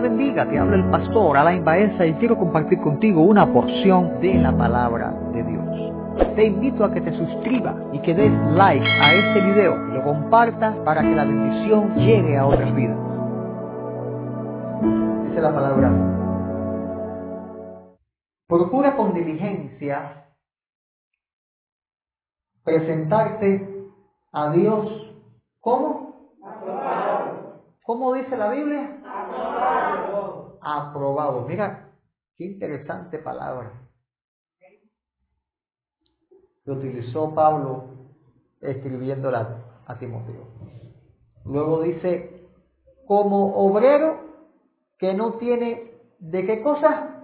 te 0.00 0.08
bendiga, 0.08 0.48
te 0.48 0.56
habla 0.56 0.76
el 0.76 0.90
pastor 0.90 1.36
Alain 1.36 1.64
Baeza 1.64 2.06
y 2.06 2.14
quiero 2.14 2.38
compartir 2.38 2.78
contigo 2.80 3.20
una 3.22 3.52
porción 3.52 4.20
de 4.20 4.34
la 4.34 4.56
palabra 4.56 5.10
de 5.32 5.42
Dios. 5.42 6.36
Te 6.36 6.44
invito 6.44 6.84
a 6.84 6.92
que 6.92 7.00
te 7.00 7.12
suscribas 7.16 7.74
y 7.92 8.00
que 8.02 8.14
des 8.14 8.30
like 8.52 8.86
a 8.86 9.12
este 9.12 9.40
video 9.40 9.74
y 9.88 9.94
lo 9.94 10.04
compartas 10.04 10.76
para 10.84 11.02
que 11.02 11.16
la 11.16 11.24
bendición 11.24 11.96
llegue 11.96 12.36
a 12.36 12.46
otras 12.46 12.72
vidas. 12.76 12.96
Dice 15.26 15.40
la 15.40 15.52
palabra. 15.52 15.90
Procura 18.46 18.94
con 18.94 19.14
diligencia 19.14 20.26
presentarte 22.62 23.88
a 24.30 24.50
Dios 24.50 25.16
como 25.60 26.08
¿Cómo 27.88 28.12
dice 28.12 28.36
la 28.36 28.50
Biblia? 28.50 28.98
Aprobado. 30.60 31.46
Mira, 31.46 31.90
qué 32.36 32.44
interesante 32.44 33.18
palabra. 33.18 33.72
Que 36.64 36.70
utilizó 36.70 37.34
Pablo 37.34 37.84
escribiéndola 38.60 39.64
a 39.86 39.98
Timoteo. 39.98 40.46
Luego 41.44 41.82
dice, 41.82 42.46
como 43.06 43.54
obrero 43.56 44.20
que 44.98 45.14
no 45.14 45.34
tiene 45.34 45.92
de 46.18 46.46
qué 46.46 46.62
cosa? 46.62 47.14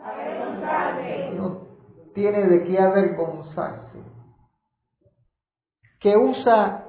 No 1.35 1.66
tiene 2.15 2.46
de 2.46 2.65
qué 2.65 2.79
avergonzarse. 2.79 4.02
Que 6.01 6.16
usa 6.16 6.87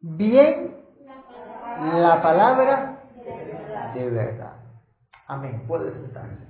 bien 0.00 0.76
la 1.78 2.20
palabra 2.22 2.96
de 3.94 4.10
verdad. 4.10 4.45
Amén. 5.28 5.64
Puede 5.66 5.92
sentarse. 5.92 6.46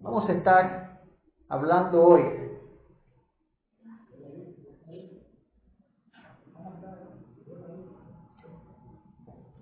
Vamos 0.00 0.28
a 0.28 0.32
estar 0.32 1.00
hablando 1.48 2.02
hoy 2.02 2.22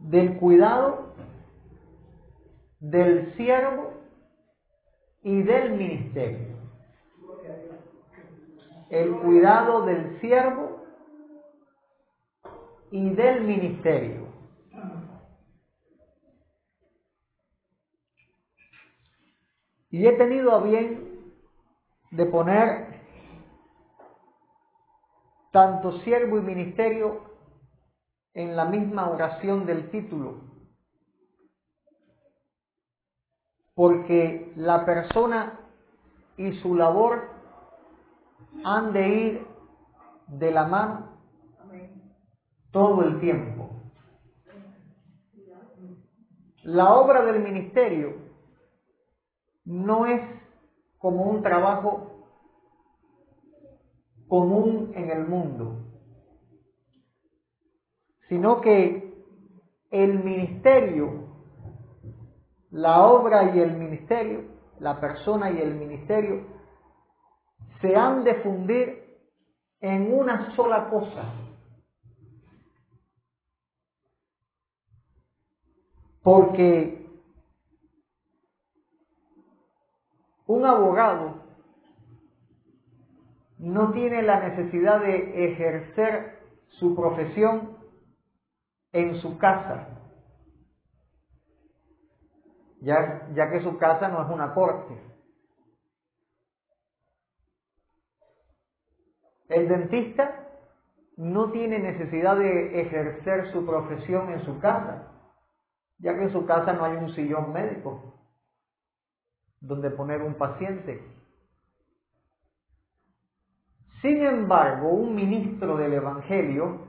del 0.00 0.38
cuidado 0.38 1.12
del 2.80 3.34
siervo 3.34 3.92
y 5.22 5.42
del 5.42 5.72
ministerio 5.72 6.57
el 8.90 9.16
cuidado 9.18 9.84
del 9.84 10.20
siervo 10.20 10.82
y 12.90 13.10
del 13.10 13.44
ministerio. 13.44 14.28
Y 19.90 20.06
he 20.06 20.12
tenido 20.12 20.52
a 20.52 20.62
bien 20.62 21.32
de 22.10 22.26
poner 22.26 23.00
tanto 25.50 26.00
siervo 26.00 26.38
y 26.38 26.42
ministerio 26.42 27.22
en 28.34 28.54
la 28.54 28.66
misma 28.66 29.10
oración 29.10 29.66
del 29.66 29.90
título, 29.90 30.42
porque 33.74 34.52
la 34.56 34.84
persona 34.84 35.58
y 36.36 36.52
su 36.60 36.74
labor 36.74 37.37
han 38.64 38.92
de 38.92 39.08
ir 39.08 39.46
de 40.28 40.50
la 40.50 40.66
mano 40.66 41.08
todo 42.70 43.02
el 43.02 43.20
tiempo. 43.20 43.70
La 46.62 46.94
obra 46.94 47.24
del 47.24 47.42
ministerio 47.42 48.14
no 49.64 50.06
es 50.06 50.20
como 50.98 51.24
un 51.24 51.42
trabajo 51.42 52.26
común 54.28 54.92
en 54.94 55.10
el 55.10 55.26
mundo, 55.26 55.86
sino 58.28 58.60
que 58.60 59.08
el 59.90 60.22
ministerio, 60.22 61.28
la 62.70 63.06
obra 63.06 63.56
y 63.56 63.60
el 63.60 63.72
ministerio, 63.76 64.44
la 64.80 65.00
persona 65.00 65.50
y 65.50 65.58
el 65.58 65.74
ministerio 65.74 66.57
se 67.80 67.94
han 67.96 68.24
de 68.24 68.34
fundir 68.36 69.04
en 69.80 70.12
una 70.12 70.54
sola 70.54 70.88
cosa. 70.90 71.24
Porque 76.22 77.06
un 80.46 80.64
abogado 80.64 81.42
no 83.58 83.92
tiene 83.92 84.22
la 84.22 84.48
necesidad 84.48 85.00
de 85.00 85.52
ejercer 85.52 86.38
su 86.70 86.94
profesión 86.94 87.76
en 88.92 89.16
su 89.16 89.36
casa, 89.38 89.88
ya, 92.80 93.50
que 93.50 93.60
su 93.62 93.76
casa 93.78 94.08
no 94.08 94.24
es 94.24 94.30
una 94.30 94.54
corte. 94.54 95.07
El 99.48 99.68
dentista 99.68 100.48
no 101.16 101.50
tiene 101.50 101.78
necesidad 101.78 102.36
de 102.36 102.80
ejercer 102.80 103.50
su 103.52 103.66
profesión 103.66 104.30
en 104.30 104.44
su 104.44 104.60
casa, 104.60 105.12
ya 105.98 106.14
que 106.14 106.24
en 106.24 106.32
su 106.32 106.46
casa 106.46 106.72
no 106.74 106.84
hay 106.84 106.96
un 106.96 107.12
sillón 107.14 107.52
médico 107.52 108.14
donde 109.60 109.90
poner 109.90 110.22
un 110.22 110.34
paciente. 110.34 111.02
Sin 114.00 114.22
embargo, 114.22 114.90
un 114.90 115.14
ministro 115.14 115.76
del 115.76 115.94
Evangelio 115.94 116.86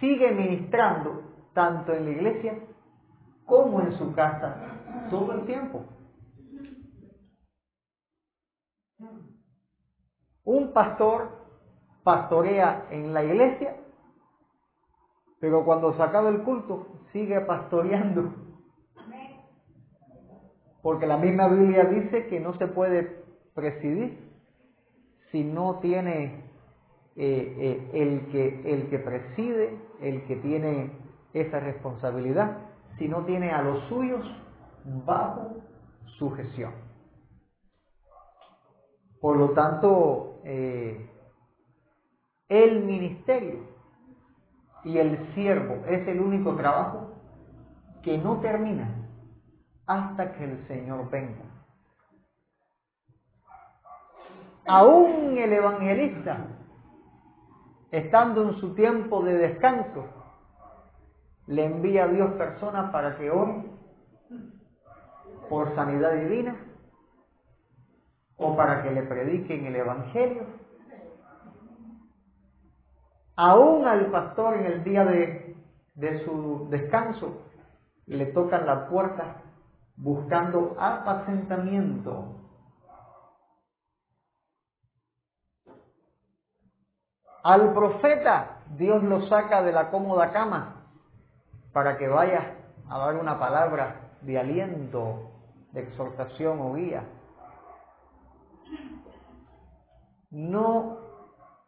sigue 0.00 0.32
ministrando 0.32 1.22
tanto 1.52 1.92
en 1.92 2.04
la 2.06 2.10
iglesia 2.10 2.58
como 3.44 3.80
en 3.80 3.92
su 3.92 4.12
casa 4.12 4.56
todo 5.10 5.32
el 5.32 5.46
tiempo. 5.46 5.84
Un 10.44 10.72
pastor 10.72 11.30
pastorea 12.02 12.86
en 12.90 13.14
la 13.14 13.24
iglesia, 13.24 13.76
pero 15.40 15.64
cuando 15.64 15.94
se 15.94 16.02
acaba 16.02 16.28
el 16.28 16.42
culto 16.42 16.86
sigue 17.12 17.40
pastoreando. 17.40 18.32
Porque 20.82 21.06
la 21.06 21.16
misma 21.16 21.48
Biblia 21.48 21.84
dice 21.84 22.26
que 22.26 22.40
no 22.40 22.58
se 22.58 22.66
puede 22.66 23.24
presidir 23.54 24.18
si 25.30 25.42
no 25.42 25.78
tiene 25.80 26.44
eh, 27.16 27.56
eh, 27.58 27.90
el, 27.94 28.26
que, 28.30 28.72
el 28.72 28.90
que 28.90 28.98
preside, 28.98 29.78
el 30.00 30.26
que 30.26 30.36
tiene 30.36 30.92
esa 31.32 31.58
responsabilidad, 31.60 32.58
si 32.98 33.08
no 33.08 33.24
tiene 33.24 33.50
a 33.50 33.62
los 33.62 33.82
suyos 33.88 34.24
bajo 35.06 35.56
sujeción. 36.18 36.72
Por 39.20 39.38
lo 39.38 39.50
tanto, 39.50 40.33
eh, 40.44 41.10
el 42.48 42.84
ministerio 42.84 43.60
y 44.84 44.98
el 44.98 45.34
siervo 45.34 45.84
es 45.86 46.06
el 46.06 46.20
único 46.20 46.54
trabajo 46.54 47.14
que 48.02 48.18
no 48.18 48.40
termina 48.40 48.88
hasta 49.86 50.32
que 50.34 50.44
el 50.44 50.66
Señor 50.68 51.08
venga. 51.10 51.44
Aún 54.66 55.36
el 55.38 55.52
evangelista, 55.52 56.46
estando 57.90 58.42
en 58.42 58.60
su 58.60 58.74
tiempo 58.74 59.22
de 59.22 59.34
descanso, 59.34 60.06
le 61.46 61.64
envía 61.64 62.04
a 62.04 62.08
Dios 62.08 62.32
personas 62.34 62.90
para 62.90 63.16
que 63.16 63.30
oren 63.30 63.72
por 65.48 65.74
sanidad 65.74 66.14
divina 66.14 66.56
o 68.44 68.54
para 68.54 68.82
que 68.82 68.90
le 68.90 69.02
prediquen 69.02 69.64
el 69.64 69.76
Evangelio. 69.76 70.44
Aún 73.36 73.86
al 73.86 74.10
pastor 74.10 74.54
en 74.58 74.66
el 74.66 74.84
día 74.84 75.04
de, 75.04 75.56
de 75.94 76.24
su 76.24 76.68
descanso 76.70 77.42
le 78.06 78.26
tocan 78.26 78.66
la 78.66 78.86
puerta 78.86 79.36
buscando 79.96 80.76
apacentamiento. 80.78 82.40
Al 87.42 87.72
profeta 87.72 88.58
Dios 88.76 89.02
lo 89.02 89.22
saca 89.22 89.62
de 89.62 89.72
la 89.72 89.90
cómoda 89.90 90.32
cama 90.32 90.86
para 91.72 91.96
que 91.96 92.08
vaya 92.08 92.56
a 92.90 92.98
dar 92.98 93.16
una 93.16 93.38
palabra 93.38 94.16
de 94.20 94.38
aliento, 94.38 95.30
de 95.72 95.80
exhortación 95.82 96.60
o 96.60 96.74
guía. 96.74 97.04
No 100.34 100.98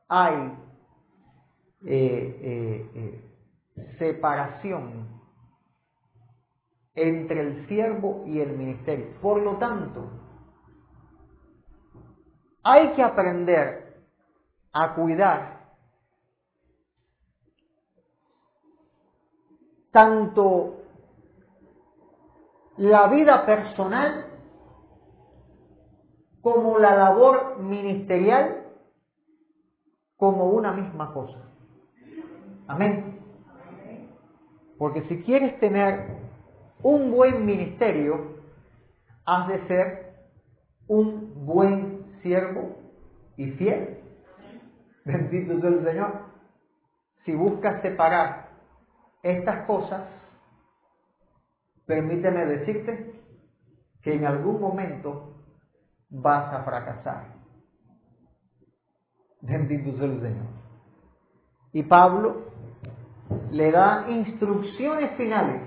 hay 0.09 0.59
eh, 1.85 2.91
eh, 2.95 3.97
separación 3.97 5.07
entre 6.97 7.41
el 7.41 7.69
siervo 7.69 8.25
y 8.27 8.41
el 8.41 8.57
ministerio. 8.57 9.21
Por 9.21 9.41
lo 9.41 9.57
tanto, 9.59 10.11
hay 12.65 12.93
que 12.95 13.03
aprender 13.05 14.03
a 14.73 14.95
cuidar 14.95 15.61
tanto 19.93 20.83
la 22.79 23.07
vida 23.07 23.47
personal 23.47 24.36
como 26.47 26.79
la 26.79 26.95
labor 26.95 27.59
ministerial 27.59 28.67
como 30.17 30.45
una 30.51 30.71
misma 30.71 31.13
cosa. 31.13 31.39
Amén. 32.69 33.19
Porque 34.79 35.03
si 35.09 35.25
quieres 35.25 35.59
tener 35.59 36.07
un 36.85 37.11
buen 37.11 37.45
ministerio, 37.45 38.37
has 39.25 39.49
de 39.49 39.67
ser 39.67 40.15
un 40.87 41.45
buen 41.47 42.17
siervo 42.23 42.77
y 43.37 43.51
fiel. 43.51 43.99
Bendito 45.05 45.61
sea 45.61 45.71
el 45.71 45.85
Señor. 45.85 46.13
Si 47.25 47.35
buscas 47.35 47.83
separar 47.83 48.51
estas 49.25 49.67
cosas, 49.67 50.05
permíteme 51.87 52.47
decirte 52.47 53.21
que 54.03 54.15
en 54.15 54.25
algún 54.27 54.61
momento 54.61 55.36
vas 56.11 56.53
a 56.53 56.63
fracasar. 56.65 57.35
Bendito 59.41 59.97
sea 59.97 60.07
el 60.07 60.21
Señor. 60.21 60.47
Y 61.73 61.83
Pablo 61.83 62.47
le 63.51 63.71
da 63.71 64.07
instrucciones 64.09 65.13
finales 65.17 65.63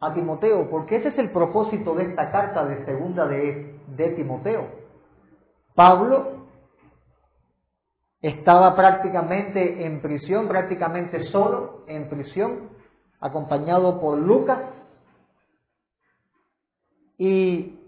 a 0.00 0.12
Timoteo, 0.14 0.68
porque 0.70 0.96
ese 0.96 1.08
es 1.08 1.18
el 1.18 1.30
propósito 1.30 1.94
de 1.94 2.04
esta 2.04 2.30
carta 2.30 2.64
de 2.64 2.84
segunda 2.84 3.26
de, 3.26 3.80
de 3.88 4.08
Timoteo. 4.10 4.68
Pablo 5.74 6.46
estaba 8.20 8.74
prácticamente 8.76 9.84
en 9.84 10.00
prisión, 10.00 10.48
prácticamente 10.48 11.24
solo 11.30 11.84
en 11.88 12.08
prisión, 12.08 12.70
acompañado 13.20 14.00
por 14.00 14.18
Lucas. 14.18 14.60
Y 17.18 17.81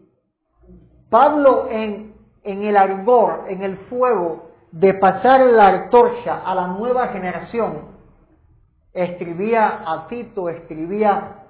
Pablo 1.14 1.68
en, 1.70 2.12
en 2.42 2.64
el 2.64 2.76
ardor, 2.76 3.44
en 3.46 3.62
el 3.62 3.76
fuego 3.86 4.50
de 4.72 4.94
pasar 4.94 5.42
la 5.42 5.68
antorcha 5.68 6.42
a 6.44 6.56
la 6.56 6.66
nueva 6.66 7.06
generación, 7.06 7.82
escribía 8.92 9.84
a 9.86 10.08
Tito, 10.08 10.48
escribía 10.48 11.44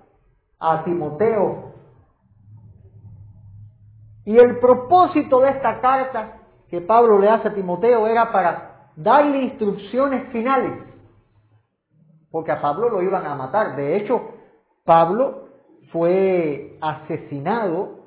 a 0.60 0.84
Timoteo. 0.84 1.72
Y 4.26 4.36
el 4.36 4.58
propósito 4.58 5.40
de 5.40 5.48
esta 5.48 5.80
carta 5.80 6.40
que 6.68 6.82
Pablo 6.82 7.18
le 7.18 7.30
hace 7.30 7.48
a 7.48 7.54
Timoteo 7.54 8.06
era 8.06 8.30
para 8.32 8.90
darle 8.96 9.44
instrucciones 9.44 10.30
finales, 10.30 10.78
porque 12.30 12.52
a 12.52 12.60
Pablo 12.60 12.90
lo 12.90 13.00
iban 13.00 13.24
a 13.24 13.34
matar. 13.34 13.76
De 13.76 13.96
hecho, 13.96 14.20
Pablo 14.84 15.48
fue 15.90 16.76
asesinado 16.82 18.03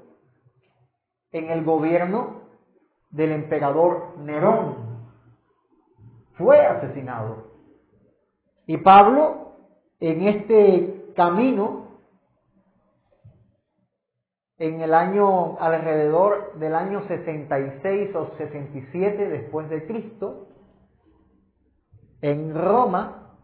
en 1.38 1.50
el 1.50 1.64
gobierno 1.64 2.42
del 3.10 3.32
emperador 3.32 4.18
Nerón. 4.20 4.76
Fue 6.34 6.60
asesinado. 6.66 7.48
Y 8.66 8.78
Pablo, 8.78 9.54
en 10.00 10.28
este 10.28 11.14
camino, 11.16 11.88
en 14.58 14.82
el 14.82 14.94
año 14.94 15.58
alrededor 15.60 16.58
del 16.60 16.76
año 16.76 17.08
66 17.08 18.16
o 18.16 18.36
67 18.38 19.30
después 19.30 19.70
de 19.70 19.86
Cristo, 19.86 20.48
en 22.22 22.56
Roma, 22.56 23.36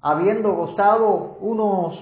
habiendo 0.00 0.54
gozado 0.54 1.36
unos 1.40 1.98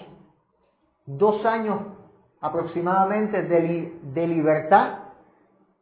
dos 1.06 1.44
años 1.44 1.97
aproximadamente 2.40 3.43
de, 3.43 4.26
libertad, 4.26 4.99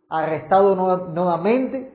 arrestado 0.08 0.74
nuevamente, 0.74 1.92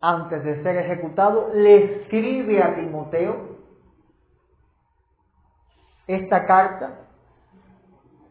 antes 0.00 0.44
de 0.44 0.62
ser 0.62 0.76
ejecutado, 0.76 1.50
le 1.54 2.02
escribe 2.02 2.62
a 2.62 2.74
Timoteo 2.74 3.56
esta 6.06 6.46
carta. 6.46 7.00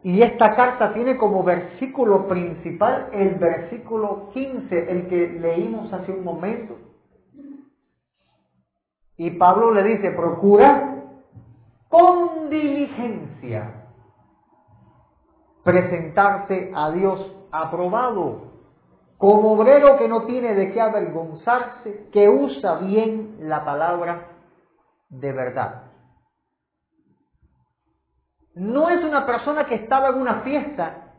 Y 0.03 0.21
esta 0.21 0.55
carta 0.55 0.93
tiene 0.93 1.17
como 1.17 1.43
versículo 1.43 2.27
principal 2.27 3.09
el 3.11 3.35
versículo 3.35 4.29
15, 4.33 4.91
el 4.91 5.07
que 5.07 5.27
leímos 5.27 5.91
hace 5.91 6.11
un 6.11 6.23
momento. 6.23 6.77
Y 9.17 9.31
Pablo 9.31 9.71
le 9.73 9.83
dice, 9.83 10.11
procura 10.11 11.03
con 11.89 12.49
diligencia 12.51 13.84
presentarte 15.65 16.71
a 16.75 16.91
Dios 16.91 17.35
aprobado, 17.51 18.53
como 19.17 19.53
obrero 19.53 19.97
que 19.97 20.07
no 20.07 20.25
tiene 20.25 20.53
de 20.53 20.71
qué 20.71 20.79
avergonzarse, 20.79 22.07
que 22.13 22.29
usa 22.29 22.75
bien 22.75 23.37
la 23.39 23.65
palabra 23.65 24.27
de 25.09 25.33
verdad. 25.33 25.85
No 28.53 28.89
es 28.89 29.03
una 29.03 29.25
persona 29.25 29.65
que 29.65 29.75
estaba 29.75 30.09
en 30.09 30.21
una 30.21 30.41
fiesta 30.41 31.15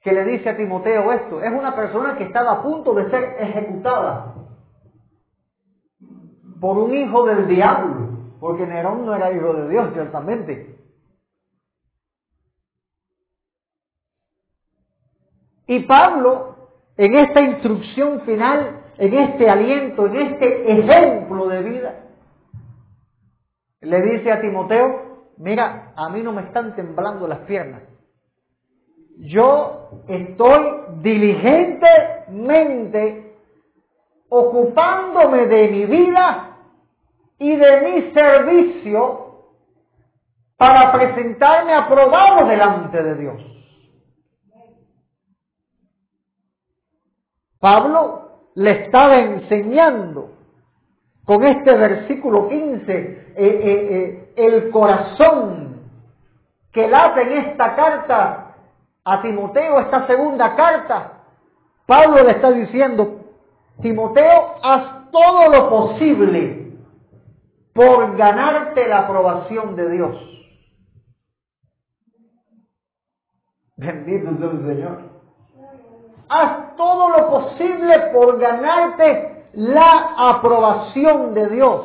que 0.00 0.12
le 0.12 0.24
dice 0.24 0.50
a 0.50 0.56
Timoteo 0.56 1.12
esto, 1.12 1.42
es 1.42 1.52
una 1.52 1.74
persona 1.74 2.16
que 2.16 2.24
estaba 2.24 2.52
a 2.52 2.62
punto 2.62 2.94
de 2.94 3.10
ser 3.10 3.24
ejecutada 3.40 4.34
por 6.60 6.78
un 6.78 6.94
hijo 6.94 7.24
del 7.24 7.48
diablo, 7.48 8.08
porque 8.38 8.66
Nerón 8.66 9.04
no 9.04 9.16
era 9.16 9.32
hijo 9.32 9.52
de 9.52 9.68
Dios, 9.68 9.92
ciertamente. 9.94 10.83
Y 15.66 15.80
Pablo, 15.80 16.54
en 16.96 17.16
esta 17.16 17.40
instrucción 17.40 18.20
final, 18.22 18.82
en 18.98 19.14
este 19.14 19.48
aliento, 19.48 20.06
en 20.06 20.16
este 20.16 20.72
ejemplo 20.72 21.48
de 21.48 21.62
vida, 21.62 22.00
le 23.80 24.02
dice 24.02 24.30
a 24.32 24.40
Timoteo, 24.40 25.28
mira, 25.36 25.92
a 25.96 26.08
mí 26.08 26.22
no 26.22 26.32
me 26.32 26.42
están 26.42 26.74
temblando 26.74 27.26
las 27.26 27.40
piernas. 27.40 27.82
Yo 29.18 29.90
estoy 30.08 30.76
diligentemente 31.02 33.34
ocupándome 34.28 35.46
de 35.46 35.68
mi 35.68 35.86
vida 35.86 36.58
y 37.38 37.56
de 37.56 37.80
mi 37.80 38.12
servicio 38.12 39.24
para 40.56 40.92
presentarme 40.92 41.74
aprobado 41.74 42.46
delante 42.46 43.02
de 43.02 43.14
Dios. 43.16 43.53
Pablo 47.64 48.50
le 48.56 48.72
estaba 48.72 49.20
enseñando 49.20 50.32
con 51.24 51.44
este 51.44 51.74
versículo 51.74 52.46
15 52.46 52.92
eh, 52.92 53.34
eh, 53.36 53.36
eh, 53.38 54.32
el 54.36 54.70
corazón 54.70 55.80
que 56.70 56.86
late 56.86 57.22
en 57.22 57.32
esta 57.46 57.74
carta 57.74 58.54
a 59.02 59.22
Timoteo, 59.22 59.80
esta 59.80 60.06
segunda 60.06 60.54
carta. 60.54 61.22
Pablo 61.86 62.22
le 62.22 62.32
está 62.32 62.50
diciendo, 62.50 63.32
Timoteo, 63.80 64.56
haz 64.62 65.10
todo 65.10 65.48
lo 65.48 65.70
posible 65.70 66.70
por 67.72 68.14
ganarte 68.18 68.86
la 68.86 68.98
aprobación 68.98 69.74
de 69.74 69.88
Dios. 69.88 70.16
Bendito 73.78 74.36
sea 74.36 74.50
el 74.50 74.66
Señor. 74.66 75.13
Haz 76.36 76.76
todo 76.76 77.10
lo 77.10 77.30
posible 77.30 77.96
por 78.12 78.40
ganarte 78.40 79.46
la 79.52 80.14
aprobación 80.16 81.32
de 81.32 81.46
Dios. 81.48 81.82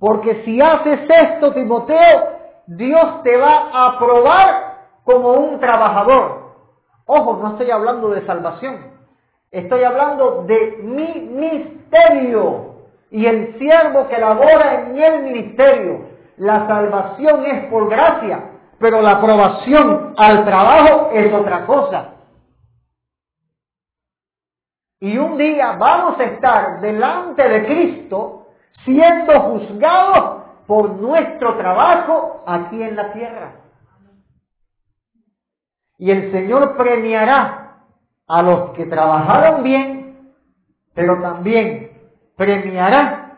Porque 0.00 0.42
si 0.44 0.60
haces 0.60 1.00
esto, 1.08 1.52
Timoteo, 1.52 2.38
Dios 2.66 3.22
te 3.22 3.36
va 3.36 3.70
a 3.72 3.86
aprobar 3.90 4.78
como 5.04 5.34
un 5.34 5.60
trabajador. 5.60 6.48
Ojo, 7.06 7.38
no 7.40 7.52
estoy 7.52 7.70
hablando 7.70 8.08
de 8.10 8.26
salvación. 8.26 8.78
Estoy 9.52 9.84
hablando 9.84 10.46
de 10.48 10.78
mi 10.82 11.14
misterio 11.14 12.74
y 13.12 13.24
el 13.24 13.56
siervo 13.56 14.08
que 14.08 14.18
labora 14.18 14.80
en 14.80 14.98
el 14.98 15.22
ministerio. 15.22 16.08
La 16.38 16.66
salvación 16.66 17.46
es 17.46 17.70
por 17.70 17.88
gracia, 17.88 18.57
pero 18.78 19.02
la 19.02 19.12
aprobación 19.12 20.14
al 20.16 20.44
trabajo 20.44 21.10
es 21.12 21.32
otra 21.32 21.66
cosa. 21.66 22.14
Y 25.00 25.16
un 25.16 25.36
día 25.36 25.72
vamos 25.72 26.18
a 26.18 26.24
estar 26.24 26.80
delante 26.80 27.48
de 27.48 27.66
Cristo 27.66 28.46
siendo 28.84 29.40
juzgados 29.40 30.42
por 30.66 30.90
nuestro 30.90 31.56
trabajo 31.56 32.42
aquí 32.46 32.82
en 32.82 32.96
la 32.96 33.12
tierra. 33.12 33.52
Y 35.98 36.10
el 36.10 36.30
Señor 36.30 36.76
premiará 36.76 37.76
a 38.26 38.42
los 38.42 38.70
que 38.70 38.86
trabajaron 38.86 39.62
bien, 39.62 40.32
pero 40.94 41.20
también 41.20 41.90
premiará 42.36 43.32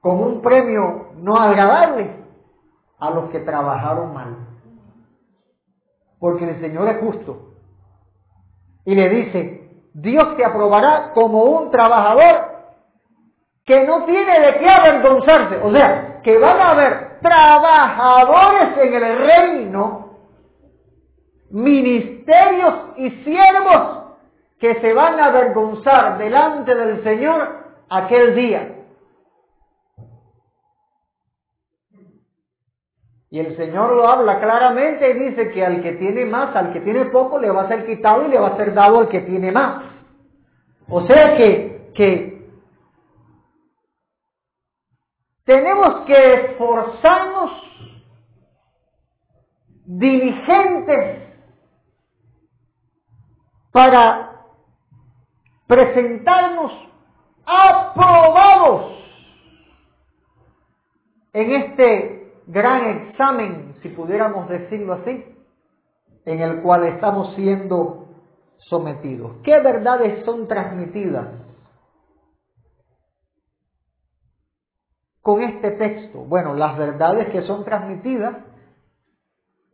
con 0.00 0.20
un 0.20 0.42
premio 0.42 1.12
no 1.16 1.36
agradable 1.36 2.21
a 3.02 3.10
los 3.10 3.30
que 3.30 3.40
trabajaron 3.40 4.14
mal. 4.14 4.36
Porque 6.20 6.48
el 6.48 6.60
Señor 6.60 6.88
es 6.88 7.00
justo. 7.00 7.54
Y 8.84 8.94
le 8.94 9.08
dice, 9.08 9.70
Dios 9.92 10.36
te 10.36 10.44
aprobará 10.44 11.10
como 11.12 11.42
un 11.42 11.72
trabajador 11.72 12.52
que 13.64 13.84
no 13.84 14.04
tiene 14.04 14.38
de 14.38 14.58
qué 14.58 14.70
avergonzarse. 14.70 15.56
O 15.64 15.72
sea, 15.72 16.20
que 16.22 16.38
van 16.38 16.60
a 16.60 16.70
haber 16.70 17.18
trabajadores 17.20 18.78
en 18.78 18.94
el 18.94 19.18
reino, 19.18 20.18
ministerios 21.50 22.74
y 22.98 23.10
siervos 23.24 24.14
que 24.60 24.80
se 24.80 24.94
van 24.94 25.18
a 25.18 25.26
avergonzar 25.26 26.18
delante 26.18 26.72
del 26.72 27.02
Señor 27.02 27.64
aquel 27.90 28.36
día. 28.36 28.81
Y 33.32 33.38
el 33.38 33.56
Señor 33.56 33.96
lo 33.96 34.06
habla 34.06 34.40
claramente 34.40 35.08
y 35.08 35.14
dice 35.14 35.52
que 35.52 35.64
al 35.64 35.82
que 35.82 35.92
tiene 35.92 36.26
más, 36.26 36.54
al 36.54 36.70
que 36.74 36.80
tiene 36.80 37.06
poco, 37.06 37.38
le 37.38 37.50
va 37.50 37.62
a 37.62 37.68
ser 37.68 37.86
quitado 37.86 38.26
y 38.26 38.28
le 38.28 38.38
va 38.38 38.48
a 38.48 38.56
ser 38.58 38.74
dado 38.74 39.00
al 39.00 39.08
que 39.08 39.22
tiene 39.22 39.50
más. 39.50 39.84
O 40.86 41.06
sea 41.06 41.34
que, 41.38 41.90
que 41.94 42.46
tenemos 45.44 46.04
que 46.04 46.34
esforzarnos 46.34 47.52
diligentes 49.86 51.22
para 53.72 54.42
presentarnos 55.66 56.70
aprobados 57.46 58.92
en 61.32 61.50
este 61.52 62.21
gran 62.46 63.08
examen, 63.08 63.74
si 63.82 63.88
pudiéramos 63.90 64.48
decirlo 64.48 64.94
así, 64.94 65.24
en 66.24 66.40
el 66.40 66.62
cual 66.62 66.84
estamos 66.84 67.34
siendo 67.34 68.08
sometidos. 68.58 69.36
¿Qué 69.42 69.58
verdades 69.60 70.24
son 70.24 70.46
transmitidas 70.46 71.28
con 75.20 75.42
este 75.42 75.72
texto? 75.72 76.20
Bueno, 76.20 76.54
las 76.54 76.76
verdades 76.76 77.28
que 77.30 77.42
son 77.42 77.64
transmitidas 77.64 78.36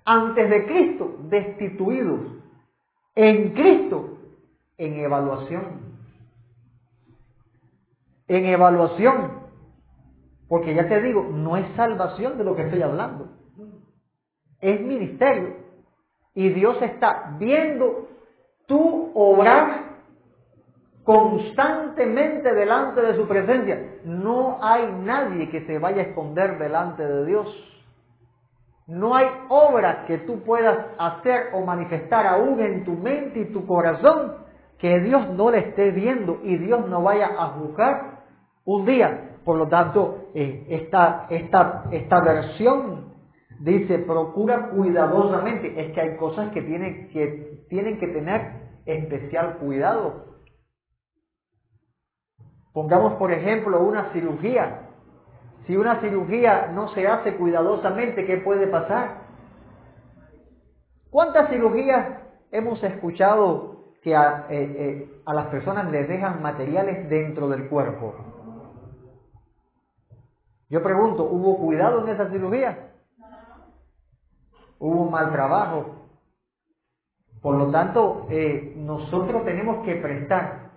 Antes 0.05 0.49
de 0.49 0.65
Cristo, 0.65 1.15
destituidos. 1.29 2.19
En 3.15 3.53
Cristo, 3.53 4.17
en 4.77 4.99
evaluación. 4.99 5.63
En 8.27 8.45
evaluación. 8.45 9.41
Porque 10.47 10.73
ya 10.73 10.87
te 10.87 11.01
digo, 11.01 11.23
no 11.23 11.57
es 11.57 11.65
salvación 11.75 12.37
de 12.37 12.43
lo 12.43 12.55
que 12.55 12.63
estoy 12.63 12.81
hablando. 12.81 13.29
Es 14.59 14.81
ministerio. 14.81 15.60
Y 16.33 16.49
Dios 16.49 16.81
está 16.81 17.35
viendo 17.37 18.07
tu 18.67 19.11
obrar 19.13 19.91
constantemente 21.03 22.53
delante 22.53 23.01
de 23.01 23.15
su 23.15 23.27
presencia. 23.27 23.97
No 24.05 24.59
hay 24.61 24.91
nadie 25.03 25.49
que 25.49 25.65
se 25.65 25.79
vaya 25.79 26.03
a 26.03 26.05
esconder 26.05 26.57
delante 26.57 27.05
de 27.05 27.25
Dios. 27.25 27.47
No 28.87 29.15
hay 29.15 29.27
obra 29.49 30.05
que 30.05 30.19
tú 30.19 30.43
puedas 30.43 30.77
hacer 30.97 31.49
o 31.53 31.65
manifestar 31.65 32.27
aún 32.27 32.59
en 32.59 32.83
tu 32.83 32.93
mente 32.93 33.39
y 33.39 33.51
tu 33.51 33.65
corazón 33.65 34.35
que 34.79 34.99
Dios 34.99 35.29
no 35.29 35.51
le 35.51 35.59
esté 35.59 35.91
viendo 35.91 36.39
y 36.43 36.57
Dios 36.57 36.87
no 36.87 37.03
vaya 37.03 37.29
a 37.37 37.47
juzgar 37.49 38.23
un 38.65 38.85
día. 38.85 39.37
Por 39.45 39.57
lo 39.57 39.67
tanto, 39.67 40.29
eh, 40.33 40.65
esta, 40.69 41.27
esta, 41.29 41.85
esta 41.91 42.21
versión 42.21 43.10
dice, 43.63 43.99
procura 43.99 44.69
cuidadosamente. 44.69 45.79
Es 45.79 45.93
que 45.93 46.01
hay 46.01 46.17
cosas 46.17 46.51
que 46.51 46.61
tienen 46.61 47.09
que, 47.09 47.65
tienen 47.69 47.99
que 47.99 48.07
tener 48.07 48.61
especial 48.85 49.57
cuidado. 49.57 50.25
Pongamos, 52.73 53.13
por 53.13 53.31
ejemplo, 53.31 53.81
una 53.81 54.11
cirugía. 54.13 54.87
Si 55.67 55.75
una 55.75 55.99
cirugía 56.01 56.71
no 56.73 56.87
se 56.89 57.07
hace 57.07 57.35
cuidadosamente, 57.35 58.25
¿qué 58.25 58.37
puede 58.37 58.67
pasar? 58.67 59.21
¿Cuántas 61.09 61.49
cirugías 61.49 62.19
hemos 62.51 62.81
escuchado 62.83 63.93
que 64.01 64.15
a, 64.15 64.47
eh, 64.49 64.75
eh, 64.77 65.21
a 65.25 65.33
las 65.33 65.47
personas 65.47 65.91
les 65.91 66.07
dejan 66.07 66.41
materiales 66.41 67.09
dentro 67.09 67.49
del 67.49 67.67
cuerpo? 67.67 68.15
Yo 70.69 70.81
pregunto, 70.81 71.25
¿hubo 71.25 71.57
cuidado 71.57 72.01
en 72.01 72.15
esa 72.15 72.29
cirugía? 72.29 72.90
Hubo 74.81 75.03
un 75.03 75.11
mal 75.11 75.31
trabajo. 75.31 76.09
Por 77.41 77.55
lo 77.55 77.71
tanto, 77.71 78.27
eh, 78.29 78.73
nosotros 78.75 79.45
tenemos 79.45 79.85
que 79.85 79.95
prestar 79.95 80.71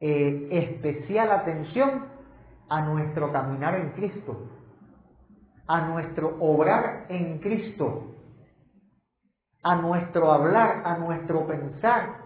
eh, 0.00 0.48
especial 0.50 1.30
atención 1.30 2.06
a 2.68 2.80
nuestro 2.80 3.30
caminar 3.30 3.74
en 3.74 3.90
Cristo, 3.90 4.48
a 5.66 5.82
nuestro 5.82 6.36
obrar 6.40 7.06
en 7.08 7.38
Cristo, 7.38 8.14
a 9.62 9.76
nuestro 9.76 10.32
hablar, 10.32 10.82
a 10.84 10.96
nuestro 10.96 11.46
pensar. 11.46 12.22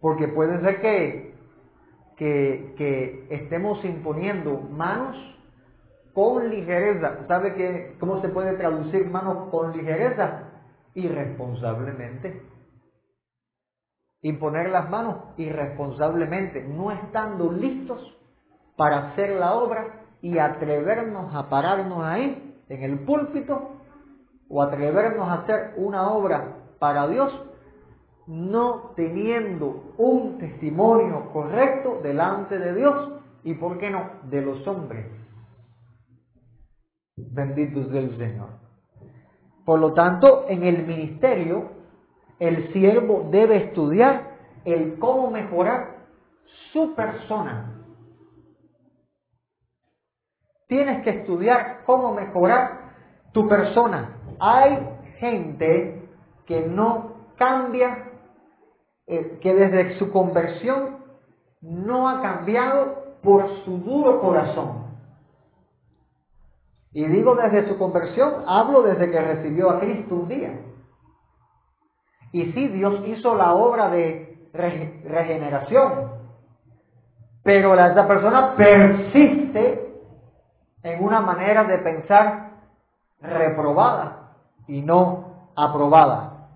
Porque 0.00 0.28
puede 0.28 0.60
ser 0.60 0.80
que, 0.80 1.34
que, 2.16 2.74
que 2.76 3.26
estemos 3.30 3.82
imponiendo 3.84 4.60
manos 4.60 5.16
con 6.14 6.48
ligereza. 6.48 7.26
¿Sabe 7.26 7.54
qué, 7.54 7.96
cómo 7.98 8.22
se 8.22 8.28
puede 8.28 8.56
traducir 8.56 9.10
manos 9.10 9.50
con 9.50 9.76
ligereza? 9.76 10.44
Irresponsablemente. 10.94 12.40
Imponer 14.22 14.70
las 14.70 14.88
manos 14.88 15.16
irresponsablemente, 15.36 16.62
no 16.62 16.92
estando 16.92 17.52
listos 17.52 18.00
para 18.76 19.08
hacer 19.08 19.30
la 19.30 19.54
obra 19.54 20.06
y 20.22 20.38
atrevernos 20.38 21.34
a 21.34 21.50
pararnos 21.50 22.02
ahí, 22.02 22.62
en 22.68 22.82
el 22.82 23.00
púlpito, 23.00 23.72
o 24.48 24.62
atrevernos 24.62 25.28
a 25.28 25.42
hacer 25.42 25.74
una 25.76 26.08
obra 26.10 26.56
para 26.78 27.06
Dios, 27.08 27.30
no 28.26 28.92
teniendo 28.96 29.92
un 29.98 30.38
testimonio 30.38 31.30
correcto 31.32 32.00
delante 32.02 32.58
de 32.58 32.74
Dios 32.74 33.20
y, 33.42 33.54
¿por 33.54 33.78
qué 33.78 33.90
no?, 33.90 34.08
de 34.30 34.40
los 34.40 34.66
hombres. 34.66 35.23
Bendito 37.16 37.84
sea 37.90 38.00
el 38.00 38.16
Señor. 38.16 38.48
Por 39.64 39.78
lo 39.80 39.94
tanto, 39.94 40.46
en 40.48 40.64
el 40.64 40.86
ministerio, 40.86 41.70
el 42.38 42.72
siervo 42.72 43.28
debe 43.30 43.56
estudiar 43.56 44.34
el 44.64 44.98
cómo 44.98 45.30
mejorar 45.30 46.06
su 46.72 46.94
persona. 46.94 47.70
Tienes 50.66 51.02
que 51.04 51.10
estudiar 51.10 51.84
cómo 51.86 52.12
mejorar 52.14 52.94
tu 53.32 53.48
persona. 53.48 54.18
Hay 54.40 54.78
gente 55.18 56.08
que 56.46 56.66
no 56.66 57.14
cambia, 57.36 58.10
eh, 59.06 59.38
que 59.40 59.54
desde 59.54 59.98
su 59.98 60.10
conversión 60.10 60.98
no 61.60 62.08
ha 62.08 62.20
cambiado 62.20 63.16
por 63.22 63.64
su 63.64 63.78
duro 63.78 64.20
corazón. 64.20 64.83
Y 66.94 67.04
digo 67.06 67.34
desde 67.34 67.68
su 67.68 67.76
conversión, 67.76 68.44
hablo 68.46 68.82
desde 68.82 69.10
que 69.10 69.20
recibió 69.20 69.70
a 69.70 69.80
Cristo 69.80 70.14
un 70.14 70.28
día. 70.28 70.60
Y 72.30 72.52
sí, 72.52 72.68
Dios 72.68 73.02
hizo 73.06 73.34
la 73.34 73.52
obra 73.52 73.90
de 73.90 74.48
regeneración, 74.52 76.12
pero 77.42 77.74
esa 77.74 78.06
persona 78.06 78.54
persiste 78.54 79.92
en 80.84 81.04
una 81.04 81.20
manera 81.20 81.64
de 81.64 81.78
pensar 81.78 82.52
reprobada 83.20 84.36
y 84.68 84.80
no 84.80 85.50
aprobada. 85.56 86.48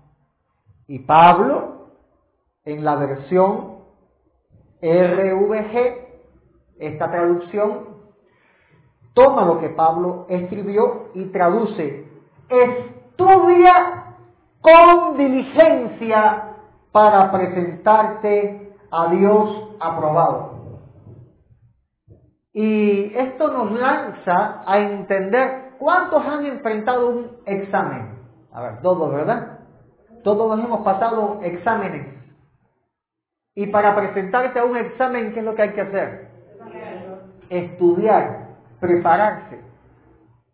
Y 0.87 0.99
Pablo, 0.99 1.89
en 2.63 2.85
la 2.85 2.95
versión 2.95 3.79
RVG, 4.81 6.07
esta 6.79 7.11
traducción 7.11 7.98
toma 9.19 9.43
lo 9.43 9.59
que 9.59 9.67
Pablo 9.69 10.25
escribió 10.29 11.09
y 11.13 11.25
traduce, 11.25 12.07
estudia 12.47 14.15
con 14.61 15.17
diligencia 15.17 16.55
para 16.93 17.29
presentarte 17.29 18.73
a 18.89 19.07
Dios 19.07 19.75
aprobado. 19.81 20.59
Y 22.53 23.13
esto 23.13 23.51
nos 23.51 23.71
lanza 23.77 24.63
a 24.65 24.79
entender 24.79 25.73
cuántos 25.79 26.25
han 26.25 26.45
enfrentado 26.45 27.09
un 27.09 27.31
examen. 27.45 28.19
A 28.53 28.61
ver, 28.61 28.81
todos, 28.81 29.11
¿verdad? 29.11 29.59
Todos 30.23 30.59
hemos 30.59 30.79
pasado 30.81 31.39
exámenes. 31.43 32.07
Y 33.53 33.67
para 33.67 33.95
presentarte 33.95 34.59
a 34.59 34.63
un 34.63 34.77
examen, 34.77 35.33
¿qué 35.33 35.39
es 35.39 35.45
lo 35.45 35.55
que 35.55 35.61
hay 35.61 35.73
que 35.73 35.81
hacer? 35.81 36.29
Estudiar 37.49 38.48
prepararse. 38.79 39.59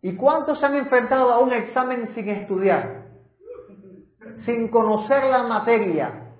¿Y 0.02 0.14
cuántos 0.16 0.58
se 0.60 0.66
han 0.66 0.76
enfrentado 0.76 1.32
a 1.32 1.38
un 1.40 1.52
examen 1.52 2.14
sin 2.14 2.28
estudiar? 2.28 3.06
Sin 4.44 4.68
conocer 4.68 5.24
la 5.24 5.42
materia. 5.42 6.32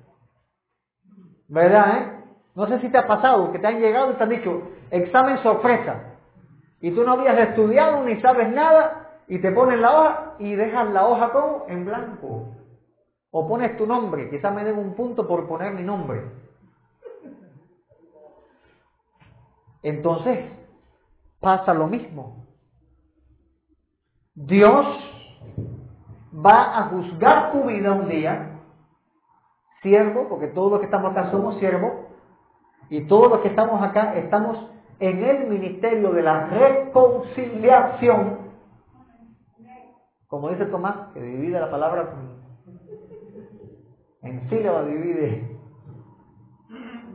¿Verdad, 1.49 1.99
eh? 1.99 2.13
No 2.55 2.67
sé 2.67 2.81
si 2.81 2.89
te 2.89 2.99
ha 2.99 3.07
pasado 3.07 3.53
que 3.53 3.59
te 3.59 3.67
han 3.67 3.81
llegado 3.81 4.13
y 4.13 4.15
te 4.15 4.23
han 4.23 4.31
dicho, 4.31 4.63
examen 4.91 5.39
sorpresa. 5.39 6.15
Y 6.81 6.91
tú 6.91 7.05
no 7.05 7.13
habías 7.13 7.39
estudiado 7.39 8.03
ni 8.05 8.21
sabes 8.21 8.49
nada 8.49 9.21
y 9.29 9.39
te 9.41 9.51
ponen 9.53 9.83
la 9.83 9.93
hoja 9.93 10.35
y 10.39 10.55
dejas 10.55 10.89
la 10.91 11.07
hoja 11.07 11.31
como 11.31 11.65
en 11.69 11.85
blanco. 11.85 12.55
O 13.31 13.49
pones 13.49 13.77
tu 13.77 13.87
nombre, 13.87 14.31
quizás 14.31 14.55
me 14.55 14.65
den 14.65 14.79
un 14.79 14.95
punto 14.95 15.27
por 15.27 15.47
poner 15.47 15.73
mi 15.73 15.83
nombre. 15.83 16.23
Entonces, 19.83 20.47
pasa 21.47 21.73
lo 21.73 21.87
mismo. 21.87 22.45
Dios 24.35 24.85
va 26.35 26.77
a 26.77 26.83
juzgar 26.89 27.53
tu 27.53 27.63
vida 27.69 27.93
un 27.93 28.09
día, 28.09 28.63
siervo, 29.81 30.29
porque 30.29 30.49
todos 30.49 30.73
los 30.73 30.81
que 30.81 30.87
estamos 30.87 31.13
acá 31.13 31.31
somos 31.31 31.57
siervos, 31.61 31.93
y 32.91 33.07
todos 33.07 33.31
los 33.31 33.43
que 33.43 33.49
estamos 33.51 33.81
acá 33.81 34.17
estamos 34.17 34.59
en 34.99 35.23
el 35.23 35.47
ministerio 35.47 36.11
de 36.11 36.23
la 36.25 36.47
reconciliación, 36.47 38.39
como 40.27 40.49
dice 40.49 40.67
Tomás, 40.67 41.13
que 41.15 41.21
divide 41.23 41.61
la 41.61 41.71
palabra 41.71 42.13
en 44.23 44.51
sílabas, 44.51 44.89
divide. 44.89 45.57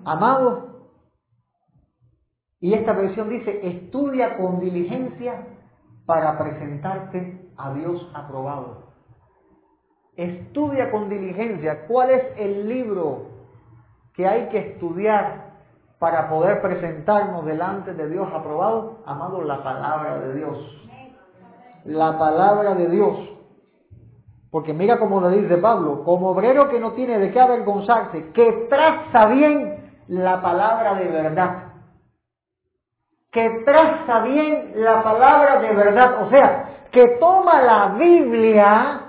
Amado, 0.05 0.70
y 2.61 2.75
esta 2.75 2.93
versión 2.93 3.27
dice, 3.27 3.59
estudia 3.67 4.37
con 4.37 4.59
diligencia 4.59 5.47
para 6.05 6.37
presentarte 6.37 7.49
a 7.57 7.73
Dios 7.73 8.07
aprobado. 8.13 8.83
Estudia 10.15 10.91
con 10.91 11.09
diligencia 11.09 11.87
cuál 11.87 12.11
es 12.11 12.23
el 12.37 12.69
libro 12.69 13.29
que 14.13 14.27
hay 14.27 14.49
que 14.49 14.59
estudiar 14.59 15.53
para 15.97 16.29
poder 16.29 16.61
presentarnos 16.61 17.45
delante 17.45 17.95
de 17.95 18.07
Dios 18.07 18.27
aprobado. 18.31 18.99
Amado, 19.07 19.41
la 19.43 19.63
palabra 19.63 20.19
de 20.19 20.35
Dios. 20.35 20.89
La 21.85 22.19
palabra 22.19 22.75
de 22.75 22.89
Dios. 22.89 23.17
Porque 24.51 24.73
mira 24.73 24.99
como 24.99 25.19
le 25.21 25.41
dice 25.41 25.57
Pablo, 25.57 26.03
como 26.03 26.29
obrero 26.29 26.69
que 26.69 26.79
no 26.79 26.91
tiene 26.91 27.17
de 27.17 27.31
qué 27.31 27.39
avergonzarse, 27.39 28.31
que 28.33 28.67
traza 28.69 29.27
bien 29.27 29.95
la 30.07 30.41
palabra 30.43 30.95
de 30.95 31.07
verdad 31.07 31.70
que 33.31 33.49
traza 33.65 34.19
bien 34.23 34.73
la 34.75 35.03
palabra 35.03 35.59
de 35.61 35.73
verdad, 35.73 36.23
o 36.23 36.29
sea, 36.29 36.87
que 36.91 37.07
toma 37.19 37.61
la 37.61 37.87
Biblia, 37.97 39.01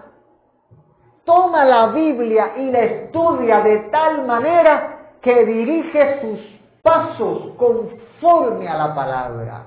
toma 1.24 1.64
la 1.64 1.88
Biblia 1.88 2.52
y 2.56 2.70
la 2.70 2.80
estudia 2.80 3.60
de 3.60 3.78
tal 3.90 4.24
manera 4.24 5.16
que 5.20 5.44
dirige 5.44 6.20
sus 6.20 6.40
pasos 6.82 7.54
conforme 7.56 8.68
a 8.68 8.76
la 8.76 8.94
palabra. 8.94 9.66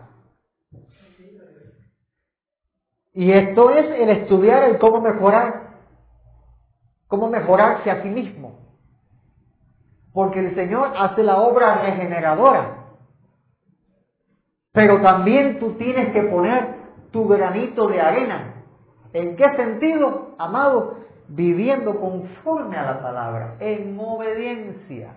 Y 3.13 3.31
esto 3.31 3.69
es 3.71 3.99
el 3.99 4.09
estudiar 4.09 4.63
el 4.63 4.77
cómo 4.77 4.99
mejorar, 5.01 5.69
cómo 7.07 7.29
mejorarse 7.29 7.91
a 7.91 8.01
sí 8.01 8.09
mismo. 8.09 8.59
Porque 10.13 10.39
el 10.39 10.55
Señor 10.55 10.93
hace 10.97 11.23
la 11.23 11.37
obra 11.37 11.81
regeneradora. 11.81 12.84
Pero 14.75 15.01
también 15.01 15.57
tú 15.57 15.71
tienes 15.75 16.11
que 16.11 16.21
poner 16.23 16.75
tu 17.11 17.27
granito 17.27 17.87
de 17.87 18.01
arena. 18.01 18.55
¿En 19.13 19.37
qué 19.37 19.49
sentido, 19.55 20.35
amado? 20.37 20.97
Viviendo 21.29 21.97
conforme 21.97 22.77
a 22.77 22.83
la 22.83 23.01
palabra, 23.01 23.55
en 23.61 23.97
obediencia. 23.97 25.15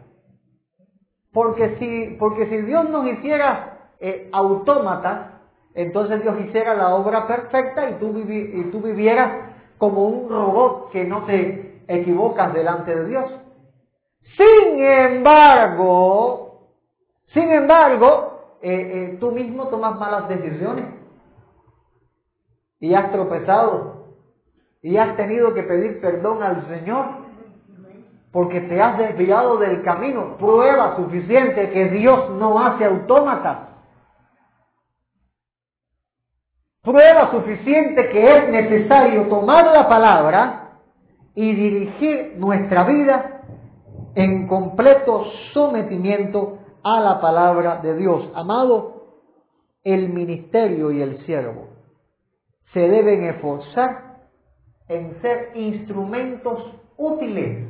Porque 1.33 1.77
si, 1.79 2.17
porque 2.21 2.47
si 2.47 2.59
Dios 2.63 2.89
nos 2.89 3.05
hiciera 3.09 3.91
eh, 3.99 4.31
autómatas, 4.33 5.33
entonces 5.75 6.23
Dios 6.23 6.37
hiciera 6.41 6.75
la 6.75 6.95
obra 6.95 7.27
perfecta 7.27 7.91
y 7.91 7.95
tú, 7.95 8.17
y 8.17 8.63
tú 8.71 8.81
vivieras 8.81 9.33
como 9.77 10.05
un 10.05 10.29
robot 10.29 10.91
que 10.93 11.05
no 11.05 11.25
te 11.25 11.83
equivocas 11.89 12.55
delante 12.55 12.95
de 12.95 13.09
Dios. 13.09 13.31
Sin 14.37 14.85
embargo, 14.85 16.71
sin 17.35 17.51
embargo, 17.51 18.38
eh, 18.61 18.71
eh, 18.71 19.17
tú 19.21 19.31
mismo 19.31 19.69
tomas 19.69 19.99
malas 19.99 20.29
decisiones 20.29 20.87
y 22.81 22.95
has 22.95 23.13
tropezado 23.13 24.17
y 24.83 24.97
has 24.97 25.17
tenido 25.17 25.55
que 25.55 25.63
pedir 25.63 26.01
perdón 26.01 26.43
al 26.43 26.67
Señor 26.69 27.07
porque 28.33 28.61
te 28.63 28.81
has 28.81 28.99
desviado 28.99 29.59
del 29.59 29.83
camino. 29.83 30.37
Prueba 30.39 30.97
suficiente 30.97 31.71
que 31.71 31.89
Dios 31.89 32.31
no 32.31 32.59
hace 32.59 32.85
autómatas. 32.85 33.69
Prueba 36.83 37.31
suficiente 37.31 38.09
que 38.11 38.37
es 38.37 38.49
necesario 38.49 39.29
tomar 39.29 39.67
la 39.67 39.89
palabra 39.89 40.79
y 41.35 41.55
dirigir 41.55 42.35
nuestra 42.39 42.85
vida 42.85 43.43
en 44.15 44.47
completo 44.47 45.25
sometimiento 45.53 46.59
a 46.97 47.01
la 47.01 47.21
palabra 47.21 47.81
de 47.83 47.97
Dios. 47.97 48.31
Amado, 48.35 49.09
el 49.85 50.09
ministerio 50.09 50.91
y 50.91 51.03
el 51.03 51.25
siervo 51.27 51.69
se 52.73 52.81
deben 52.81 53.25
esforzar 53.25 54.21
en 54.89 55.21
ser 55.21 55.53
instrumentos 55.55 56.75
útiles. 56.97 57.69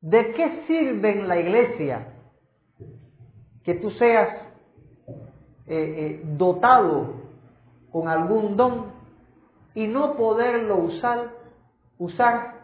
¿De 0.00 0.32
qué 0.34 0.64
sirve 0.66 1.12
en 1.12 1.28
la 1.28 1.38
iglesia 1.38 2.08
que 3.64 3.74
tú 3.74 3.90
seas 3.92 4.28
eh, 5.66 5.74
eh, 5.76 6.20
dotado 6.24 7.14
con 7.90 8.08
algún 8.08 8.56
don 8.56 8.92
y 9.74 9.86
no 9.86 10.16
poderlo 10.16 10.76
usar, 10.76 11.30
usar 11.98 12.54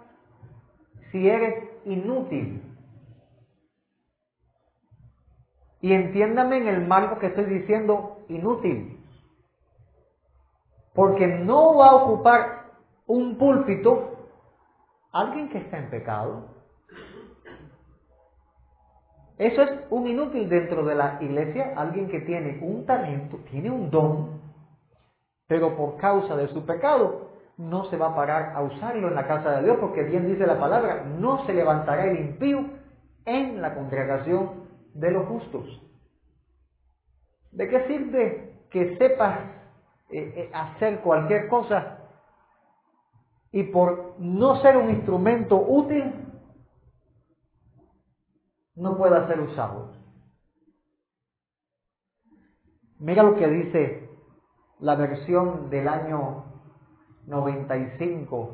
si 1.11 1.29
eres 1.29 1.70
inútil. 1.85 2.63
Y 5.81 5.93
entiéndame 5.93 6.59
en 6.59 6.69
el 6.69 6.87
marco 6.87 7.19
que 7.19 7.29
estoy 7.29 7.45
diciendo 7.45 8.19
inútil. 8.29 8.99
Porque 10.95 11.27
no 11.27 11.77
va 11.77 11.91
a 11.91 11.95
ocupar 11.97 12.67
un 13.07 13.39
púlpito 13.39 14.11
alguien 15.13 15.49
que 15.49 15.59
está 15.59 15.79
en 15.79 15.91
pecado. 15.91 16.45
Eso 19.39 19.63
es 19.63 19.71
un 19.89 20.07
inútil 20.07 20.49
dentro 20.51 20.85
de 20.85 20.95
la 20.95 21.19
iglesia, 21.23 21.73
alguien 21.77 22.09
que 22.09 22.21
tiene 22.21 22.59
un 22.63 22.85
talento, 22.85 23.39
tiene 23.51 23.71
un 23.71 23.91
don, 23.91 24.41
pero 25.47 25.77
por 25.77 25.97
causa 25.97 26.37
de 26.37 26.49
su 26.49 26.67
pecado 26.67 27.30
no 27.61 27.85
se 27.91 27.99
va 27.99 28.09
a 28.09 28.15
parar 28.15 28.53
a 28.57 28.63
usarlo 28.63 29.09
en 29.09 29.15
la 29.15 29.27
casa 29.27 29.51
de 29.51 29.65
Dios, 29.65 29.77
porque 29.81 30.03
bien 30.05 30.27
dice 30.27 30.47
la 30.47 30.59
palabra, 30.59 31.05
no 31.05 31.45
se 31.45 31.53
levantará 31.53 32.07
el 32.07 32.19
impío 32.19 32.65
en 33.27 33.61
la 33.61 33.75
congregación 33.75 34.65
de 34.95 35.11
los 35.11 35.27
justos. 35.27 35.65
¿De 37.53 37.69
qué 37.69 37.87
sirve 37.87 38.55
que 38.71 38.97
sepas 38.97 39.41
eh, 40.09 40.33
eh, 40.37 40.51
hacer 40.55 41.01
cualquier 41.01 41.49
cosa 41.49 41.99
y 43.53 43.65
por 43.65 44.15
no 44.19 44.57
ser 44.63 44.79
un 44.79 44.91
instrumento 44.91 45.57
útil, 45.57 46.15
no 48.75 48.97
pueda 48.97 49.27
ser 49.27 49.39
usado? 49.39 49.93
Mira 52.99 53.23
lo 53.23 53.37
que 53.37 53.47
dice 53.49 54.09
la 54.79 54.95
versión 54.95 55.69
del 55.69 55.89
año 55.89 56.50
95. 57.31 58.51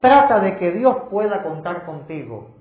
Trata 0.00 0.40
de 0.40 0.56
que 0.56 0.70
Dios 0.72 0.96
pueda 1.10 1.42
contar 1.42 1.84
contigo. 1.84 2.54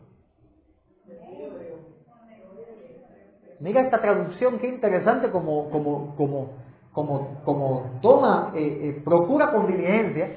Mira 3.60 3.82
esta 3.82 4.02
traducción, 4.02 4.60
qué 4.60 4.68
interesante 4.68 5.30
como, 5.32 5.70
como, 5.70 6.16
como, 6.16 6.50
como, 6.92 7.42
como 7.44 8.00
toma, 8.02 8.52
eh, 8.56 8.80
eh, 8.84 9.02
procura 9.04 9.52
con 9.52 9.68
diligencia 9.68 10.30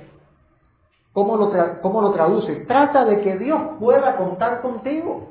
cómo 1.13 1.37
lo, 1.37 1.53
cómo 1.81 2.03
lo 2.03 2.13
traduce. 2.13 2.55
Trata 2.67 3.05
de 3.05 3.21
que 3.23 3.39
Dios 3.39 3.61
pueda 3.79 4.17
contar 4.17 4.61
contigo. 4.61 5.29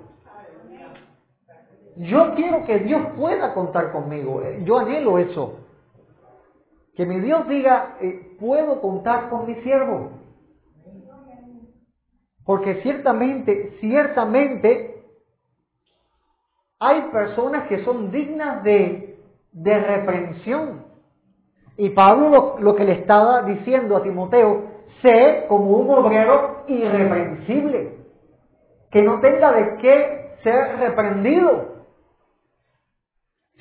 Yo 1.98 2.34
quiero 2.36 2.66
que 2.66 2.80
Dios 2.80 3.02
pueda 3.18 3.54
contar 3.54 3.92
conmigo. 3.92 4.42
Yo 4.64 4.80
anhelo 4.80 5.18
eso. 5.18 5.56
Que 6.96 7.06
mi 7.06 7.20
Dios 7.20 7.48
diga, 7.48 7.98
eh, 8.02 8.36
puedo 8.40 8.82
contar 8.82 9.30
con 9.30 9.46
mi 9.46 9.56
siervo. 9.62 10.12
Porque 12.46 12.82
ciertamente, 12.82 13.78
ciertamente, 13.80 15.04
hay 16.80 17.02
personas 17.14 17.68
que 17.68 17.84
son 17.84 18.12
dignas 18.12 18.64
de, 18.64 19.20
de 19.52 19.80
reprensión. 19.80 20.86
Y 21.78 21.90
Pablo 21.92 22.30
lo, 22.30 22.60
lo, 22.60 22.76
que 22.76 22.84
le 22.84 22.94
estaba 22.94 23.44
diciendo 23.44 23.96
a 23.96 24.04
Timoteo, 24.04 24.64
sé 25.02 25.46
como 25.48 25.78
un 25.78 25.90
obrero 25.92 26.64
irreprensible, 26.68 27.98
que 28.92 29.02
no 29.02 29.20
tenga 29.22 29.52
de 29.54 29.78
qué 29.78 30.36
ser 30.44 30.78
reprendido 30.78 31.81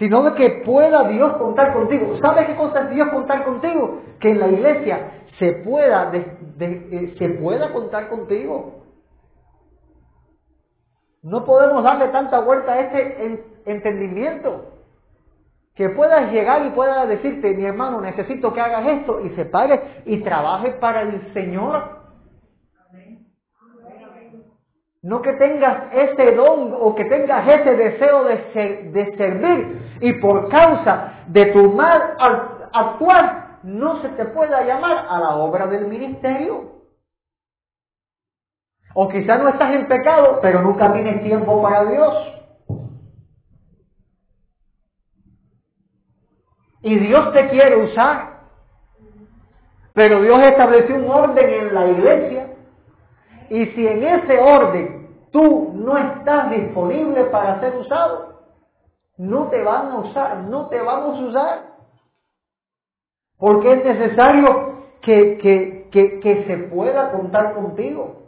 sino 0.01 0.23
de 0.23 0.35
que 0.35 0.63
pueda 0.65 1.07
Dios 1.09 1.37
contar 1.37 1.75
contigo. 1.75 2.17
¿Sabes 2.23 2.47
qué 2.47 2.57
cosa 2.57 2.87
Dios 2.87 3.11
contar 3.11 3.45
contigo? 3.45 4.01
Que 4.19 4.31
en 4.31 4.41
la 4.41 4.49
iglesia 4.49 5.27
se 5.39 5.53
pueda, 5.63 6.11
eh, 6.15 7.15
se 7.19 7.29
pueda 7.29 7.71
contar 7.71 8.09
contigo. 8.09 8.87
No 11.23 11.45
podemos 11.45 11.85
darle 11.85 12.09
tanta 12.09 12.41
vuelta 12.41 12.73
a 12.73 12.81
este 12.81 13.45
entendimiento. 13.67 14.73
Que 15.75 15.91
puedas 15.91 16.33
llegar 16.33 16.65
y 16.65 16.71
puedas 16.71 17.07
decirte, 17.07 17.55
mi 17.55 17.67
hermano, 17.67 18.01
necesito 18.01 18.55
que 18.55 18.61
hagas 18.61 18.87
esto 18.87 19.21
y 19.21 19.31
se 19.37 19.45
pare 19.45 20.03
y 20.07 20.23
trabaje 20.23 20.71
para 20.81 21.03
el 21.03 21.33
Señor. 21.35 22.00
No 25.03 25.23
que 25.23 25.33
tengas 25.33 25.95
ese 25.95 26.33
don 26.33 26.75
o 26.79 26.95
que 26.95 27.07
tengas 27.07 27.49
ese 27.49 27.75
deseo 27.75 28.25
de, 28.25 28.37
de 28.93 29.17
servir 29.17 29.99
y 30.03 30.13
por 30.15 30.51
causa 30.51 31.25
de 31.29 31.47
tu 31.47 31.73
mal 31.73 32.17
actuar 32.73 33.61
no 33.63 34.03
se 34.03 34.11
te 34.11 34.27
pueda 34.27 34.63
llamar 34.63 35.07
a 35.09 35.19
la 35.19 35.37
obra 35.37 35.67
del 35.69 35.87
ministerio. 35.87 36.81
O 38.93 39.09
quizás 39.09 39.43
no 39.43 39.49
estás 39.49 39.73
en 39.73 39.87
pecado, 39.87 40.39
pero 40.43 40.61
nunca 40.61 40.93
tienes 40.93 41.23
tiempo 41.23 41.63
para 41.63 41.85
Dios. 41.85 42.15
Y 46.83 46.99
Dios 46.99 47.33
te 47.33 47.49
quiere 47.49 47.85
usar. 47.85 48.41
Pero 49.95 50.21
Dios 50.21 50.43
estableció 50.43 50.97
un 50.97 51.09
orden 51.11 51.49
en 51.49 51.75
la 51.75 51.87
iglesia 51.87 52.40
y 53.51 53.67
si 53.67 53.87
en 53.87 54.05
ese 54.05 54.39
orden 54.39 55.09
tú 55.33 55.73
no 55.75 55.99
estás 55.99 56.51
disponible 56.51 57.25
para 57.25 57.61
ser 57.61 57.77
usado, 57.77 58.31
no 59.19 59.49
te 59.49 59.61
van 59.63 59.91
a 59.91 59.99
usar, 59.99 60.37
no 60.45 60.69
te 60.69 60.81
vamos 60.81 61.19
a 61.19 61.25
usar. 61.27 61.63
Porque 63.39 63.73
es 63.73 63.85
necesario 63.85 64.85
que, 65.03 65.39
que, 65.39 65.89
que, 65.91 66.21
que 66.21 66.45
se 66.47 66.57
pueda 66.69 67.11
contar 67.11 67.55
contigo. 67.55 68.21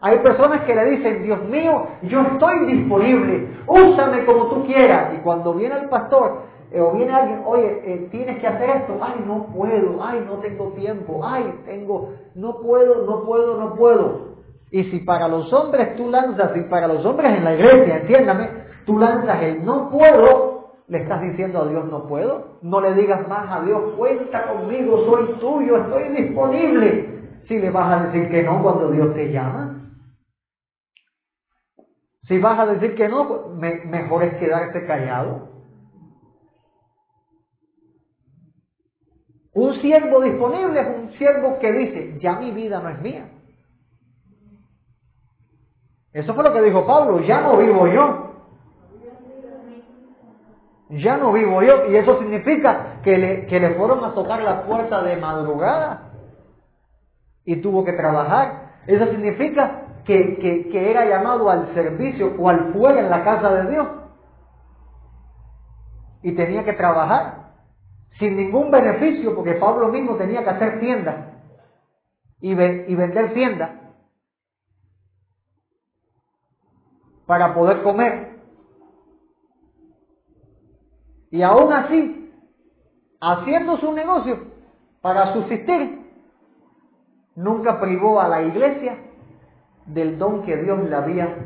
Hay 0.00 0.18
personas 0.20 0.64
que 0.64 0.74
le 0.74 0.84
dicen, 0.90 1.22
Dios 1.22 1.44
mío, 1.44 1.86
yo 2.02 2.22
estoy 2.22 2.74
disponible, 2.74 3.62
úsame 3.66 4.24
como 4.24 4.46
tú 4.46 4.64
quieras. 4.66 5.14
Y 5.14 5.18
cuando 5.18 5.54
viene 5.54 5.76
el 5.76 5.88
pastor 5.88 6.49
eh, 6.72 6.80
o 6.80 6.92
viene 6.92 7.12
alguien, 7.12 7.42
oye, 7.46 7.82
eh, 7.84 8.08
tienes 8.10 8.38
que 8.38 8.46
hacer 8.46 8.70
esto, 8.70 8.98
ay, 9.00 9.24
no 9.26 9.46
puedo, 9.46 10.02
ay, 10.02 10.24
no 10.26 10.34
tengo 10.38 10.68
tiempo, 10.72 11.20
ay, 11.24 11.60
tengo, 11.64 12.14
no 12.34 12.60
puedo, 12.60 13.04
no 13.06 13.24
puedo, 13.24 13.58
no 13.58 13.74
puedo. 13.74 14.30
Y 14.70 14.84
si 14.84 15.00
para 15.00 15.26
los 15.26 15.52
hombres 15.52 15.96
tú 15.96 16.08
lanzas, 16.08 16.56
y 16.56 16.60
para 16.62 16.86
los 16.86 17.04
hombres 17.04 17.36
en 17.36 17.44
la 17.44 17.54
iglesia, 17.54 17.98
entiéndame, 17.98 18.50
tú 18.86 18.98
lanzas 18.98 19.42
el 19.42 19.64
no 19.64 19.90
puedo, 19.90 20.50
le 20.90 20.98
estás 20.98 21.22
diciendo 21.22 21.62
a 21.62 21.68
Dios 21.68 21.84
no 21.86 22.08
puedo. 22.08 22.58
No 22.62 22.80
le 22.80 22.94
digas 22.94 23.26
más 23.28 23.50
a 23.50 23.64
Dios, 23.64 23.94
cuenta 23.96 24.46
conmigo, 24.48 25.04
soy 25.06 25.34
tuyo, 25.38 25.76
estoy 25.76 26.08
disponible. 26.08 27.42
Si 27.46 27.58
le 27.58 27.70
vas 27.70 27.92
a 27.92 28.06
decir 28.06 28.28
que 28.28 28.42
no 28.42 28.60
cuando 28.60 28.90
Dios 28.90 29.14
te 29.14 29.30
llama. 29.32 29.88
Si 32.26 32.38
vas 32.38 32.58
a 32.58 32.66
decir 32.66 32.96
que 32.96 33.08
no, 33.08 33.50
mejor 33.56 34.24
es 34.24 34.34
quedarte 34.34 34.84
callado. 34.84 35.48
Un 39.52 39.74
siervo 39.80 40.20
disponible 40.20 40.80
es 40.80 40.86
un 40.86 41.12
siervo 41.18 41.58
que 41.58 41.72
dice, 41.72 42.18
ya 42.20 42.34
mi 42.34 42.52
vida 42.52 42.80
no 42.80 42.88
es 42.90 43.00
mía. 43.00 43.28
Eso 46.12 46.34
fue 46.34 46.44
lo 46.44 46.52
que 46.52 46.62
dijo 46.62 46.86
Pablo, 46.86 47.20
ya 47.20 47.40
no 47.40 47.56
vivo 47.56 47.86
yo. 47.88 48.30
Ya 50.90 51.16
no 51.16 51.32
vivo 51.32 51.62
yo. 51.62 51.90
Y 51.90 51.96
eso 51.96 52.18
significa 52.18 53.00
que 53.02 53.16
le, 53.16 53.46
que 53.46 53.60
le 53.60 53.74
fueron 53.74 54.04
a 54.04 54.12
tocar 54.14 54.42
la 54.42 54.64
puerta 54.64 55.02
de 55.02 55.16
madrugada 55.16 56.12
y 57.44 57.56
tuvo 57.56 57.84
que 57.84 57.92
trabajar. 57.92 58.70
Eso 58.86 59.06
significa 59.06 59.82
que, 60.04 60.36
que, 60.38 60.68
que 60.68 60.90
era 60.90 61.06
llamado 61.06 61.48
al 61.48 61.72
servicio 61.74 62.36
cual 62.36 62.72
fuera 62.72 63.00
en 63.00 63.10
la 63.10 63.24
casa 63.24 63.54
de 63.54 63.70
Dios. 63.70 63.88
Y 66.22 66.32
tenía 66.32 66.64
que 66.64 66.72
trabajar 66.72 67.39
sin 68.20 68.36
ningún 68.36 68.70
beneficio, 68.70 69.34
porque 69.34 69.54
Pablo 69.54 69.88
mismo 69.88 70.14
tenía 70.16 70.44
que 70.44 70.50
hacer 70.50 70.78
tiendas 70.78 71.16
y, 72.40 72.54
vender 72.54 73.32
tiendas 73.32 73.70
para 77.26 77.54
poder 77.54 77.82
comer. 77.82 78.38
Y 81.30 81.42
aún 81.42 81.72
así, 81.72 82.30
haciendo 83.20 83.78
su 83.78 83.92
negocio 83.92 84.38
para 85.00 85.32
subsistir, 85.32 86.12
nunca 87.36 87.80
privó 87.80 88.20
a 88.20 88.28
la 88.28 88.42
iglesia 88.42 88.98
del 89.86 90.18
don 90.18 90.42
que 90.42 90.56
Dios 90.56 90.78
le 90.80 90.94
había, 90.94 91.36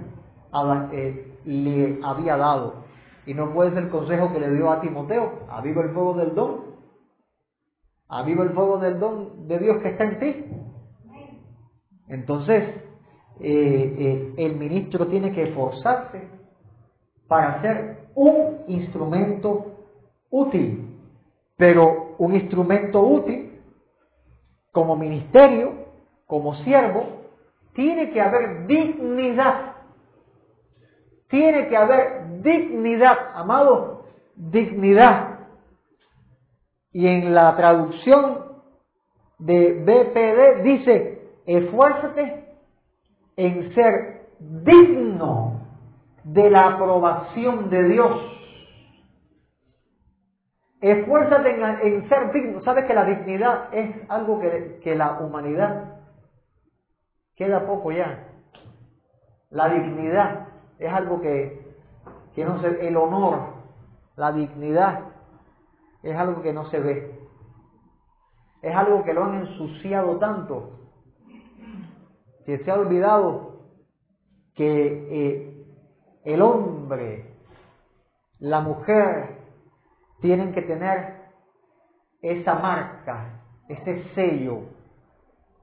eh, 0.93 1.39
le 1.45 2.01
había 2.03 2.37
dado. 2.37 2.84
Y 3.27 3.35
no 3.35 3.53
puede 3.53 3.71
ser 3.71 3.85
el 3.85 3.91
consejo 3.91 4.33
que 4.33 4.41
le 4.41 4.51
dio 4.51 4.71
a 4.71 4.81
Timoteo, 4.81 5.47
aviva 5.49 5.83
el 5.83 5.91
fuego 5.91 6.15
del 6.15 6.35
don, 6.35 6.75
aviva 8.09 8.45
el 8.45 8.51
fuego 8.51 8.79
del 8.79 8.99
don 8.99 9.49
de 9.49 9.59
Dios 9.59 9.79
que 9.83 9.89
está 9.89 10.05
en 10.05 10.19
ti. 10.19 10.45
Entonces, 12.09 12.63
eh, 13.41 13.97
eh, 13.99 14.35
el 14.37 14.57
ministro 14.57 15.07
tiene 15.07 15.33
que 15.33 15.45
esforzarse 15.45 16.29
para 17.27 17.61
ser 17.63 18.09
un 18.15 18.59
instrumento 18.69 19.75
útil, 20.31 20.99
pero 21.57 22.15
un 22.19 22.35
instrumento 22.35 23.03
útil 23.03 23.61
como 24.71 24.97
ministerio, 24.97 25.73
como 26.27 26.55
siervo, 26.57 27.25
tiene 27.75 28.11
que 28.11 28.21
haber 28.21 28.67
dignidad. 28.67 29.73
Tiene 31.29 31.69
que 31.69 31.77
haber 31.77 32.24
dignidad, 32.45 33.17
amado, 33.35 34.05
dignidad. 34.37 35.41
Y 36.93 37.09
en 37.09 37.35
la 37.35 37.57
traducción 37.57 38.45
de 39.39 39.73
BPD 39.83 40.63
dice, 40.63 41.29
esfuérzate 41.47 42.45
en 43.37 43.75
ser 43.75 44.29
digno 44.39 45.61
de 46.23 46.51
la 46.51 46.75
aprobación 46.75 47.69
de 47.71 47.89
Dios. 47.89 48.31
Esfuérzate 50.81 51.51
en, 51.87 52.09
ser 52.09 52.33
digno. 52.33 52.61
Sabes 52.63 52.85
que 52.85 52.95
la 52.95 53.07
dignidad 53.07 53.75
es 53.75 53.97
algo 54.09 54.39
que, 54.39 54.81
que 54.85 54.95
la 54.95 55.19
humanidad 55.19 55.95
queda 57.35 57.67
poco 57.67 57.91
ya. 57.91 58.29
La 59.51 59.69
dignidad 59.69 60.49
es 60.79 60.93
algo 60.93 61.21
que, 61.21 61.64
que 62.35 62.45
no 62.45 62.61
se, 62.61 62.87
el 62.87 62.97
honor, 62.97 63.55
la 64.17 64.33
dignidad 64.33 65.05
es 66.03 66.17
algo 66.17 66.43
que 66.43 66.53
no 66.53 66.67
se 66.67 66.81
ve. 66.81 67.21
Es 68.63 68.75
algo 68.75 69.05
que 69.05 69.13
lo 69.13 69.25
han 69.25 69.47
ensuciado 69.47 70.19
tanto 70.19 70.75
que 72.45 72.59
se 72.59 72.71
ha 72.71 72.75
olvidado 72.75 73.55
que 74.55 74.67
eh, 74.67 75.67
el 76.25 76.43
hombre, 76.43 77.35
la 78.39 78.61
mujer, 78.61 79.39
tienen 80.21 80.53
que 80.53 80.63
tener 80.63 81.25
esa 82.23 82.55
marca, 82.55 83.43
ese 83.69 84.05
sello 84.15 84.63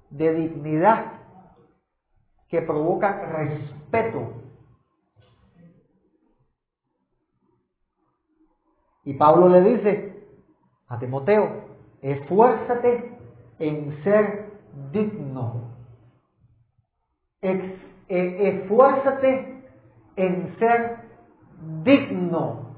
de 0.10 0.34
dignidad 0.34 1.13
que 2.49 2.62
provoca 2.62 3.12
respeto. 3.25 4.40
Y 9.12 9.13
Pablo 9.15 9.50
le 9.50 9.62
dice 9.62 10.24
a 10.88 10.97
Timoteo, 10.97 11.65
esfuérzate 12.02 13.17
en 13.60 14.02
ser 14.06 14.54
digno. 14.93 15.76
E, 17.41 17.78
esfuérzate 18.08 19.65
en 20.15 20.56
ser 20.58 21.00
digno 21.84 22.78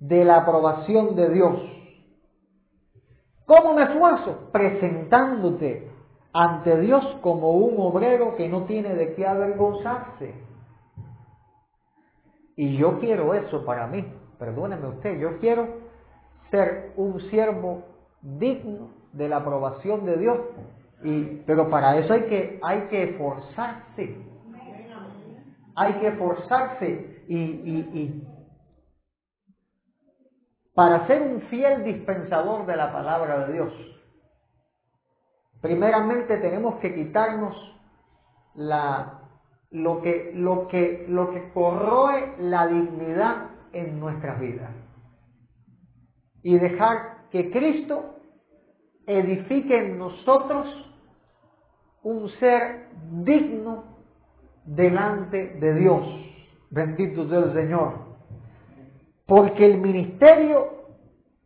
de 0.00 0.24
la 0.24 0.38
aprobación 0.38 1.14
de 1.14 1.30
Dios. 1.30 1.60
¿Cómo 3.46 3.74
me 3.74 3.84
esfuerzo? 3.84 4.48
Presentándote 4.50 5.92
ante 6.32 6.76
Dios 6.80 7.04
como 7.20 7.52
un 7.52 7.76
obrero 7.78 8.34
que 8.34 8.48
no 8.48 8.64
tiene 8.64 8.96
de 8.96 9.14
qué 9.14 9.28
avergonzarse. 9.28 10.34
Y 12.56 12.76
yo 12.76 12.98
quiero 12.98 13.32
eso 13.34 13.64
para 13.64 13.86
mí, 13.86 14.04
perdóneme 14.40 14.88
usted, 14.88 15.20
yo 15.20 15.38
quiero 15.38 15.68
ser 16.50 16.92
un 16.96 17.20
siervo 17.30 17.84
digno 18.20 18.90
de 19.12 19.28
la 19.28 19.36
aprobación 19.36 20.04
de 20.04 20.16
Dios. 20.16 20.38
Y, 21.04 21.42
pero 21.46 21.70
para 21.70 21.96
eso 21.98 22.12
hay 22.12 22.24
que, 22.24 22.58
hay 22.62 22.80
que 22.88 23.10
esforzarse. 23.10 24.16
Hay 25.76 25.92
que 25.94 26.08
esforzarse 26.08 27.24
y, 27.28 27.36
y, 27.36 27.90
y 27.94 28.28
para 30.74 31.06
ser 31.06 31.22
un 31.22 31.42
fiel 31.42 31.84
dispensador 31.84 32.66
de 32.66 32.76
la 32.76 32.92
palabra 32.92 33.46
de 33.46 33.52
Dios 33.52 33.72
Primeramente 35.60 36.38
tenemos 36.38 36.76
que 36.76 36.94
quitarnos 36.94 37.54
la, 38.54 39.20
lo, 39.70 40.00
que, 40.00 40.32
lo, 40.34 40.68
que, 40.68 41.04
lo 41.08 41.32
que 41.32 41.52
corroe 41.52 42.34
la 42.38 42.66
dignidad 42.66 43.49
en 43.72 44.00
nuestras 44.00 44.40
vidas 44.40 44.70
y 46.42 46.58
dejar 46.58 47.28
que 47.30 47.50
Cristo 47.50 48.16
edifique 49.06 49.76
en 49.76 49.98
nosotros 49.98 50.66
un 52.02 52.28
ser 52.40 52.88
digno 53.24 53.84
delante 54.64 55.54
de 55.60 55.74
Dios. 55.74 56.02
Bendito 56.70 57.28
sea 57.28 57.40
el 57.40 57.52
Señor. 57.52 57.94
Porque 59.26 59.66
el 59.66 59.78
ministerio 59.78 60.68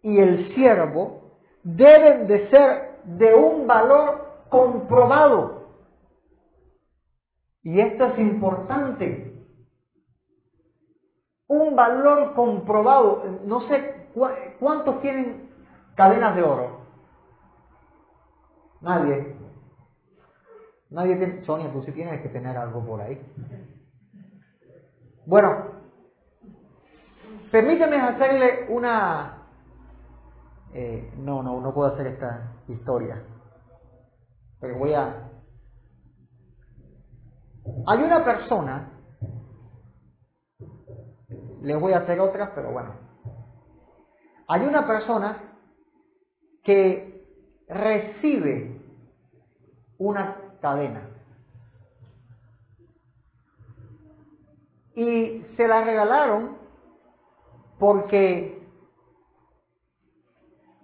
y 0.02 0.18
el 0.18 0.54
siervo 0.54 1.38
deben 1.62 2.26
de 2.26 2.48
ser 2.50 3.00
de 3.04 3.34
un 3.34 3.66
valor 3.66 4.44
comprobado. 4.48 5.68
Y 7.62 7.80
esto 7.80 8.06
es 8.06 8.18
importante. 8.18 9.23
Un 11.48 11.76
valor 11.76 12.34
comprobado. 12.34 13.24
No 13.44 13.60
sé 13.68 14.08
cuántos 14.58 15.00
tienen 15.00 15.50
cadenas 15.94 16.34
de 16.36 16.42
oro. 16.42 16.80
Nadie. 18.80 19.36
Nadie 20.90 21.16
tiene. 21.16 21.44
Sonia, 21.44 21.72
tú 21.72 21.82
sí 21.82 21.92
tienes 21.92 22.20
que 22.22 22.28
tener 22.28 22.56
algo 22.56 22.84
por 22.84 23.00
ahí. 23.00 23.20
Bueno, 25.26 25.72
permíteme 27.50 28.00
hacerle 28.00 28.66
una 28.68 29.44
eh, 30.74 31.08
no, 31.18 31.40
no, 31.40 31.60
no 31.60 31.72
puedo 31.72 31.94
hacer 31.94 32.08
esta 32.08 32.52
historia. 32.66 33.22
Pero 34.60 34.76
voy 34.76 34.92
a... 34.92 35.30
Hay 37.86 38.02
una 38.02 38.24
persona, 38.24 38.93
les 41.64 41.80
voy 41.80 41.92
a 41.92 41.98
hacer 41.98 42.20
otras, 42.20 42.50
pero 42.54 42.70
bueno. 42.70 42.94
Hay 44.46 44.60
una 44.62 44.86
persona 44.86 45.38
que 46.62 47.26
recibe 47.68 48.80
una 49.98 50.36
cadena 50.60 51.08
y 54.94 55.44
se 55.56 55.66
la 55.66 55.82
regalaron 55.82 56.58
porque 57.78 58.62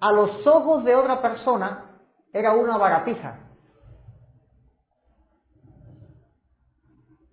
a 0.01 0.13
los 0.13 0.47
ojos 0.47 0.85
de 0.85 0.97
otra 0.97 1.21
persona 1.21 2.01
era 2.33 2.53
una 2.53 2.79
baratija. 2.79 3.39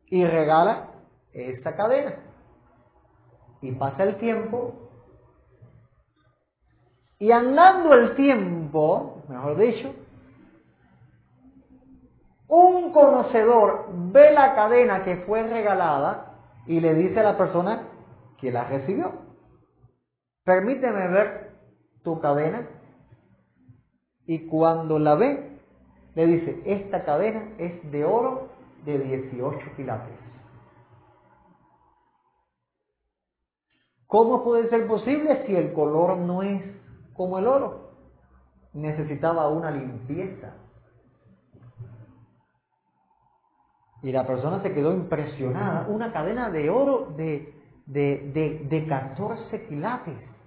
Y 0.10 0.24
regala 0.26 0.90
esta 1.34 1.76
cadena. 1.76 2.27
Y 3.68 3.74
pasa 3.74 4.04
el 4.04 4.16
tiempo. 4.16 4.76
Y 7.20 7.32
andando 7.32 7.94
el 7.94 8.16
tiempo, 8.16 9.24
mejor 9.28 9.58
dicho, 9.58 9.94
un 12.48 12.94
conocedor 12.94 13.88
ve 13.92 14.32
la 14.32 14.56
cadena 14.56 15.04
que 15.04 15.18
fue 15.18 15.44
regalada 15.44 16.38
y 16.66 16.80
le 16.80 16.94
dice 16.94 17.20
a 17.20 17.24
la 17.24 17.38
persona 17.38 17.90
que 18.40 18.54
la 18.54 18.64
recibió. 18.64 19.12
Permíteme 20.46 21.10
ver 21.10 21.52
tu 22.06 22.22
cadena 22.22 22.70
y 24.26 24.48
cuando 24.48 24.98
la 24.98 25.16
ve, 25.16 25.60
le 26.16 26.26
dice, 26.26 26.62
esta 26.66 27.04
cadena 27.04 27.50
es 27.58 27.92
de 27.92 28.06
oro 28.06 28.48
de 28.86 28.98
18 28.98 29.60
quilates. 29.76 30.27
¿Cómo 34.08 34.44
puede 34.44 34.70
ser 34.70 34.88
posible 34.88 35.46
si 35.46 35.56
el 35.56 35.74
color 35.74 36.18
no 36.18 36.42
es 36.44 36.64
como 37.14 37.40
el 37.40 37.48
oro? 37.48 37.92
Necesitaba 38.74 39.50
una 39.50 39.72
limpieza. 39.72 40.54
Y 44.04 44.12
la 44.12 44.26
persona 44.26 44.62
se 44.62 44.74
quedó 44.74 44.94
impresionada. 44.94 45.88
Una 45.90 46.14
cadena 46.14 46.50
de 46.50 46.70
oro 46.70 47.14
de, 47.18 47.54
de, 47.86 48.32
de, 48.34 48.68
de 48.70 48.88
14 48.88 49.68
quilates 49.68 50.38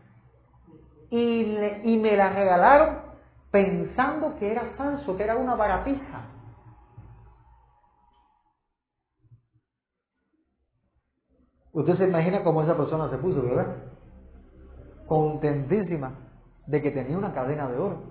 y, 1.11 1.99
me 2.01 2.16
la 2.16 2.31
regalaron 2.31 2.99
pensando 3.51 4.37
que 4.38 4.51
era 4.51 4.64
falso, 4.77 5.16
que 5.16 5.25
era 5.25 5.37
una 5.37 5.57
baratija. 5.57 6.23
Usted 11.72 11.96
se 11.98 12.04
imagina 12.04 12.42
cómo 12.42 12.62
esa 12.62 12.76
persona 12.76 13.09
se 13.11 13.18
puso, 13.18 13.42
¿verdad? 13.42 13.76
Contentísima 15.06 16.18
de 16.66 16.83
que 16.83 16.90
tenía 16.90 17.16
una 17.16 17.33
cadena 17.33 17.68
de 17.68 17.78
oro. 17.78 18.02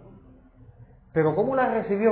Pero 1.13 1.35
¿cómo 1.35 1.55
la 1.55 1.73
recibió? 1.73 2.11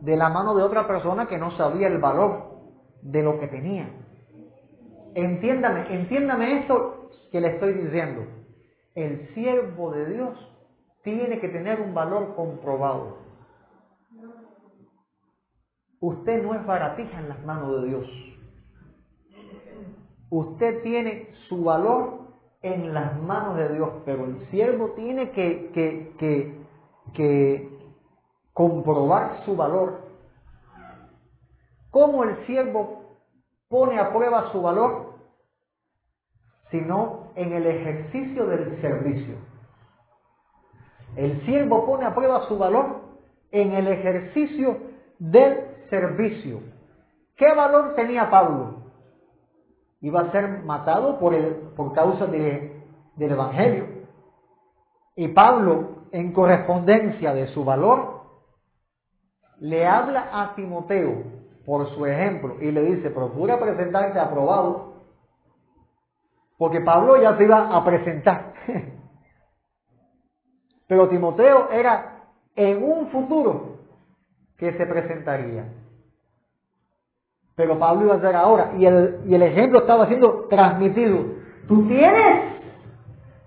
De 0.00 0.16
la 0.16 0.28
mano 0.28 0.54
de 0.54 0.62
otra 0.62 0.86
persona 0.86 1.26
que 1.26 1.38
no 1.38 1.50
sabía 1.52 1.88
el 1.88 1.98
valor 1.98 2.48
de 3.02 3.22
lo 3.22 3.38
que 3.40 3.48
tenía. 3.48 3.88
entiéndame, 5.14 5.94
entiéndame 5.94 6.60
esto 6.60 7.10
que 7.32 7.40
le 7.40 7.48
estoy 7.54 7.72
diciendo. 7.74 8.26
El 8.94 9.32
siervo 9.34 9.92
de 9.92 10.12
Dios 10.12 10.36
tiene 11.02 11.40
que 11.40 11.48
tener 11.48 11.80
un 11.80 11.94
valor 11.94 12.34
comprobado. 12.34 13.18
Usted 16.00 16.42
no 16.42 16.54
es 16.54 16.64
baratija 16.66 17.18
en 17.18 17.28
las 17.28 17.44
manos 17.44 17.82
de 17.82 17.88
Dios. 17.88 18.27
Usted 20.30 20.82
tiene 20.82 21.30
su 21.48 21.64
valor 21.64 22.28
en 22.62 22.92
las 22.92 23.18
manos 23.20 23.56
de 23.56 23.74
Dios, 23.74 23.90
pero 24.04 24.24
el 24.26 24.46
siervo 24.50 24.90
tiene 24.90 25.30
que, 25.30 26.58
comprobar 28.52 29.44
su 29.44 29.56
valor. 29.56 30.08
¿Cómo 31.90 32.24
el 32.24 32.44
siervo 32.46 33.16
pone 33.68 33.98
a 33.98 34.12
prueba 34.12 34.50
su 34.52 34.60
valor? 34.60 35.14
Sino 36.70 37.30
en 37.34 37.52
el 37.52 37.66
ejercicio 37.66 38.46
del 38.46 38.80
servicio. 38.82 39.36
El 41.16 41.40
siervo 41.46 41.86
pone 41.86 42.04
a 42.04 42.14
prueba 42.14 42.46
su 42.48 42.58
valor 42.58 43.00
en 43.50 43.72
el 43.72 43.88
ejercicio 43.88 44.76
del 45.18 45.86
servicio. 45.88 46.60
¿Qué 47.36 47.54
valor 47.54 47.94
tenía 47.94 48.28
Pablo? 48.28 48.77
Iba 50.00 50.20
a 50.20 50.32
ser 50.32 50.62
matado 50.64 51.18
por, 51.18 51.34
el, 51.34 51.54
por 51.76 51.92
causa 51.92 52.26
de, 52.26 52.82
del 53.16 53.32
Evangelio. 53.32 53.86
Y 55.16 55.28
Pablo, 55.28 56.04
en 56.12 56.32
correspondencia 56.32 57.34
de 57.34 57.48
su 57.48 57.64
valor, 57.64 58.22
le 59.58 59.86
habla 59.86 60.28
a 60.32 60.54
Timoteo 60.54 61.24
por 61.66 61.88
su 61.94 62.06
ejemplo 62.06 62.56
y 62.60 62.70
le 62.70 62.82
dice, 62.82 63.10
procura 63.10 63.58
presentarte 63.58 64.18
aprobado, 64.18 64.94
porque 66.56 66.80
Pablo 66.80 67.20
ya 67.20 67.36
se 67.36 67.44
iba 67.44 67.76
a 67.76 67.84
presentar. 67.84 68.54
Pero 70.88 71.08
Timoteo 71.08 71.70
era 71.70 72.24
en 72.56 72.82
un 72.82 73.08
futuro 73.08 73.78
que 74.56 74.72
se 74.72 74.86
presentaría. 74.86 75.66
Pero 77.58 77.76
Pablo 77.76 78.04
iba 78.04 78.14
a 78.14 78.20
ser 78.20 78.36
ahora 78.36 78.70
y 78.78 78.86
el, 78.86 79.42
ejemplo 79.42 79.80
estaba 79.80 80.06
siendo 80.06 80.46
transmitido. 80.48 81.24
Tú 81.66 81.88
tienes 81.88 82.54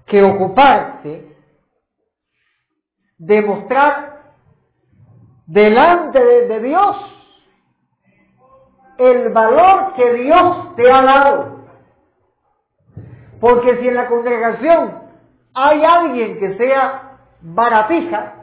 que 0.06 0.22
ocuparte 0.22 1.34
de 3.18 3.42
mostrar 3.42 4.34
delante 5.48 6.22
de, 6.22 6.48
de 6.50 6.60
Dios 6.60 6.98
el 8.98 9.30
valor 9.30 9.94
que 9.94 10.14
Dios 10.16 10.76
te 10.76 10.92
ha 10.92 11.02
dado. 11.04 11.62
Porque 13.40 13.78
si 13.78 13.88
en 13.88 13.96
la 13.96 14.10
congregación 14.10 15.04
hay 15.54 15.86
alguien 15.86 16.38
que 16.38 16.58
sea 16.58 17.18
baratija, 17.40 18.34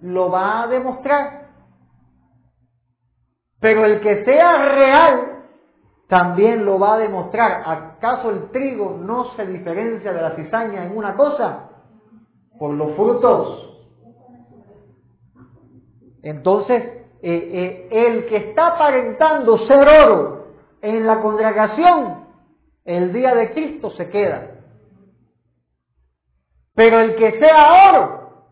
lo 0.00 0.28
va 0.28 0.62
a 0.62 0.66
demostrar. 0.66 1.37
Pero 3.60 3.84
el 3.84 4.00
que 4.00 4.24
sea 4.24 4.68
real 4.68 5.38
también 6.08 6.64
lo 6.64 6.78
va 6.78 6.94
a 6.94 6.98
demostrar. 6.98 7.62
¿Acaso 7.66 8.30
el 8.30 8.50
trigo 8.50 8.98
no 9.00 9.34
se 9.36 9.46
diferencia 9.46 10.12
de 10.12 10.22
la 10.22 10.36
cizaña 10.36 10.84
en 10.84 10.96
una 10.96 11.16
cosa? 11.16 11.70
Por 12.58 12.74
los 12.74 12.94
frutos. 12.96 13.64
Entonces, 16.22 16.82
eh, 17.22 17.50
eh, 17.52 17.88
el 17.90 18.26
que 18.26 18.36
está 18.36 18.68
aparentando 18.68 19.58
ser 19.66 19.88
oro 19.88 20.46
en 20.80 21.06
la 21.06 21.20
congregación, 21.20 22.26
el 22.84 23.12
día 23.12 23.34
de 23.34 23.52
Cristo 23.52 23.90
se 23.90 24.08
queda. 24.08 24.52
Pero 26.74 27.00
el 27.00 27.16
que 27.16 27.38
sea 27.38 27.90
oro, 27.90 28.44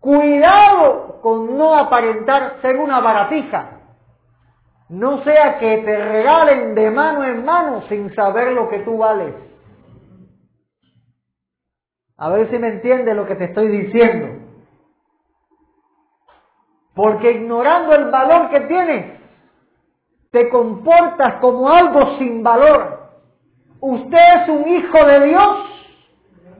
cuidado 0.00 1.20
con 1.20 1.56
no 1.56 1.76
aparentar 1.76 2.58
ser 2.62 2.76
una 2.76 3.00
baratija. 3.00 3.83
No 4.88 5.22
sea 5.24 5.58
que 5.58 5.78
te 5.78 5.96
regalen 5.96 6.74
de 6.74 6.90
mano 6.90 7.24
en 7.24 7.44
mano 7.44 7.82
sin 7.88 8.14
saber 8.14 8.52
lo 8.52 8.68
que 8.68 8.80
tú 8.80 8.98
vales. 8.98 9.34
A 12.16 12.28
ver 12.28 12.50
si 12.50 12.58
me 12.58 12.68
entiende 12.68 13.14
lo 13.14 13.26
que 13.26 13.34
te 13.34 13.44
estoy 13.44 13.68
diciendo. 13.68 14.44
Porque 16.94 17.32
ignorando 17.32 17.94
el 17.94 18.10
valor 18.10 18.50
que 18.50 18.60
tienes, 18.60 19.20
te 20.30 20.48
comportas 20.48 21.36
como 21.40 21.68
algo 21.68 22.18
sin 22.18 22.42
valor. 22.42 23.10
Usted 23.80 24.42
es 24.42 24.48
un 24.48 24.68
hijo 24.68 25.04
de 25.04 25.26
Dios, 25.26 25.56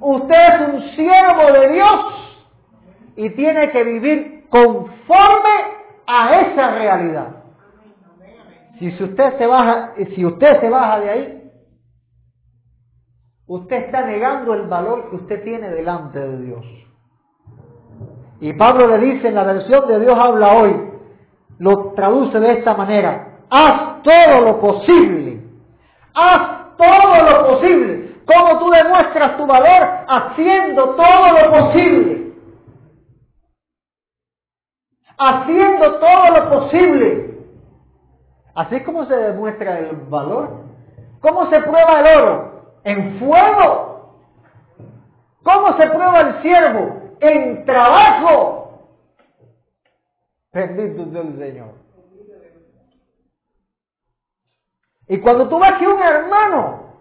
usted 0.01 0.37
es 0.37 0.69
un 0.69 0.83
siervo 0.97 1.53
de 1.53 1.69
Dios 1.69 2.35
y 3.17 3.31
tiene 3.31 3.71
que 3.71 3.85
vivir 3.85 4.47
conforme 4.49 5.51
a 6.07 6.41
esa 6.41 6.71
realidad. 6.73 7.44
Si 8.79 8.89
usted 9.03 9.39
se 9.39 9.47
baja, 9.47 9.95
si 10.15 10.25
usted 10.25 10.61
se 10.61 10.69
baja 10.69 11.01
de 11.01 11.11
ahí, 11.11 11.51
usted 13.47 13.77
está 13.77 14.03
negando 14.03 14.55
el 14.55 14.63
valor 14.63 15.11
que 15.11 15.17
usted 15.17 15.45
tiene 15.45 15.71
delante 15.71 16.19
de 16.19 16.39
Dios. 16.45 16.65
Y 18.41 18.53
Pablo 18.55 18.89
le 18.89 18.99
dice 18.99 19.29
en 19.29 19.37
la 19.37 19.45
versión 19.45 19.87
de 19.87 20.01
Dios 20.01 20.19
habla 20.19 20.55
hoy, 20.55 20.91
lo 21.59 21.93
traduce 21.93 22.41
de 22.41 22.53
esta 22.59 22.75
manera, 22.75 23.39
haz 23.49 24.03
todo 24.03 24.41
lo 24.41 24.61
posible, 24.61 25.41
haz 26.15 26.77
todo 26.77 27.31
lo 27.31 27.49
posible. 27.49 28.15
¿Cómo 28.27 28.59
tú 28.59 28.71
demuestras 28.71 29.37
tu 29.37 29.47
valor? 29.47 29.89
Haciendo 30.09 30.95
todo 30.95 31.29
lo 31.33 31.51
posible. 31.51 32.33
Haciendo 35.19 35.99
todo 35.99 36.31
lo 36.31 36.51
posible. 36.51 37.34
Así 38.55 38.77
es 38.77 38.83
como 38.85 39.07
se 39.07 39.17
demuestra 39.17 39.79
el 39.79 39.97
valor. 40.09 40.65
¿Cómo 41.21 41.51
se 41.51 41.61
prueba 41.61 42.01
el 42.01 42.19
oro? 42.19 42.65
En 42.85 43.19
fuego. 43.19 44.21
¿Cómo 45.43 45.77
se 45.77 45.87
prueba 45.89 46.21
el 46.21 46.43
siervo? 46.43 47.05
en 47.25 47.65
trabajo. 47.65 48.89
Bendito 50.53 51.11
sea 51.11 51.23
el 51.23 51.39
Señor. 51.39 51.75
Y 55.09 55.19
cuando 55.19 55.49
tú 55.49 55.59
ves 55.59 55.73
que 55.75 55.87
un 55.87 56.03
hermano 56.03 56.95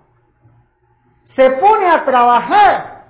se 1.35 1.49
pone 1.51 1.89
a 1.89 2.03
trabajar 2.03 3.05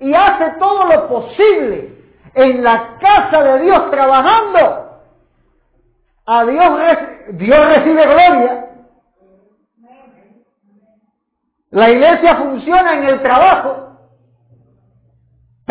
y 0.00 0.12
hace 0.14 0.50
todo 0.58 0.86
lo 0.86 1.08
posible 1.08 1.96
en 2.34 2.64
la 2.64 2.98
casa 2.98 3.42
de 3.42 3.62
Dios 3.62 3.90
trabajando, 3.90 5.02
a 6.24 6.44
Dios, 6.44 6.80
Dios 7.30 7.76
recibe 7.76 8.06
gloria. 8.06 8.66
La 11.70 11.90
iglesia 11.90 12.36
funciona 12.36 12.94
en 12.98 13.04
el 13.04 13.22
trabajo 13.22 13.82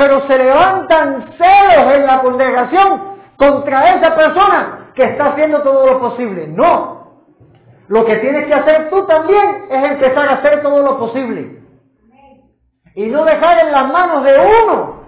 pero 0.02 0.26
se 0.28 0.38
levantan 0.38 1.34
celos 1.38 1.94
en 1.94 2.06
la 2.08 2.22
congregación 2.22 3.20
contra 3.38 3.96
esa 3.96 4.16
persona 4.16 4.92
que 4.96 5.04
está 5.04 5.28
haciendo 5.28 5.62
todo 5.62 5.86
lo 5.86 6.00
posible. 6.00 6.48
No. 6.48 7.28
Lo 7.88 8.06
que 8.06 8.16
tienes 8.16 8.48
que 8.48 8.54
hacer 8.54 8.90
tú 8.90 9.06
también 9.06 9.66
es 9.70 9.92
empezar 9.92 10.30
a 10.30 10.34
hacer 10.34 10.64
todo 10.64 10.82
lo 10.82 10.98
posible. 10.98 11.62
Y 12.96 13.06
no 13.06 13.24
dejar 13.26 13.66
en 13.66 13.72
las 13.72 13.92
manos 13.92 14.24
de 14.24 14.40
uno 14.40 15.02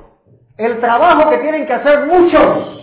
el 0.57 0.79
trabajo 0.79 1.29
que 1.29 1.37
tienen 1.37 1.65
que 1.65 1.73
hacer 1.73 2.05
muchos. 2.05 2.82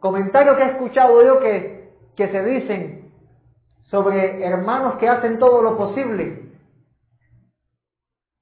Comentarios 0.00 0.56
que 0.56 0.62
he 0.62 0.70
escuchado 0.72 1.22
yo 1.22 1.40
que, 1.40 1.92
que 2.16 2.28
se 2.28 2.44
dicen 2.44 3.12
sobre 3.90 4.44
hermanos 4.44 4.96
que 4.98 5.08
hacen 5.08 5.38
todo 5.38 5.62
lo 5.62 5.76
posible 5.76 6.48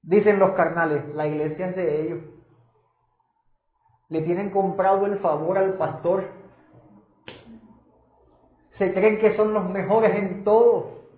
Dicen 0.06 0.38
los 0.38 0.52
carnales, 0.52 1.04
la 1.16 1.26
iglesia 1.26 1.66
es 1.66 1.76
de 1.76 2.02
ellos. 2.02 2.20
Le 4.08 4.22
tienen 4.22 4.50
comprado 4.50 5.04
el 5.06 5.18
favor 5.18 5.58
al 5.58 5.74
pastor. 5.74 6.22
Se 8.78 8.94
creen 8.94 9.18
que 9.18 9.36
son 9.36 9.52
los 9.52 9.68
mejores 9.68 10.14
en 10.14 10.44
todo. 10.44 11.08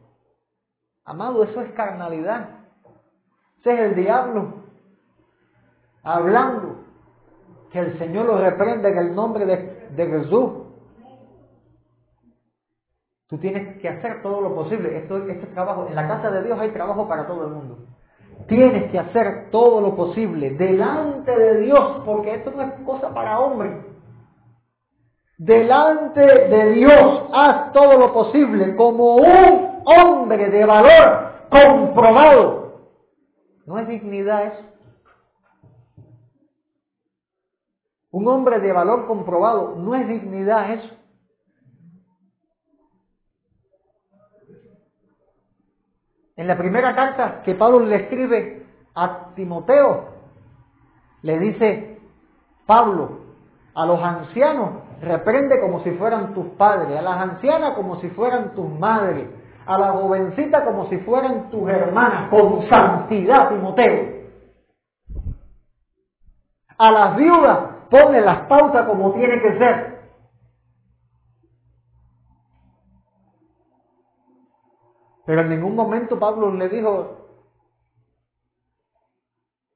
Amado, 1.04 1.44
eso 1.44 1.60
es 1.60 1.70
carnalidad. 1.72 2.48
Ese 3.60 3.74
es 3.74 3.80
el 3.80 3.94
diablo 3.94 4.54
hablando. 6.02 6.76
Que 7.70 7.80
el 7.80 7.98
Señor 7.98 8.24
lo 8.24 8.38
reprenda 8.38 8.88
en 8.88 8.96
el 8.96 9.14
nombre 9.14 9.44
de, 9.44 9.67
de 9.98 10.06
Jesús. 10.06 10.50
Tú 13.28 13.36
tienes 13.38 13.76
que 13.78 13.88
hacer 13.88 14.22
todo 14.22 14.40
lo 14.40 14.54
posible. 14.54 14.96
Esto, 14.96 15.18
este 15.28 15.46
trabajo, 15.48 15.86
en 15.86 15.94
la 15.94 16.08
casa 16.08 16.30
de 16.30 16.44
Dios 16.44 16.58
hay 16.58 16.70
trabajo 16.70 17.06
para 17.06 17.26
todo 17.26 17.46
el 17.46 17.52
mundo. 17.52 17.78
Tienes 18.46 18.90
que 18.90 18.98
hacer 18.98 19.50
todo 19.50 19.80
lo 19.82 19.94
posible 19.96 20.50
delante 20.50 21.36
de 21.36 21.60
Dios, 21.60 22.02
porque 22.06 22.36
esto 22.36 22.52
no 22.52 22.62
es 22.62 22.72
cosa 22.86 23.12
para 23.12 23.40
hombres. 23.40 23.84
delante 25.36 26.20
de 26.20 26.70
Dios, 26.72 27.28
haz 27.32 27.72
todo 27.72 27.96
lo 27.96 28.12
posible 28.12 28.74
como 28.74 29.16
un 29.16 29.82
hombre 29.84 30.50
de 30.50 30.64
valor 30.64 31.32
comprobado. 31.48 32.80
¿No 33.66 33.78
es 33.78 33.86
dignidad 33.86 34.46
eso? 34.46 34.67
Un 38.10 38.26
hombre 38.26 38.60
de 38.60 38.72
valor 38.72 39.06
comprobado, 39.06 39.76
¿no 39.76 39.94
es 39.94 40.08
dignidad 40.08 40.70
eso? 40.72 40.94
En 46.36 46.46
la 46.46 46.56
primera 46.56 46.94
carta 46.94 47.42
que 47.42 47.54
Pablo 47.54 47.80
le 47.80 47.96
escribe 47.96 48.64
a 48.94 49.34
Timoteo, 49.34 50.06
le 51.22 51.38
dice, 51.38 52.00
Pablo, 52.64 53.18
a 53.74 53.84
los 53.84 54.00
ancianos 54.00 54.70
reprende 55.00 55.60
como 55.60 55.82
si 55.82 55.90
fueran 55.92 56.34
tus 56.34 56.46
padres, 56.50 56.96
a 56.96 57.02
las 57.02 57.18
ancianas 57.18 57.74
como 57.74 58.00
si 58.00 58.08
fueran 58.10 58.54
tus 58.54 58.70
madres, 58.70 59.28
a 59.66 59.78
la 59.78 59.92
jovencita 59.92 60.64
como 60.64 60.88
si 60.88 60.98
fueran 60.98 61.50
tus 61.50 61.68
hermanas, 61.68 62.30
con 62.30 62.68
santidad, 62.68 63.50
Timoteo. 63.50 64.18
A 66.78 66.90
las 66.92 67.16
viudas 67.16 67.58
ponle 67.90 68.20
las 68.20 68.46
pautas 68.46 68.86
como 68.86 69.12
tiene 69.12 69.40
que 69.40 69.58
ser. 69.58 69.98
Pero 75.26 75.42
en 75.42 75.50
ningún 75.50 75.74
momento 75.74 76.18
Pablo 76.18 76.52
le 76.54 76.68
dijo 76.70 77.18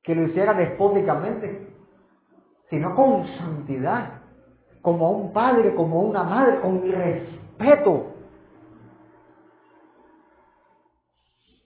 que 0.02 0.14
lo 0.14 0.22
hiciera 0.22 0.54
despóticamente, 0.54 1.68
sino 2.70 2.94
con 2.94 3.26
santidad, 3.36 4.22
como 4.80 5.10
un 5.10 5.32
padre, 5.32 5.74
como 5.74 6.00
una 6.00 6.22
madre, 6.22 6.60
con 6.60 6.82
respeto. 6.90 8.06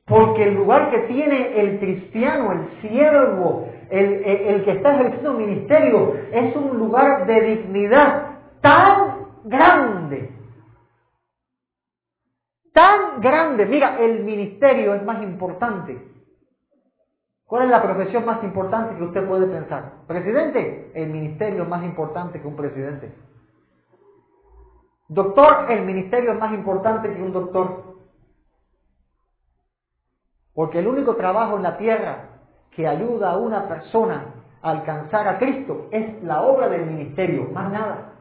Porque 0.05 0.49
el 0.49 0.55
lugar 0.55 0.90
que 0.90 0.99
tiene 1.07 1.61
el 1.61 1.78
cristiano, 1.78 2.53
el 2.53 2.80
siervo, 2.80 3.66
el, 3.91 4.64
que 4.64 4.72
está 4.72 4.95
ejerciendo 4.95 5.32
ministerio, 5.34 6.14
es 6.32 6.55
un 6.57 6.78
lugar 6.78 7.26
de 7.26 7.41
dignidad 7.41 8.39
tan 8.61 9.26
grande. 9.45 10.30
Tan 12.72 13.20
grande. 13.20 13.66
Mira, 13.66 13.99
el 14.01 14.24
ministerio 14.24 14.95
es 14.95 15.05
más 15.05 15.22
importante 15.22 15.99
¿Cuál 17.47 17.66
es 17.66 17.70
la 17.70 17.82
profesión 17.82 18.24
más 18.24 18.43
importante 18.43 18.97
que 18.97 19.05
usted 19.05 19.26
puede 19.26 19.47
pensar? 19.47 19.93
¿Presidente? 20.09 20.91
El 20.95 21.11
ministerio 21.11 21.62
es 21.62 21.68
más 21.68 21.84
importante 21.84 22.41
que 22.41 22.47
un 22.47 22.57
presidente. 22.57 23.14
Doctor, 25.09 25.70
el 25.70 25.84
ministerio 25.84 26.32
es 26.32 26.41
más 26.41 26.53
importante 26.53 27.14
que 27.14 27.22
un 27.22 27.32
doctor. 27.32 27.95
Porque 30.55 30.80
el 30.80 30.89
único 30.89 31.14
trabajo 31.14 31.57
en 31.57 31.62
la 31.62 31.78
tierra 31.78 32.36
que 32.77 32.87
ayuda 32.87 33.31
a 33.31 33.37
una 33.39 33.66
persona 33.66 34.35
a 34.61 34.70
alcanzar 34.70 35.27
a 35.27 35.39
Cristo 35.39 35.89
es 35.91 36.22
la 36.22 36.43
obra 36.43 36.68
del 36.68 36.85
ministerio, 36.85 37.49
más 37.51 37.72
nada. 37.72 38.12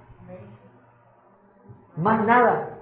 Más 1.98 2.26
nada. 2.26 2.80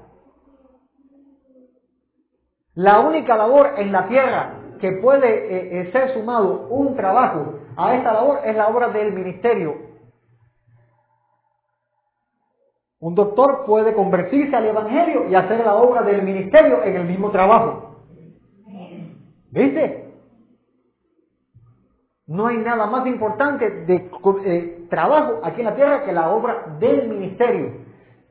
La 2.76 3.00
única 3.00 3.36
labor 3.36 3.74
en 3.78 3.92
la 3.92 4.08
tierra 4.08 4.54
que 4.80 4.92
puede 4.94 5.28
eh, 5.28 5.82
eh, 5.82 5.92
ser 5.92 6.14
sumado 6.14 6.68
un 6.70 6.96
trabajo 6.96 7.56
a 7.76 7.96
esta 7.96 8.14
labor 8.14 8.42
es 8.46 8.56
la 8.56 8.68
obra 8.68 8.90
del 8.90 9.12
ministerio. 9.12 9.76
Un 13.00 13.16
doctor 13.16 13.66
puede 13.66 13.94
convertirse 13.96 14.56
al 14.56 14.68
Evangelio 14.68 15.28
y 15.28 15.36
hacer 15.36 15.66
la 15.66 15.76
obra 15.76 16.04
del 16.04 16.22
ministerio 16.22 16.84
en 16.84 16.98
el 16.98 17.06
mismo 17.06 17.32
trabajo. 17.32 17.98
¿Viste? 19.52 20.03
No 22.34 22.48
hay 22.48 22.58
nada 22.58 22.88
más 22.88 23.06
importante 23.06 23.70
de 23.86 24.10
eh, 24.46 24.88
trabajo 24.90 25.42
aquí 25.44 25.62
en 25.62 25.68
la 25.68 25.76
tierra 25.76 26.04
que 26.04 26.12
la 26.12 26.32
obra 26.32 26.78
del 26.80 27.08
ministerio. 27.08 27.74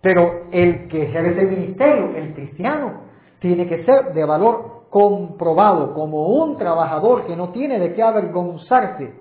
Pero 0.00 0.46
el 0.50 0.88
que 0.88 1.04
ejerce 1.04 1.40
el 1.40 1.48
ministerio, 1.48 2.16
el 2.16 2.34
cristiano, 2.34 3.02
tiene 3.38 3.68
que 3.68 3.84
ser 3.84 4.12
de 4.12 4.24
valor 4.24 4.88
comprobado 4.90 5.94
como 5.94 6.26
un 6.42 6.56
trabajador 6.58 7.26
que 7.26 7.36
no 7.36 7.50
tiene 7.50 7.78
de 7.78 7.94
qué 7.94 8.02
avergonzarse, 8.02 9.14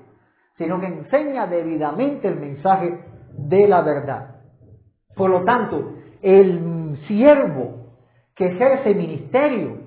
sino 0.57 0.79
que 0.79 0.87
enseña 0.87 1.45
debidamente 1.45 2.27
el 2.27 2.39
mensaje 2.39 3.05
de 3.37 3.67
la 3.67 3.83
verdad. 3.83 4.37
Por 5.15 5.29
lo 5.29 5.43
tanto, 5.43 5.93
el 6.23 6.97
siervo 7.07 7.85
que 8.35 8.47
ejerce 8.47 8.95
ministerio, 8.95 9.77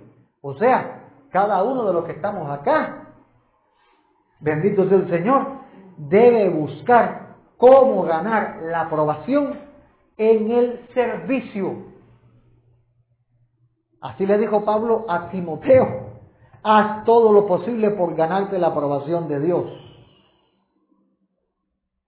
o 0.40 0.54
sea, 0.54 1.00
cada 1.32 1.64
uno 1.64 1.84
de 1.84 1.94
los 1.94 2.04
que 2.04 2.12
estamos 2.12 2.48
acá, 2.48 3.03
bendito 4.44 4.88
sea 4.88 4.98
el 4.98 5.10
Señor, 5.10 5.46
debe 5.96 6.48
buscar 6.50 7.34
cómo 7.56 8.02
ganar 8.02 8.60
la 8.70 8.82
aprobación 8.82 9.58
en 10.16 10.50
el 10.52 10.86
servicio 10.94 11.94
Así 14.04 14.26
le 14.26 14.36
dijo 14.36 14.66
Pablo 14.66 15.06
a 15.08 15.30
Timoteo, 15.30 16.10
haz 16.62 17.06
todo 17.06 17.32
lo 17.32 17.46
posible 17.46 17.90
por 17.92 18.14
ganarte 18.14 18.58
la 18.58 18.66
aprobación 18.66 19.28
de 19.28 19.40
Dios. 19.40 19.64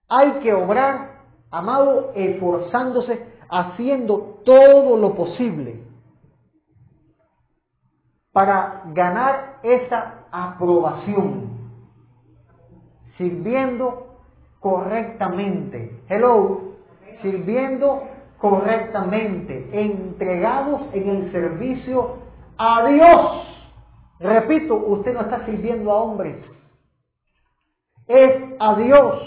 Hay 0.07 0.31
que 0.41 0.53
obrar, 0.53 1.23
amado, 1.51 2.13
esforzándose, 2.15 3.27
haciendo 3.49 4.43
todo 4.45 4.99
lo 4.99 5.15
posible 5.15 5.85
para 8.31 8.83
ganar 8.89 9.61
esa 9.63 10.27
aprobación, 10.31 11.46
sirviendo 13.17 14.07
correctamente. 14.61 16.01
Hello, 16.09 16.61
sirviendo 17.23 18.03
correctamente, 18.39 19.69
entregados 19.73 20.83
en 20.93 21.09
el 21.09 21.33
servicio 21.33 22.17
a 22.59 22.87
Dios. 22.87 23.57
Repito, 24.21 24.75
usted 24.77 25.15
no 25.15 25.21
está 25.23 25.45
sirviendo 25.45 25.91
a 25.93 26.03
hombres, 26.03 26.37
es 28.07 28.43
a 28.59 28.75
Dios. 28.77 29.23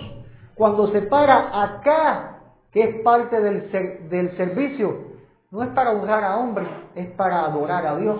Cuando 0.55 0.87
se 0.87 1.03
para 1.03 1.63
acá, 1.63 2.41
que 2.71 2.83
es 2.83 3.01
parte 3.01 3.39
del, 3.39 4.09
del 4.09 4.35
servicio, 4.37 5.09
no 5.51 5.63
es 5.63 5.69
para 5.69 5.91
honrar 5.91 6.23
a 6.23 6.37
hombres, 6.37 6.67
es 6.95 7.09
para 7.11 7.45
adorar 7.45 7.85
a 7.85 7.95
Dios. 7.97 8.19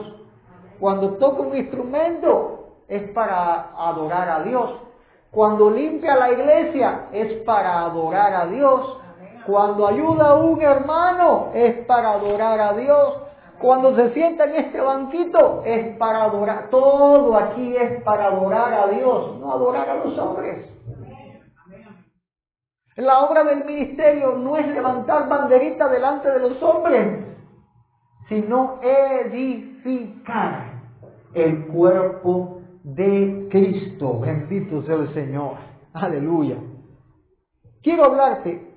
Cuando 0.80 1.18
toca 1.18 1.42
un 1.42 1.56
instrumento, 1.56 2.78
es 2.88 3.12
para 3.12 3.72
adorar 3.78 4.30
a 4.30 4.44
Dios. 4.44 4.72
Cuando 5.32 5.70
limpia 5.70 6.16
la 6.16 6.32
iglesia, 6.32 7.08
es 7.12 7.34
para 7.44 7.82
adorar 7.82 8.34
a 8.34 8.46
Dios. 8.48 8.98
Cuando 9.46 9.88
ayuda 9.88 10.32
a 10.32 10.36
un 10.36 10.62
hermano 10.62 11.52
es 11.54 11.86
para 11.86 12.14
adorar 12.14 12.60
a 12.60 12.74
Dios. 12.74 13.24
Cuando 13.60 13.96
se 13.96 14.14
sienta 14.14 14.46
en 14.46 14.56
este 14.56 14.80
banquito 14.80 15.64
es 15.66 15.98
para 15.98 16.24
adorar. 16.24 16.70
Todo 16.70 17.36
aquí 17.38 17.76
es 17.76 18.02
para 18.04 18.28
adorar 18.28 18.74
a 18.74 18.88
Dios, 18.88 19.38
no 19.40 19.54
adorar 19.54 19.90
a 19.90 19.96
los 19.96 20.18
hombres. 20.18 20.66
La 22.96 23.20
obra 23.20 23.44
del 23.44 23.64
ministerio 23.64 24.34
no 24.34 24.58
es 24.58 24.68
levantar 24.68 25.30
banderita 25.30 25.88
delante 25.88 26.32
de 26.32 26.40
los 26.40 26.62
hombres, 26.62 27.26
sino 28.28 28.80
edificar 28.82 30.74
el 31.34 31.68
cuerpo 31.68 32.59
de 32.96 33.48
Cristo. 33.50 34.20
Bendito 34.20 34.84
sea 34.84 34.96
el 34.96 35.14
Señor. 35.14 35.58
Aleluya. 35.94 36.58
Quiero 37.82 38.06
hablarte 38.06 38.68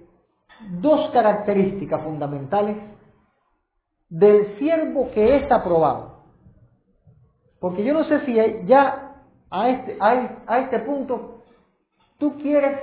dos 0.80 1.10
características 1.10 2.02
fundamentales 2.02 2.76
del 4.08 4.58
siervo 4.58 5.10
que 5.12 5.36
es 5.36 5.50
aprobado. 5.50 6.22
Porque 7.60 7.84
yo 7.84 7.94
no 7.94 8.04
sé 8.04 8.24
si 8.26 8.34
ya 8.66 9.16
a 9.50 9.68
este, 9.68 9.96
a 10.00 10.58
este 10.58 10.78
punto 10.80 11.42
tú 12.18 12.36
quieres 12.40 12.78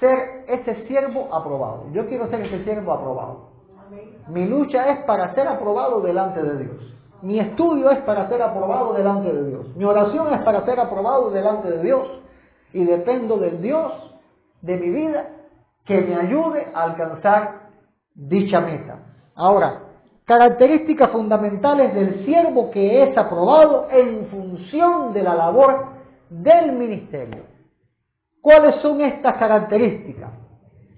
ser 0.00 0.44
ese 0.48 0.86
siervo 0.86 1.34
aprobado. 1.34 1.90
Yo 1.92 2.06
quiero 2.08 2.28
ser 2.28 2.42
ese 2.42 2.64
siervo 2.64 2.92
aprobado. 2.92 3.48
Mi 4.28 4.46
lucha 4.46 4.90
es 4.90 5.04
para 5.04 5.34
ser 5.34 5.48
aprobado 5.48 6.00
delante 6.00 6.42
de 6.42 6.64
Dios. 6.64 6.97
Mi 7.22 7.40
estudio 7.40 7.90
es 7.90 7.98
para 8.00 8.28
ser 8.28 8.42
aprobado 8.42 8.92
delante 8.92 9.32
de 9.32 9.48
Dios. 9.48 9.76
Mi 9.76 9.84
oración 9.84 10.32
es 10.34 10.42
para 10.42 10.64
ser 10.64 10.78
aprobado 10.78 11.30
delante 11.30 11.70
de 11.70 11.82
Dios. 11.82 12.06
Y 12.72 12.84
dependo 12.84 13.38
del 13.38 13.60
Dios 13.60 13.92
de 14.62 14.76
mi 14.76 14.90
vida 14.90 15.30
que 15.84 16.00
me 16.00 16.14
ayude 16.14 16.68
a 16.74 16.84
alcanzar 16.84 17.70
dicha 18.14 18.60
meta. 18.60 18.98
Ahora, 19.34 19.80
características 20.26 21.10
fundamentales 21.10 21.94
del 21.94 22.24
siervo 22.24 22.70
que 22.70 23.04
es 23.04 23.16
aprobado 23.16 23.88
en 23.90 24.26
función 24.26 25.12
de 25.12 25.22
la 25.22 25.34
labor 25.34 25.86
del 26.28 26.72
ministerio. 26.72 27.44
¿Cuáles 28.40 28.76
son 28.82 29.00
estas 29.00 29.36
características? 29.36 30.30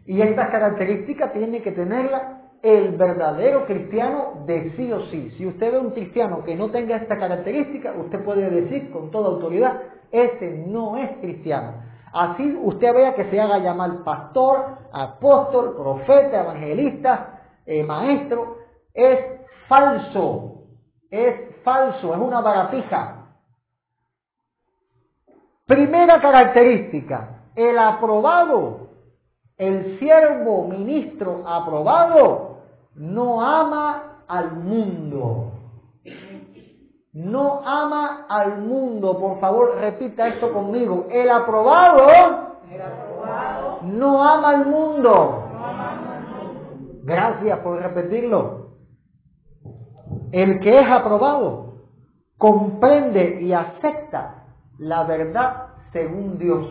Y 0.06 0.20
estas 0.20 0.50
características 0.50 1.32
tiene 1.32 1.62
que 1.62 1.72
tenerla 1.72 2.39
el 2.62 2.96
verdadero 2.96 3.66
cristiano 3.66 4.44
de 4.46 4.72
sí 4.76 4.92
o 4.92 5.06
sí. 5.06 5.30
Si 5.38 5.46
usted 5.46 5.72
ve 5.72 5.78
un 5.78 5.90
cristiano 5.90 6.44
que 6.44 6.54
no 6.54 6.70
tenga 6.70 6.96
esta 6.96 7.18
característica, 7.18 7.92
usted 7.92 8.22
puede 8.24 8.50
decir 8.50 8.90
con 8.90 9.10
toda 9.10 9.28
autoridad, 9.28 9.80
ese 10.10 10.64
no 10.66 10.96
es 10.98 11.10
cristiano. 11.18 11.82
Así 12.12 12.58
usted 12.62 12.92
vea 12.92 13.14
que 13.14 13.30
se 13.30 13.40
haga 13.40 13.58
llamar 13.58 14.02
pastor, 14.02 14.78
apóstol, 14.92 15.76
profeta, 15.76 16.40
evangelista, 16.40 17.40
eh, 17.66 17.82
maestro, 17.84 18.58
es 18.92 19.18
falso, 19.68 20.64
es 21.10 21.62
falso, 21.62 22.12
es 22.12 22.20
una 22.20 22.40
baratija. 22.40 23.16
Primera 25.66 26.20
característica, 26.20 27.44
el 27.54 27.78
aprobado, 27.78 28.88
el 29.56 29.98
siervo 30.00 30.66
ministro 30.66 31.44
aprobado, 31.46 32.49
no 32.94 33.40
ama 33.40 34.24
al 34.28 34.52
mundo. 34.52 35.52
No 37.12 37.62
ama 37.66 38.26
al 38.28 38.58
mundo. 38.62 39.18
Por 39.18 39.40
favor, 39.40 39.76
repita 39.76 40.28
esto 40.28 40.52
conmigo. 40.52 41.08
El 41.10 41.30
aprobado, 41.30 42.08
no 43.82 44.22
ama 44.22 44.50
al 44.50 44.66
mundo. 44.66 45.44
Gracias 47.02 47.58
por 47.60 47.80
repetirlo. 47.80 48.70
El 50.32 50.60
que 50.60 50.80
es 50.80 50.88
aprobado 50.88 51.74
comprende 52.38 53.42
y 53.42 53.52
acepta 53.52 54.44
la 54.78 55.04
verdad 55.04 55.66
según 55.92 56.38
Dios. 56.38 56.66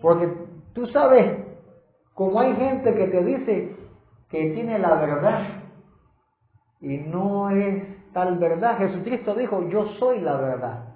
Porque 0.00 0.32
tú 0.74 0.86
sabes, 0.88 1.44
como 2.14 2.40
hay 2.40 2.54
gente 2.54 2.94
que 2.94 3.06
te 3.08 3.24
dice 3.24 3.76
que 4.30 4.50
tiene 4.50 4.78
la 4.78 4.94
verdad 4.96 5.42
y 6.80 6.98
no 6.98 7.50
es 7.50 8.12
tal 8.12 8.38
verdad. 8.38 8.78
Jesucristo 8.78 9.34
dijo, 9.34 9.68
yo 9.68 9.86
soy 9.98 10.20
la 10.20 10.36
verdad. 10.36 10.94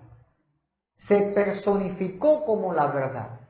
Se 1.09 1.21
personificó 1.35 2.45
como 2.45 2.73
la 2.73 2.87
verdad. 2.89 3.41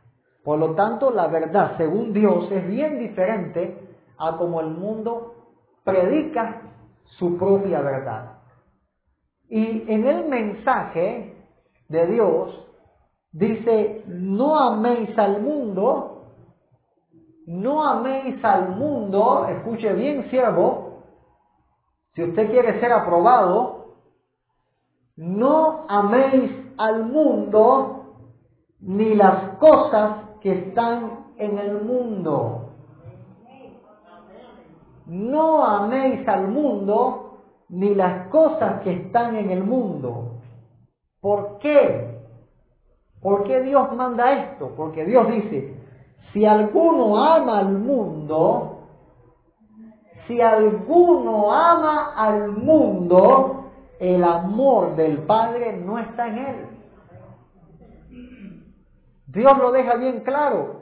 Por 0.43 0.59
lo 0.59 0.75
tanto, 0.75 1.11
la 1.11 1.27
verdad, 1.27 1.77
según 1.77 2.13
Dios, 2.13 2.51
es 2.51 2.67
bien 2.67 2.99
diferente 2.99 3.89
a 4.19 4.37
como 4.37 4.61
el 4.61 4.69
mundo 4.69 5.35
predica 5.85 6.63
su 7.19 7.37
propia 7.39 7.81
verdad. 7.81 8.39
Y 9.49 9.93
en 9.93 10.07
el 10.07 10.29
mensaje 10.29 11.35
de 11.89 12.07
Dios 12.07 12.67
dice, 13.33 14.05
no 14.07 14.59
améis 14.59 15.17
al 15.19 15.43
mundo, 15.43 16.20
no 17.51 17.83
améis 17.83 18.45
al 18.45 18.77
mundo, 18.77 19.47
escuche 19.49 19.93
bien 19.95 20.31
siervo, 20.31 21.03
si 22.15 22.23
usted 22.23 22.49
quiere 22.49 22.79
ser 22.79 22.93
aprobado, 22.93 23.97
no 25.17 25.85
améis 25.89 26.53
al 26.79 27.07
mundo 27.07 28.15
ni 28.79 29.17
las 29.17 29.57
cosas 29.59 30.17
que 30.41 30.53
están 30.53 31.33
en 31.39 31.59
el 31.59 31.83
mundo. 31.83 32.71
No 35.07 35.65
améis 35.65 36.27
al 36.29 36.47
mundo 36.47 37.39
ni 37.69 37.97
las 37.97 38.29
cosas 38.29 38.81
que 38.83 38.93
están 38.93 39.35
en 39.35 39.51
el 39.51 39.65
mundo. 39.65 40.41
¿Por 41.21 41.59
qué? 41.59 42.17
¿Por 43.21 43.43
qué 43.43 43.61
Dios 43.63 43.93
manda 43.97 44.33
esto? 44.35 44.73
Porque 44.77 45.05
Dios 45.05 45.27
dice, 45.29 45.80
si 46.33 46.47
alguno 46.47 47.17
ama 47.17 47.59
al 47.59 47.73
mundo, 47.73 48.87
si 50.27 50.41
alguno 50.41 51.53
ama 51.53 52.15
al 52.15 52.53
mundo, 52.53 53.71
el 53.99 54.23
amor 54.23 54.97
del 54.97 55.19
Padre 55.25 55.77
no 55.77 55.99
está 55.99 56.29
en 56.29 56.39
él. 56.39 56.67
Dios 59.27 59.59
lo 59.59 59.73
deja 59.73 59.97
bien 59.97 60.21
claro. 60.21 60.81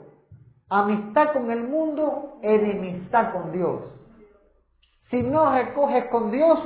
Amistad 0.69 1.33
con 1.33 1.51
el 1.51 1.63
mundo, 1.63 2.37
enemistad 2.41 3.31
con 3.33 3.51
Dios. 3.51 3.81
Si 5.09 5.21
no 5.21 5.51
recoges 5.51 6.05
con 6.05 6.31
Dios, 6.31 6.59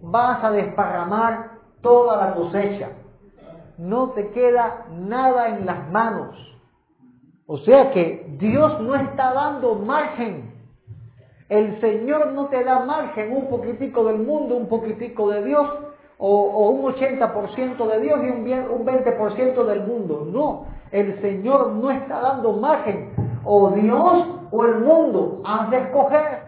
vas 0.00 0.42
a 0.42 0.50
desparramar 0.50 1.52
toda 1.80 2.16
la 2.16 2.34
cosecha. 2.34 2.90
No 3.78 4.10
te 4.10 4.30
queda 4.30 4.86
nada 4.90 5.48
en 5.48 5.66
las 5.66 5.88
manos. 5.90 6.53
O 7.46 7.58
sea 7.58 7.90
que 7.90 8.36
Dios 8.38 8.80
no 8.80 8.94
está 8.94 9.32
dando 9.32 9.74
margen. 9.74 10.52
El 11.48 11.78
Señor 11.80 12.32
no 12.32 12.46
te 12.46 12.64
da 12.64 12.80
margen, 12.80 13.36
un 13.36 13.48
poquitico 13.48 14.04
del 14.04 14.18
mundo, 14.18 14.56
un 14.56 14.66
poquitico 14.66 15.30
de 15.30 15.44
Dios, 15.44 15.68
o, 16.16 16.70
un 16.70 16.94
80% 16.94 17.86
de 17.86 18.00
Dios 18.00 18.20
y 18.22 18.28
un, 18.30 18.70
un 18.70 18.86
20% 18.86 19.64
del 19.64 19.86
mundo. 19.86 20.26
No, 20.30 20.66
el 20.90 21.20
Señor 21.20 21.72
no 21.72 21.90
está 21.90 22.20
dando 22.20 22.54
margen. 22.54 23.12
O 23.44 23.70
Dios 23.72 24.26
o 24.50 24.64
el 24.64 24.80
mundo. 24.80 25.42
Has 25.44 25.70
de 25.70 25.78
escoger. 25.78 26.44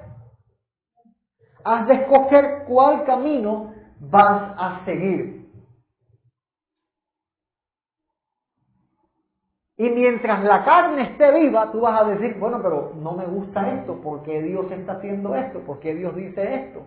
Has 1.63 1.87
de 1.89 1.95
escoger 1.95 2.65
cuál 2.67 3.05
camino 3.05 3.73
vas 4.01 4.55
a 4.57 4.81
seguir. 4.87 5.36
Y 9.79 9.91
mientras 9.91 10.43
la 10.43 10.65
carne 10.65 11.03
esté 11.03 11.33
viva, 11.33 11.71
tú 11.71 11.83
vas 11.83 12.01
a 12.01 12.05
decir, 12.05 12.39
bueno, 12.39 12.61
pero 12.63 12.93
no 12.97 13.13
me 13.13 13.27
gusta 13.27 13.75
esto, 13.75 14.01
¿por 14.01 14.23
qué 14.23 14.41
Dios 14.41 14.71
está 14.71 14.93
haciendo 14.93 15.35
esto? 15.35 15.61
¿Por 15.61 15.81
qué 15.81 15.95
Dios 15.95 16.17
dice 16.17 16.55
esto? 16.55 16.81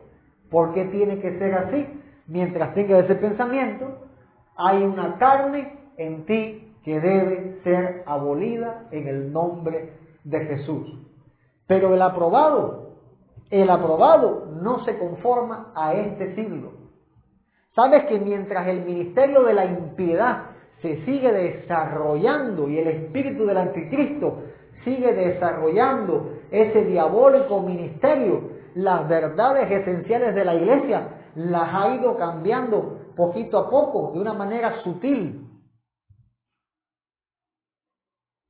¿Por 0.49 0.73
qué 0.73 0.85
tiene 0.85 1.19
que 1.19 1.37
ser 1.37 1.53
así? 1.53 1.87
Mientras 2.25 2.73
tenga 2.73 2.97
ese 2.99 3.15
pensamiento, 3.15 4.07
hay 4.55 4.83
una 4.83 5.17
carne 5.17 5.71
en 5.97 6.25
ti 6.25 6.75
que 6.83 6.99
debe 6.99 7.59
ser 7.63 8.03
abolida 8.07 8.87
en 8.89 9.07
el 9.07 9.31
nombre 9.31 9.93
de 10.23 10.39
Jesús. 10.45 10.97
Pero 11.67 11.93
el 11.93 12.01
aprobado, 12.01 12.95
el 13.51 13.69
aprobado 13.69 14.47
no 14.61 14.83
se 14.85 14.97
conforma 14.97 15.71
a 15.75 15.93
este 15.93 16.33
siglo. 16.33 16.71
¿Sabes 17.75 18.05
que 18.05 18.19
mientras 18.19 18.67
el 18.67 18.83
ministerio 18.83 19.43
de 19.43 19.53
la 19.53 19.65
impiedad 19.65 20.48
se 20.81 21.03
sigue 21.05 21.31
desarrollando 21.31 22.69
y 22.69 22.77
el 22.77 22.87
espíritu 22.87 23.45
del 23.45 23.57
anticristo 23.57 24.43
sigue 24.83 25.13
desarrollando 25.13 26.39
ese 26.51 26.85
diabólico 26.85 27.61
ministerio, 27.61 28.51
las 28.75 29.07
verdades 29.07 29.69
esenciales 29.69 30.33
de 30.35 30.45
la 30.45 30.55
iglesia 30.55 31.09
las 31.35 31.73
ha 31.73 31.95
ido 31.95 32.17
cambiando 32.17 32.99
poquito 33.15 33.57
a 33.57 33.69
poco, 33.69 34.11
de 34.13 34.21
una 34.21 34.33
manera 34.33 34.81
sutil. 34.83 35.45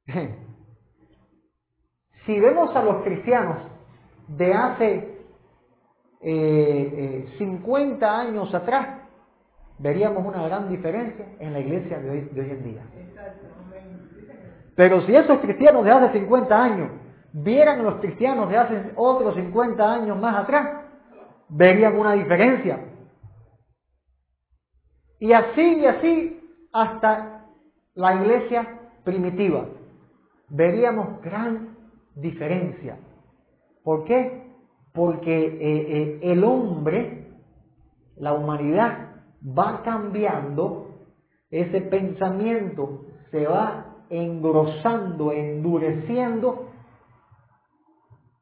Si 2.26 2.40
vemos 2.40 2.76
a 2.76 2.84
los 2.84 3.02
cristianos 3.04 3.58
de 4.28 4.54
hace 4.54 5.18
50 6.20 6.22
eh, 6.22 7.26
eh, 7.40 8.06
años 8.06 8.54
atrás, 8.54 8.99
veríamos 9.80 10.26
una 10.26 10.44
gran 10.48 10.70
diferencia 10.70 11.26
en 11.40 11.54
la 11.54 11.60
iglesia 11.60 12.00
de 12.00 12.10
hoy, 12.10 12.30
en 12.36 12.64
día. 12.64 12.84
Pero 14.76 15.02
si 15.06 15.16
esos 15.16 15.40
cristianos 15.40 15.84
de 15.84 15.92
hace 15.92 16.20
50 16.20 16.64
años 16.64 16.92
vieran 17.34 17.84
los 17.84 17.96
cristianos 17.96 18.50
de 18.50 18.58
hace 18.58 18.92
otros 18.96 19.36
50 19.36 19.94
años 19.94 20.18
más 20.20 20.44
atrás, 20.44 20.86
verían 21.50 21.98
una 21.98 22.14
diferencia. 22.14 22.80
Y 25.20 25.34
así 25.34 25.62
y 25.62 25.86
así 25.86 26.40
hasta 26.72 27.46
la 27.96 28.16
iglesia 28.16 28.80
primitiva. 29.04 29.66
Veríamos 30.50 31.22
gran 31.22 31.76
diferencia. 32.16 32.98
¿Por 33.84 34.06
qué? 34.06 34.44
Porque 34.94 35.46
eh, 35.46 35.60
eh, 35.62 36.20
el 36.24 36.44
hombre, 36.44 37.28
la 38.16 38.34
humanidad, 38.34 39.09
va 39.44 39.82
cambiando, 39.84 40.88
ese 41.50 41.82
pensamiento 41.82 43.06
se 43.32 43.46
va 43.46 44.04
engrosando, 44.10 45.32
endureciendo, 45.32 46.70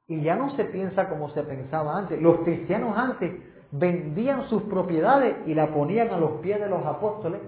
y 0.08 0.22
ya 0.22 0.36
no 0.36 0.56
se 0.56 0.66
piensa 0.66 1.10
como 1.10 1.30
se 1.32 1.44
pensaba 1.44 1.98
antes. 1.98 2.22
Los 2.22 2.40
cristianos 2.40 2.98
antes 2.98 3.34
vendían 3.72 4.48
sus 4.48 4.64
propiedades 4.64 5.36
y 5.46 5.54
la 5.54 5.74
ponían 5.74 6.10
a 6.10 6.18
los 6.18 6.40
pies 6.40 6.60
de 6.62 6.70
los 6.70 6.86
apóstoles. 6.86 7.42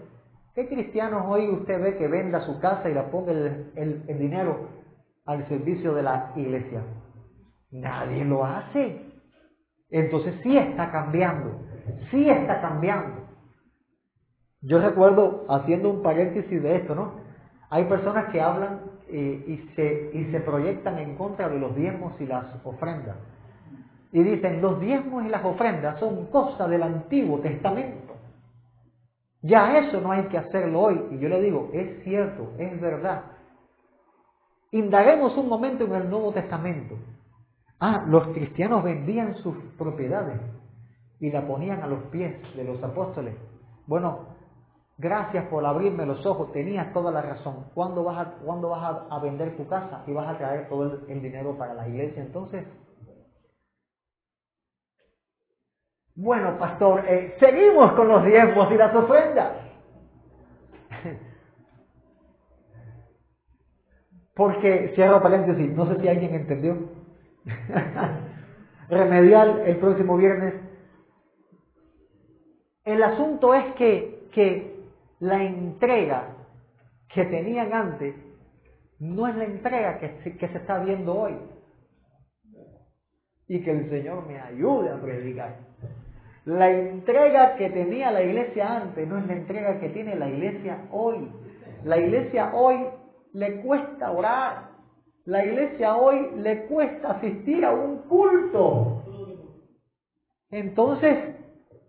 ¿Qué 0.54 0.68
cristianos 0.68 1.24
hoy 1.28 1.50
usted 1.50 1.82
ve 1.82 1.98
que 1.98 2.08
venda 2.08 2.42
su 2.42 2.60
casa 2.60 2.90
y 2.90 2.94
la 2.94 3.10
ponga 3.10 3.32
el, 3.32 4.04
el 4.08 4.20
dinero 4.20 4.68
al 5.26 5.48
servicio 5.48 5.94
de 5.94 6.04
la 6.04 6.34
iglesia? 6.36 6.84
Nadie 7.72 8.26
lo 8.26 8.44
hace. 8.44 9.10
Entonces 9.90 10.36
sí 10.44 10.58
está 10.58 10.92
cambiando, 10.92 11.52
sí 12.12 12.30
está 12.30 12.62
cambiando. 12.62 13.29
Yo 14.62 14.80
recuerdo, 14.80 15.46
haciendo 15.50 15.90
un 15.90 16.04
paréntesis 16.04 16.62
de 16.62 16.76
esto, 16.76 16.96
¿no? 16.96 17.14
Hay 17.70 17.86
personas 17.86 18.32
que 18.32 18.42
hablan 18.42 18.82
eh, 19.08 19.44
y, 19.48 19.76
se, 19.76 20.12
y 20.14 20.32
se 20.32 20.40
proyectan 20.42 20.98
en 21.00 21.16
contra 21.16 21.48
de 21.48 21.60
los 21.60 21.76
diezmos 21.76 22.14
y 22.20 22.26
las 22.26 22.46
ofrendas. 22.66 23.18
Y 24.12 24.24
dicen, 24.24 24.62
los 24.62 24.80
diezmos 24.82 25.26
y 25.26 25.30
las 25.30 25.46
ofrendas 25.46 26.00
son 26.00 26.26
cosas 26.28 26.70
del 26.70 26.84
Antiguo 26.84 27.40
Testamento. 27.40 28.16
Ya 29.42 29.78
eso 29.78 30.02
no 30.02 30.12
hay 30.12 30.24
que 30.24 30.38
hacerlo 30.38 30.82
hoy. 30.82 31.02
Y 31.12 31.20
yo 31.20 31.30
le 31.30 31.42
digo, 31.42 31.70
es 31.74 32.04
cierto, 32.04 32.52
es 32.58 32.82
verdad. 32.82 33.24
Indaguemos 34.72 35.38
un 35.38 35.48
momento 35.48 35.86
en 35.86 35.94
el 35.94 36.10
Nuevo 36.10 36.32
Testamento. 36.34 36.96
Ah, 37.80 38.04
los 38.08 38.28
cristianos 38.30 38.84
vendían 38.84 39.36
sus 39.36 39.56
propiedades 39.78 40.42
y 41.20 41.32
la 41.32 41.48
ponían 41.48 41.82
a 41.82 41.88
los 41.88 42.04
pies 42.06 42.36
de 42.56 42.64
los 42.66 42.84
apóstoles. 42.84 43.36
Bueno, 43.88 44.29
gracias 45.00 45.48
por 45.48 45.66
abrirme 45.66 46.06
los 46.06 46.24
ojos, 46.26 46.52
tenías 46.52 46.92
toda 46.94 47.12
la 47.12 47.22
razón. 47.22 47.68
¿Cuándo 47.74 48.04
vas 48.04 48.28
a, 48.28 48.32
¿cuándo 48.44 48.70
vas 48.70 49.02
a, 49.10 49.20
vender 49.20 49.56
tu 49.56 49.66
casa 49.68 50.04
y 50.06 50.12
vas 50.12 50.28
a 50.28 50.38
traer 50.38 50.68
todo 50.68 51.00
el, 51.08 51.22
dinero 51.22 51.58
para 51.58 51.74
la 51.74 51.88
iglesia 51.88 52.22
entonces? 52.22 52.68
Bueno, 56.16 56.60
pastor, 56.60 57.06
eh, 57.08 57.38
seguimos 57.40 57.94
con 57.94 58.10
los 58.10 58.26
diezmos 58.26 58.70
y 58.72 58.76
las 58.76 58.94
ofrendas. 58.94 59.54
Porque, 64.36 64.92
cierro 64.96 65.22
paréntesis, 65.22 65.72
no 65.72 65.88
sé 65.88 66.02
si 66.02 66.10
alguien 66.10 66.36
entendió. 66.36 66.78
Remedial 68.90 69.62
el 69.66 69.78
próximo 69.78 70.18
viernes. 70.18 70.56
El 72.84 73.02
asunto 73.02 73.54
es 73.54 73.76
que, 73.76 74.28
que 74.34 74.79
la 75.20 75.44
entrega 75.44 76.36
que 77.14 77.26
tenían 77.26 77.74
antes 77.74 78.16
no 79.00 79.28
es 79.28 79.36
la 79.36 79.46
entrega 79.46 80.00
que, 80.00 80.38
que 80.38 80.48
se 80.48 80.58
está 80.58 80.80
viendo 80.80 81.14
hoy. 81.14 81.38
Y 83.48 83.64
que 83.64 83.72
el 83.72 83.90
Señor 83.90 84.28
me 84.28 84.40
ayude 84.40 84.92
a 84.92 85.02
predicar. 85.02 85.58
La 86.46 86.70
entrega 86.70 87.56
que 87.56 87.70
tenía 87.70 88.12
la 88.12 88.22
iglesia 88.22 88.78
antes 88.78 89.08
no 89.08 89.18
es 89.18 89.28
la 89.28 89.34
entrega 89.34 89.80
que 89.80 89.90
tiene 89.90 90.16
la 90.16 90.30
iglesia 90.30 90.86
hoy. 90.92 91.32
La 91.84 91.98
iglesia 91.98 92.52
hoy 92.54 92.88
le 93.34 93.62
cuesta 93.62 94.12
orar. 94.12 94.70
La 95.26 95.46
iglesia 95.46 95.96
hoy 95.96 96.32
le 96.38 96.66
cuesta 96.68 97.12
asistir 97.12 97.66
a 97.66 97.72
un 97.72 98.04
culto. 98.04 99.04
Entonces, 100.52 101.36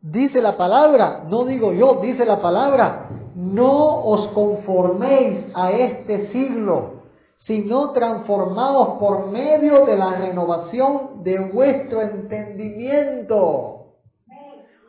dice 0.02 0.40
la 0.40 0.56
palabra, 0.56 1.24
no 1.26 1.44
digo 1.44 1.72
yo, 1.72 2.00
dice 2.02 2.24
la 2.24 2.40
palabra, 2.42 3.08
no 3.34 4.04
os 4.04 4.28
conforméis 4.28 5.46
a 5.54 5.72
este 5.72 6.30
siglo, 6.32 7.02
sino 7.46 7.90
transformados 7.90 8.98
por 8.98 9.28
medio 9.28 9.86
de 9.86 9.96
la 9.96 10.12
renovación 10.12 11.22
de 11.22 11.38
vuestro 11.38 12.02
entendimiento 12.02 13.80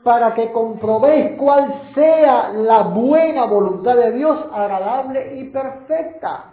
para 0.04 0.34
que 0.34 0.52
comprobéis 0.52 1.38
cuál 1.38 1.92
sea 1.94 2.50
la 2.50 2.84
buena 2.84 3.46
voluntad 3.46 3.96
de 3.96 4.12
Dios, 4.14 4.38
agradable 4.52 5.39
y 5.39 5.46
perfecta. 5.46 6.46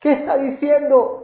¿Qué 0.00 0.12
está 0.12 0.36
diciendo? 0.36 1.20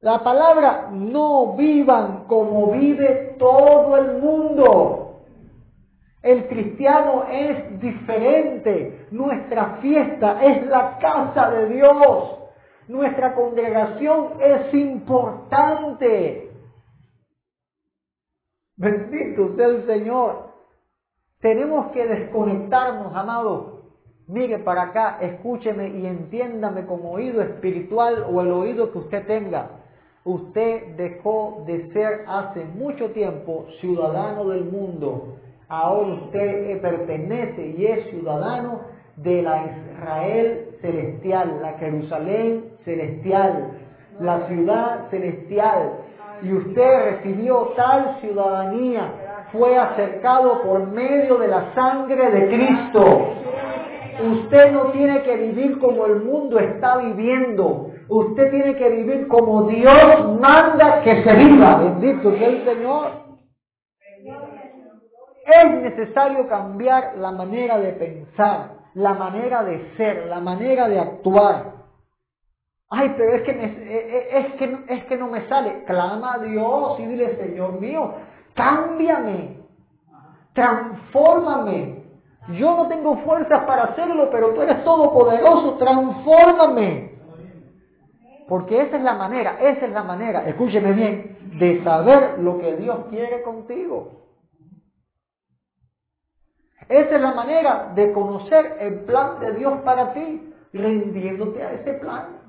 La 0.00 0.22
palabra, 0.22 0.88
no 0.90 1.54
vivan 1.54 2.24
como 2.26 2.72
vive 2.72 3.36
todo 3.38 3.96
el 3.96 4.20
mundo. 4.20 5.03
El 6.24 6.48
cristiano 6.48 7.26
es 7.30 7.80
diferente. 7.80 9.08
Nuestra 9.10 9.76
fiesta 9.82 10.42
es 10.42 10.66
la 10.66 10.98
casa 10.98 11.50
de 11.50 11.68
Dios. 11.68 12.38
Nuestra 12.88 13.34
congregación 13.34 14.40
es 14.40 14.72
importante. 14.72 16.50
Bendito 18.74 19.54
sea 19.54 19.66
el 19.66 19.86
Señor. 19.86 20.54
Tenemos 21.40 21.92
que 21.92 22.06
desconectarnos, 22.06 23.14
amados. 23.14 23.74
Mire 24.26 24.60
para 24.60 24.84
acá, 24.84 25.18
escúcheme 25.20 25.90
y 25.90 26.06
entiéndame 26.06 26.86
como 26.86 27.12
oído 27.12 27.42
espiritual 27.42 28.24
o 28.32 28.40
el 28.40 28.50
oído 28.50 28.90
que 28.92 28.98
usted 28.98 29.26
tenga. 29.26 29.72
Usted 30.24 30.96
dejó 30.96 31.64
de 31.66 31.92
ser 31.92 32.24
hace 32.26 32.64
mucho 32.64 33.10
tiempo 33.10 33.66
ciudadano 33.78 34.48
del 34.48 34.64
mundo. 34.64 35.36
Ahora 35.68 36.14
usted 36.14 36.80
pertenece 36.80 37.74
y 37.78 37.86
es 37.86 38.10
ciudadano 38.10 38.80
de 39.16 39.42
la 39.42 39.64
Israel 39.64 40.68
celestial, 40.80 41.58
la 41.62 41.72
Jerusalén 41.78 42.64
celestial, 42.84 43.70
la 44.20 44.46
ciudad 44.46 45.08
celestial, 45.10 45.92
y 46.42 46.52
usted 46.52 47.04
recibió 47.10 47.72
tal 47.76 48.18
ciudadanía, 48.20 49.12
fue 49.52 49.78
acercado 49.78 50.62
por 50.62 50.86
medio 50.88 51.38
de 51.38 51.48
la 51.48 51.72
sangre 51.74 52.30
de 52.30 52.48
Cristo. 52.48 53.28
Usted 54.32 54.72
no 54.72 54.86
tiene 54.92 55.22
que 55.22 55.36
vivir 55.36 55.78
como 55.78 56.06
el 56.06 56.22
mundo 56.22 56.58
está 56.58 56.98
viviendo. 56.98 57.90
Usted 58.08 58.50
tiene 58.50 58.76
que 58.76 58.88
vivir 58.90 59.28
como 59.28 59.62
Dios 59.64 60.40
manda 60.40 61.02
que 61.02 61.22
se 61.22 61.34
viva. 61.34 61.78
Bendito 61.78 62.32
sea 62.36 62.48
el 62.48 62.64
Señor. 62.64 63.23
Es 65.46 65.70
necesario 65.70 66.48
cambiar 66.48 67.16
la 67.18 67.30
manera 67.30 67.78
de 67.78 67.92
pensar, 67.92 68.70
la 68.94 69.14
manera 69.14 69.62
de 69.62 69.94
ser, 69.96 70.26
la 70.26 70.40
manera 70.40 70.88
de 70.88 70.98
actuar. 70.98 71.74
Ay, 72.88 73.12
pero 73.16 73.34
es 73.34 73.42
que, 73.42 73.52
me, 73.52 73.64
eh, 73.64 73.74
eh, 73.88 74.28
es, 74.30 74.54
que, 74.54 74.78
es 74.88 75.04
que 75.04 75.16
no 75.16 75.28
me 75.28 75.46
sale. 75.48 75.84
Clama 75.84 76.34
a 76.34 76.38
Dios 76.38 76.98
y 77.00 77.06
dile, 77.06 77.36
Señor 77.36 77.80
mío, 77.80 78.14
cámbiame, 78.54 79.58
transfórmame. 80.54 82.04
Yo 82.52 82.76
no 82.76 82.88
tengo 82.88 83.16
fuerzas 83.18 83.64
para 83.64 83.84
hacerlo, 83.84 84.28
pero 84.30 84.54
tú 84.54 84.62
eres 84.62 84.84
todopoderoso, 84.84 85.74
transfórmame. 85.74 87.14
Porque 88.48 88.82
esa 88.82 88.96
es 88.96 89.02
la 89.02 89.14
manera, 89.14 89.56
esa 89.60 89.86
es 89.86 89.92
la 89.92 90.02
manera, 90.02 90.46
escúcheme 90.46 90.92
bien, 90.92 91.38
de 91.58 91.82
saber 91.82 92.38
lo 92.38 92.58
que 92.58 92.76
Dios 92.76 93.06
quiere 93.08 93.42
contigo. 93.42 94.23
Esa 96.88 97.16
es 97.16 97.20
la 97.20 97.34
manera 97.34 97.92
de 97.94 98.12
conocer 98.12 98.76
el 98.80 99.00
plan 99.04 99.40
de 99.40 99.54
Dios 99.54 99.80
para 99.82 100.12
ti, 100.12 100.52
rindiéndote 100.72 101.62
a 101.62 101.72
ese 101.72 101.94
plan 101.94 102.44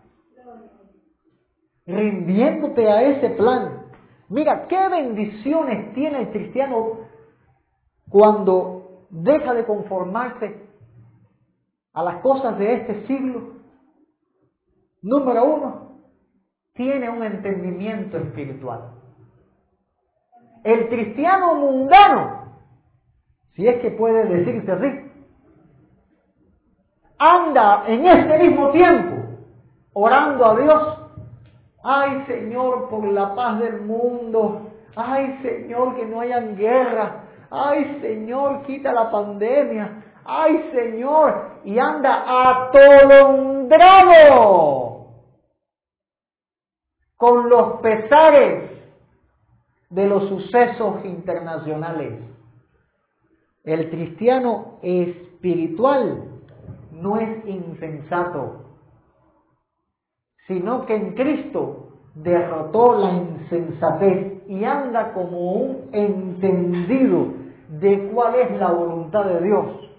rindiéndote 1.86 2.90
a 2.90 3.02
ese 3.04 3.30
plan. 3.32 3.86
Mira, 4.30 4.68
qué 4.68 4.90
bendiciones 4.90 5.94
tiene 5.94 6.22
el 6.22 6.32
cristiano 6.32 7.00
cuando 8.10 9.08
deja 9.10 9.54
de 9.54 9.66
conformarse 9.66 10.68
a 11.94 12.04
las 12.04 12.22
cosas 12.22 12.58
de 12.58 12.74
este 12.74 13.08
siglo. 13.08 13.54
Número 15.02 15.46
uno, 15.46 16.00
tiene 16.74 17.10
un 17.10 17.24
entendimiento 17.24 18.18
espiritual. 18.18 18.92
El 20.64 20.90
cristiano 20.90 21.56
mundano, 21.56 22.45
si 23.56 23.68
es 23.68 23.82
que 23.82 23.92
puede 23.92 24.26
decirse 24.26 24.72
así, 24.72 25.12
anda 27.18 27.84
en 27.88 28.06
este 28.06 28.38
mismo 28.40 28.70
tiempo 28.72 29.16
orando 29.94 30.46
a 30.46 30.56
Dios 30.60 31.06
Ay 31.88 32.26
Señor, 32.26 32.90
por 32.90 33.06
la 33.06 33.36
paz 33.36 33.60
del 33.60 33.82
mundo. 33.82 34.72
Ay 34.96 35.38
Señor, 35.44 35.96
que 35.96 36.04
no 36.08 36.20
hayan 36.20 36.56
guerra. 36.56 37.26
Ay 37.52 38.00
Señor, 38.02 38.64
quita 38.64 38.92
la 38.92 39.12
pandemia. 39.12 40.04
Ay 40.26 40.72
Señor, 40.74 41.60
y 41.64 41.78
anda 41.78 42.24
atolondrado 42.50 43.76
con 47.18 47.50
los 47.50 47.82
pesares 47.82 48.72
de 49.92 50.08
los 50.08 50.28
sucesos 50.28 51.06
internacionales. 51.06 52.14
El 53.66 53.90
cristiano 53.90 54.80
espiritual 54.82 56.24
no 56.92 57.18
es 57.18 57.46
insensato 57.46 58.66
sino 60.48 60.86
que 60.86 60.96
en 60.96 61.14
Cristo 61.14 61.90
derrotó 62.16 62.98
la 63.00 63.12
insensatez 63.12 64.48
y 64.48 64.64
anda 64.64 65.14
como 65.14 65.54
un 65.54 65.90
entendido 65.92 67.34
de 67.70 68.10
cuál 68.14 68.36
es 68.36 68.52
la 68.60 68.72
voluntad 68.72 69.26
de 69.26 69.42
Dios. 69.42 69.92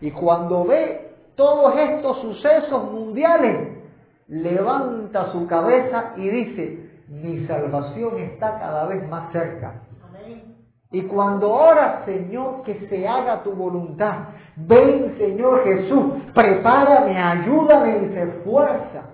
Y 0.00 0.10
cuando 0.12 0.64
ve 0.64 1.12
todos 1.34 1.76
estos 1.76 2.20
sucesos 2.20 2.90
mundiales, 2.92 3.78
levanta 4.28 5.32
su 5.32 5.46
cabeza 5.46 6.14
y 6.16 6.28
dice, 6.28 6.90
mi 7.08 7.44
salvación 7.46 8.18
está 8.18 8.58
cada 8.60 8.86
vez 8.86 9.06
más 9.08 9.32
cerca. 9.32 9.82
Y 10.92 11.02
cuando 11.02 11.52
oras, 11.52 12.04
Señor, 12.04 12.62
que 12.64 12.88
se 12.88 13.06
haga 13.06 13.42
tu 13.44 13.52
voluntad. 13.52 14.30
Ven, 14.56 15.16
Señor 15.18 15.62
Jesús, 15.62 16.14
prepárame, 16.34 17.16
ayúdame 17.16 18.06
y 18.06 18.14
se 18.14 18.26
fuerza 18.42 19.04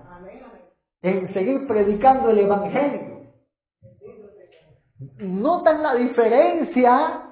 en 1.03 1.33
seguir 1.35 1.66
predicando 1.66 2.31
el 2.31 2.39
Evangelio. 2.39 3.16
¿Notan 5.18 5.83
la 5.83 5.95
diferencia? 5.95 7.22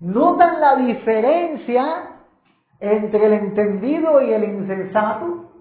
¿Notan 0.00 0.60
la 0.60 0.76
diferencia 0.76 2.16
entre 2.80 3.26
el 3.26 3.32
entendido 3.32 4.20
y 4.20 4.32
el 4.32 4.44
insensato? 4.44 5.52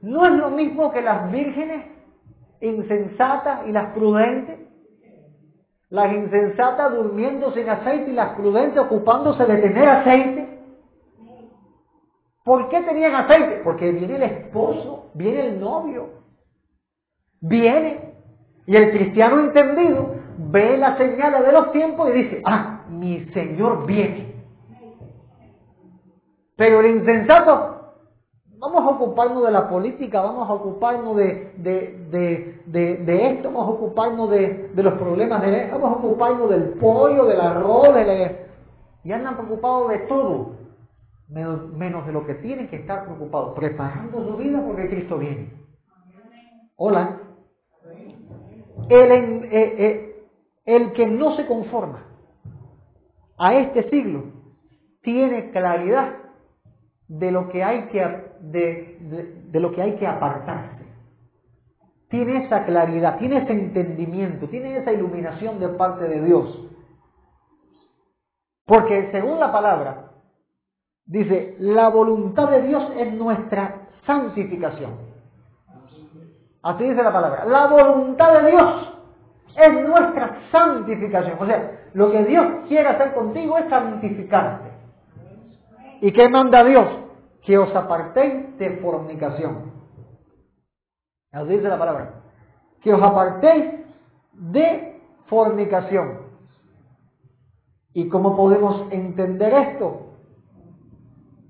¿No 0.00 0.26
es 0.26 0.32
lo 0.32 0.50
mismo 0.50 0.90
que 0.90 1.02
las 1.02 1.30
vírgenes 1.30 1.86
insensatas 2.60 3.66
y 3.66 3.72
las 3.72 3.92
prudentes? 3.92 4.71
Las 5.92 6.10
insensatas 6.10 6.90
durmiendo 6.94 7.52
sin 7.52 7.68
aceite 7.68 8.12
y 8.12 8.14
las 8.14 8.30
prudentes 8.30 8.78
ocupándose 8.78 9.44
de 9.44 9.58
tener 9.58 9.86
aceite. 9.86 10.58
¿Por 12.42 12.70
qué 12.70 12.80
tenían 12.80 13.14
aceite? 13.14 13.60
Porque 13.62 13.92
viene 13.92 14.16
el 14.16 14.22
esposo, 14.22 15.10
viene 15.12 15.48
el 15.48 15.60
novio, 15.60 16.08
viene. 17.42 18.14
Y 18.66 18.74
el 18.74 18.90
cristiano 18.90 19.40
entendido 19.40 20.14
ve 20.38 20.78
las 20.78 20.96
señales 20.96 21.44
de 21.44 21.52
los 21.52 21.72
tiempos 21.72 22.08
y 22.08 22.12
dice, 22.12 22.42
ah, 22.46 22.86
mi 22.88 23.26
Señor 23.34 23.84
viene. 23.84 24.34
Pero 26.56 26.80
el 26.80 26.86
insensato 26.86 27.81
Vamos 28.62 28.84
a 28.84 28.90
ocuparnos 28.90 29.42
de 29.42 29.50
la 29.50 29.68
política, 29.68 30.22
vamos 30.22 30.48
a 30.48 30.52
ocuparnos 30.52 31.16
de, 31.16 31.52
de, 31.58 33.26
esto, 33.32 33.50
vamos 33.50 33.66
a 33.66 33.70
ocuparnos 33.72 34.30
de, 34.30 34.70
los 34.76 34.94
problemas, 34.94 35.42
de, 35.42 35.68
vamos 35.72 35.90
a 35.90 35.94
ocuparnos 35.96 36.48
del 36.48 36.74
pollo, 36.74 37.24
del 37.24 37.40
arroz, 37.40 37.92
de 37.92 38.46
y 39.02 39.10
andan 39.10 39.36
preocupados 39.36 39.88
de 39.88 39.98
todo, 40.06 40.52
menos, 41.28 42.06
de 42.06 42.12
lo 42.12 42.24
que 42.24 42.34
tienen 42.36 42.68
que 42.68 42.76
estar 42.76 43.04
preocupados, 43.04 43.54
preparando 43.56 44.24
su 44.24 44.36
vida 44.36 44.62
porque 44.64 44.88
Cristo 44.88 45.18
viene. 45.18 45.52
Hola. 46.76 47.18
El, 48.88 49.10
eh, 49.10 49.50
eh, 49.50 50.26
el 50.66 50.92
que 50.92 51.08
no 51.08 51.34
se 51.34 51.48
conforma 51.48 52.04
a 53.38 53.54
este 53.56 53.90
siglo 53.90 54.22
tiene 55.02 55.50
claridad 55.50 56.14
de 57.08 57.32
lo 57.32 57.48
que 57.48 57.64
hay 57.64 57.88
que, 57.88 58.31
de, 58.42 58.98
de, 59.50 59.60
lo 59.60 59.72
que, 59.72 59.82
hay 59.82 59.96
que 59.96 60.06
apartarse. 60.06 60.82
Tiene 62.08 62.44
esa 62.44 62.64
claridad, 62.64 63.18
tiene 63.18 63.38
ese 63.38 63.52
entendimiento, 63.52 64.48
tiene 64.48 64.76
esa 64.76 64.92
iluminación 64.92 65.58
de 65.60 65.68
parte 65.68 66.08
de 66.08 66.20
Dios. 66.22 66.68
Porque 68.66 69.10
según 69.12 69.38
la 69.38 69.52
palabra, 69.52 70.10
dice, 71.06 71.56
la 71.60 71.88
voluntad 71.88 72.50
de 72.50 72.62
Dios 72.62 72.92
es 72.96 73.14
nuestra 73.14 73.88
santificación. 74.06 75.12
Así 76.62 76.84
dice 76.84 77.02
la 77.02 77.12
palabra. 77.12 77.44
La 77.44 77.66
voluntad 77.66 78.40
de 78.40 78.50
Dios 78.50 78.92
es 79.56 79.88
nuestra 79.88 80.38
santificación. 80.50 81.36
O 81.40 81.46
sea, 81.46 81.88
lo 81.94 82.10
que 82.10 82.24
Dios 82.24 82.46
quiere 82.68 82.88
hacer 82.88 83.14
contigo 83.14 83.58
es 83.58 83.68
santificarte. 83.68 84.70
¿Y 86.00 86.12
qué 86.12 86.28
manda 86.28 86.64
Dios? 86.64 87.01
Que 87.42 87.58
os 87.58 87.74
apartéis 87.74 88.56
de 88.58 88.78
fornicación. 88.78 89.72
Así 91.32 91.48
dice 91.48 91.68
la 91.68 91.78
palabra. 91.78 92.22
Que 92.80 92.92
os 92.94 93.02
apartéis 93.02 93.80
de 94.32 95.00
fornicación. 95.26 96.20
¿Y 97.94 98.08
cómo 98.08 98.36
podemos 98.36 98.90
entender 98.90 99.52
esto? 99.52 100.12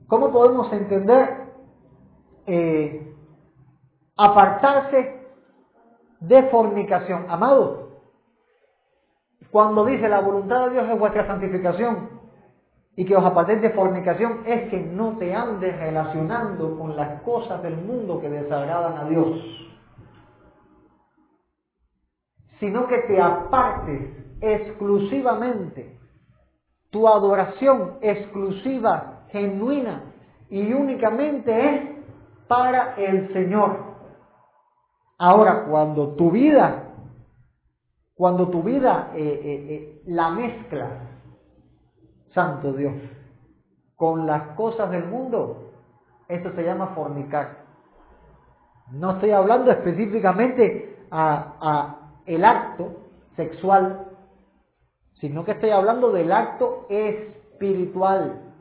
¿Cómo 0.08 0.30
podemos 0.30 0.72
entender 0.72 1.48
eh, 2.46 3.14
apartarse 4.16 5.26
de 6.20 6.42
fornicación? 6.44 7.26
Amado, 7.28 7.82
cuando 9.50 9.84
dice 9.84 10.08
la 10.08 10.20
voluntad 10.20 10.66
de 10.66 10.70
Dios 10.72 10.88
es 10.88 10.98
vuestra 10.98 11.26
santificación, 11.26 12.21
y 12.94 13.04
que 13.04 13.16
os 13.16 13.24
apartéis 13.24 13.62
de 13.62 13.70
fornicación 13.70 14.42
es 14.46 14.68
que 14.70 14.78
no 14.78 15.16
te 15.16 15.34
andes 15.34 15.78
relacionando 15.78 16.78
con 16.78 16.94
las 16.94 17.22
cosas 17.22 17.62
del 17.62 17.76
mundo 17.76 18.20
que 18.20 18.28
desagradan 18.28 18.98
a 18.98 19.04
Dios, 19.08 19.38
sino 22.60 22.86
que 22.86 22.98
te 23.08 23.20
apartes 23.20 24.10
exclusivamente 24.40 25.98
tu 26.90 27.08
adoración 27.08 27.98
exclusiva, 28.02 29.24
genuina 29.30 30.12
y 30.50 30.72
únicamente 30.74 31.74
es 31.74 31.80
para 32.46 32.94
el 32.96 33.32
Señor. 33.32 33.92
Ahora, 35.16 35.64
cuando 35.64 36.14
tu 36.14 36.30
vida, 36.30 36.92
cuando 38.14 38.48
tu 38.48 38.62
vida 38.62 39.12
eh, 39.14 39.22
eh, 39.22 39.66
eh, 39.70 40.02
la 40.06 40.30
mezcla 40.30 41.11
santo 42.34 42.72
Dios, 42.72 42.94
con 43.96 44.26
las 44.26 44.54
cosas 44.56 44.90
del 44.90 45.04
mundo, 45.04 45.72
eso 46.28 46.52
se 46.52 46.62
llama 46.62 46.88
fornicar. 46.88 47.62
No 48.90 49.12
estoy 49.12 49.30
hablando 49.30 49.70
específicamente 49.70 51.06
a, 51.10 51.98
el 52.26 52.44
acto 52.44 52.96
sexual, 53.36 54.06
sino 55.20 55.44
que 55.44 55.52
estoy 55.52 55.70
hablando 55.70 56.12
del 56.12 56.32
acto 56.32 56.86
espiritual. 56.88 58.52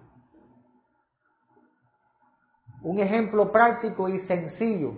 Un 2.82 2.99
ejemplo 2.99 3.51
práctico 3.51 4.09
y 4.09 4.19
sencillo. 4.28 4.93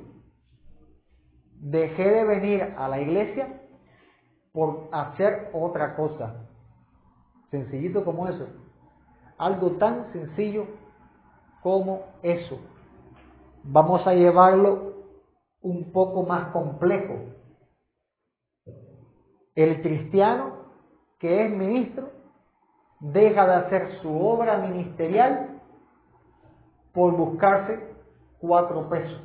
Dejé 1.59 2.09
de 2.09 2.23
venir 2.25 2.75
a 2.77 2.87
la 2.87 2.99
iglesia 2.99 3.61
por 4.51 4.89
hacer 4.91 5.49
otra 5.53 5.95
cosa. 5.95 6.47
Sencillito 7.49 8.03
como 8.03 8.27
eso. 8.27 8.47
Algo 9.43 9.71
tan 9.71 10.09
sencillo 10.13 10.67
como 11.61 12.05
eso. 12.21 12.57
Vamos 13.65 14.07
a 14.07 14.13
llevarlo 14.13 14.93
un 15.61 15.91
poco 15.91 16.23
más 16.23 16.53
complejo. 16.53 17.15
El 19.53 19.81
cristiano 19.81 20.53
que 21.19 21.45
es 21.45 21.51
ministro 21.51 22.09
deja 23.01 23.45
de 23.45 23.53
hacer 23.55 24.01
su 24.01 24.17
obra 24.17 24.59
ministerial 24.59 25.59
por 26.93 27.13
buscarse 27.17 27.79
cuatro 28.39 28.87
pesos. 28.87 29.21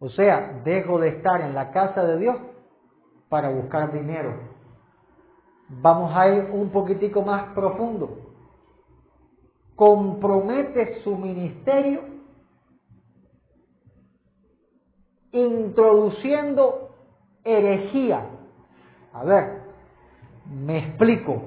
O 0.00 0.08
sea, 0.08 0.62
dejo 0.64 0.98
de 0.98 1.10
estar 1.10 1.40
en 1.42 1.54
la 1.54 1.70
casa 1.70 2.02
de 2.02 2.18
Dios 2.18 2.36
para 3.28 3.50
buscar 3.50 3.92
dinero. 3.92 4.50
Vamos 5.80 6.14
a 6.14 6.28
ir 6.28 6.50
un 6.52 6.68
poquitico 6.70 7.22
más 7.22 7.54
profundo. 7.54 8.18
Compromete 9.74 11.02
su 11.02 11.16
ministerio 11.16 12.02
introduciendo 15.32 16.90
herejía. 17.42 18.26
A 19.14 19.24
ver, 19.24 19.62
me 20.46 20.78
explico. 20.78 21.42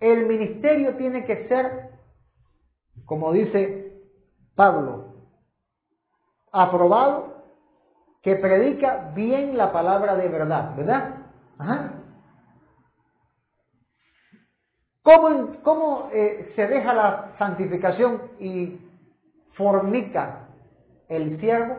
El 0.00 0.26
ministerio 0.26 0.96
tiene 0.96 1.26
que 1.26 1.46
ser, 1.46 1.90
como 3.04 3.32
dice 3.32 4.00
Pablo, 4.54 5.14
aprobado, 6.50 7.34
que 8.22 8.36
predica 8.36 9.12
bien 9.14 9.58
la 9.58 9.72
palabra 9.72 10.16
de 10.16 10.28
verdad, 10.28 10.74
¿verdad? 10.74 11.16
Ajá. 11.58 11.99
¿Cómo, 15.62 16.08
eh, 16.12 16.52
se 16.54 16.66
deja 16.68 16.92
la 16.94 17.32
santificación 17.36 18.22
y 18.38 18.78
fornica 19.54 20.48
el 21.08 21.40
siervo? 21.40 21.78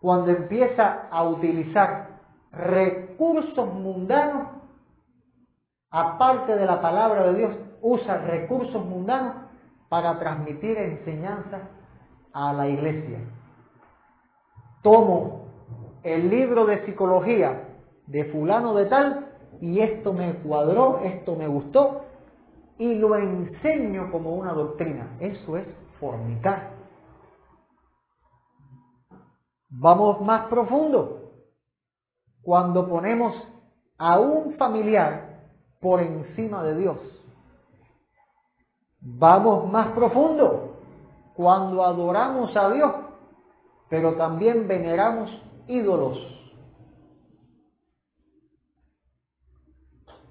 Cuando 0.00 0.30
empieza 0.30 1.08
a 1.10 1.22
utilizar 1.24 2.08
recursos 2.52 3.72
mundanos, 3.72 4.48
aparte 5.90 6.54
de 6.54 6.66
la 6.66 6.82
palabra 6.82 7.32
de 7.32 7.38
Dios, 7.38 7.56
usa 7.80 8.18
recursos 8.18 8.84
mundanos 8.84 9.36
para 9.88 10.18
transmitir 10.18 10.76
enseñanza 10.76 11.60
a 12.32 12.52
la 12.52 12.68
iglesia. 12.68 13.20
Tomo 14.82 15.46
el 16.02 16.28
libro 16.28 16.66
de 16.66 16.84
psicología 16.84 17.68
de 18.06 18.24
fulano 18.26 18.74
de 18.74 18.86
tal 18.86 19.29
y 19.60 19.80
esto 19.80 20.12
me 20.12 20.34
cuadró, 20.34 21.00
esto 21.00 21.36
me 21.36 21.46
gustó 21.46 22.02
y 22.78 22.94
lo 22.94 23.14
enseño 23.16 24.10
como 24.10 24.34
una 24.34 24.52
doctrina. 24.52 25.16
Eso 25.20 25.56
es 25.56 25.66
fornicar. 25.98 26.72
Vamos 29.68 30.20
más 30.22 30.46
profundo. 30.48 31.18
cuando 32.42 32.88
ponemos 32.88 33.34
a 33.98 34.18
un 34.18 34.54
familiar 34.54 35.42
por 35.78 36.00
encima 36.00 36.62
de 36.64 36.74
Dios. 36.78 36.96
Vamos 38.98 39.70
más 39.70 39.88
profundo 39.88 40.76
cuando 41.34 41.84
adoramos 41.84 42.56
a 42.56 42.70
Dios, 42.70 42.92
pero 43.90 44.14
también 44.14 44.66
veneramos 44.66 45.30
ídolos. 45.68 46.18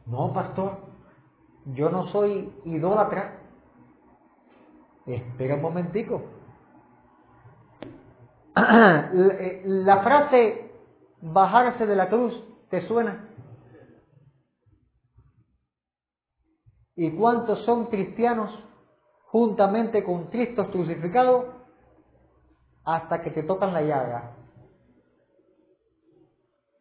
No, 0.09 0.33
pastor, 0.33 0.77
yo 1.65 1.89
no 1.89 2.07
soy 2.07 2.51
idólatra. 2.65 3.41
Espera 5.05 5.55
un 5.55 5.61
momentico. 5.61 6.23
La 8.55 10.01
frase 10.01 10.71
bajarse 11.21 11.85
de 11.85 11.95
la 11.95 12.09
cruz, 12.09 12.33
¿te 12.69 12.87
suena? 12.87 13.29
¿Y 16.95 17.11
cuántos 17.11 17.59
son 17.65 17.85
cristianos 17.85 18.51
juntamente 19.27 20.03
con 20.03 20.25
Cristo 20.25 20.69
crucificado 20.71 21.53
hasta 22.83 23.21
que 23.21 23.29
te 23.29 23.43
tocan 23.43 23.73
la 23.73 23.81
llaga? 23.83 24.35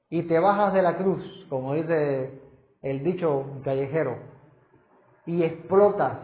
Y 0.09 0.23
te 0.23 0.39
bajas 0.39 0.73
de 0.73 0.83
la 0.83 0.97
cruz, 0.97 1.47
como 1.51 1.75
dice 1.75 2.48
el 2.83 3.03
dicho 3.03 3.61
callejero, 3.65 4.19
y 5.27 5.43
explotas 5.43 6.19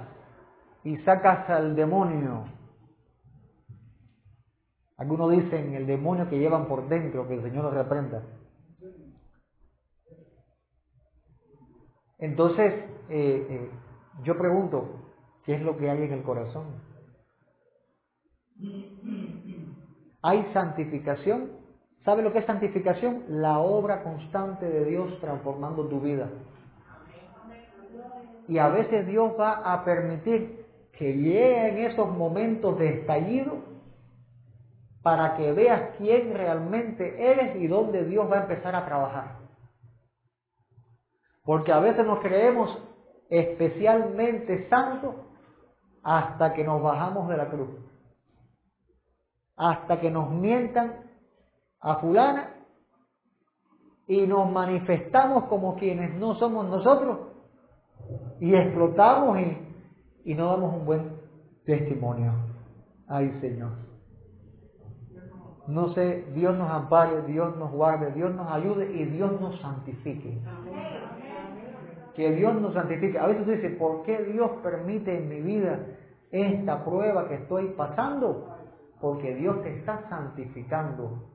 y 0.85 0.97
sacas 0.99 1.49
al 1.51 1.77
demonio. 1.77 2.45
Algunos 4.97 5.31
dicen 5.33 5.75
el 5.75 5.87
demonio 5.87 6.29
que 6.29 6.39
llevan 6.39 6.67
por 6.67 6.89
dentro, 6.89 7.27
que 7.27 7.35
el 7.35 7.43
Señor 7.43 7.65
los 7.65 7.75
reprenda. 7.75 8.23
Entonces, 12.19 12.73
eh, 13.11 13.47
eh, 13.51 13.71
yo 14.23 14.39
pregunto, 14.39 15.13
¿qué 15.45 15.55
es 15.55 15.63
lo 15.63 15.77
que 15.77 15.91
hay 15.91 16.05
en 16.05 16.13
el 16.13 16.23
corazón? 16.23 16.81
¿Hay 20.23 20.51
santificación? 20.55 21.64
¿Sabe 22.05 22.23
lo 22.23 22.33
que 22.33 22.41
es 22.41 22.47
santificación? 22.47 23.25
La 23.29 23.59
obra 23.59 24.03
constante 24.03 24.69
de 24.69 24.85
Dios 24.85 25.19
transformando 25.21 25.87
tu 25.89 26.01
vida. 26.01 26.29
Y 28.47 28.59
a 28.59 28.69
veces 28.69 29.07
Dios 29.07 29.33
va 29.41 29.73
a 29.73 29.85
permitir 29.85 30.67
que 30.93 31.15
lleguen 31.15 31.79
esos 31.79 32.09
momentos 32.09 32.79
de 32.79 33.01
estallido 33.01 33.57
para 35.03 35.37
que 35.37 35.53
veas 35.53 35.97
quién 35.97 36.35
realmente 36.35 37.31
eres 37.31 37.57
y 37.57 37.67
dónde 37.67 38.05
Dios 38.05 38.31
va 38.31 38.39
a 38.39 38.43
empezar 38.43 38.75
a 38.75 38.85
trabajar. 38.85 39.37
Porque 41.43 41.73
a 41.73 41.79
veces 41.79 42.07
nos 42.07 42.21
creemos 42.21 42.79
especialmente 43.31 44.69
santos 44.69 45.15
hasta 46.03 46.53
que 46.53 46.65
nos 46.65 46.83
bajamos 46.83 47.29
de 47.29 47.37
la 47.37 47.49
cruz. 47.49 47.71
Hasta 49.57 50.01
que 50.01 50.11
nos 50.11 50.31
mientan 50.31 51.14
a 51.85 51.97
fulana 51.97 52.49
y 54.07 54.27
nos 54.27 54.51
manifestamos 54.51 55.45
como 55.45 55.77
quienes 55.77 56.15
no 56.15 56.35
somos 56.37 56.67
nosotros 56.67 57.19
y 58.41 58.55
explotamos 58.55 59.39
y, 59.39 60.31
y 60.31 60.35
no 60.35 60.49
damos 60.49 60.75
un 60.75 60.87
buen 60.87 61.21
testimonio. 61.65 62.33
Ay 63.07 63.31
Señor. 63.41 63.73
No 65.67 65.89
sé, 65.91 66.27
Dios 66.35 66.57
nos 66.57 66.71
ampare, 66.71 67.23
Dios 67.23 67.57
nos 67.57 67.71
guarde, 67.71 68.13
Dios 68.13 68.35
nos 68.35 68.51
ayude 68.51 68.91
y 68.93 69.05
Dios 69.05 69.39
nos 69.41 69.59
santifique. 69.61 70.39
Que 72.15 72.33
Dios 72.33 72.55
nos 72.61 72.75
santifique. 72.75 73.19
A 73.19 73.27
veces 73.27 73.47
dice, 73.47 73.71
¿por 73.71 74.03
qué 74.05 74.25
Dios 74.25 74.51
permite 74.63 75.17
en 75.17 75.29
mi 75.29 75.41
vida 75.41 75.81
esta 76.31 76.85
prueba 76.85 77.29
que 77.29 77.35
estoy 77.37 77.69
pasando? 77.77 78.57
Porque 79.01 79.35
Dios 79.35 79.63
te 79.63 79.79
está 79.79 80.07
santificando 80.09 81.34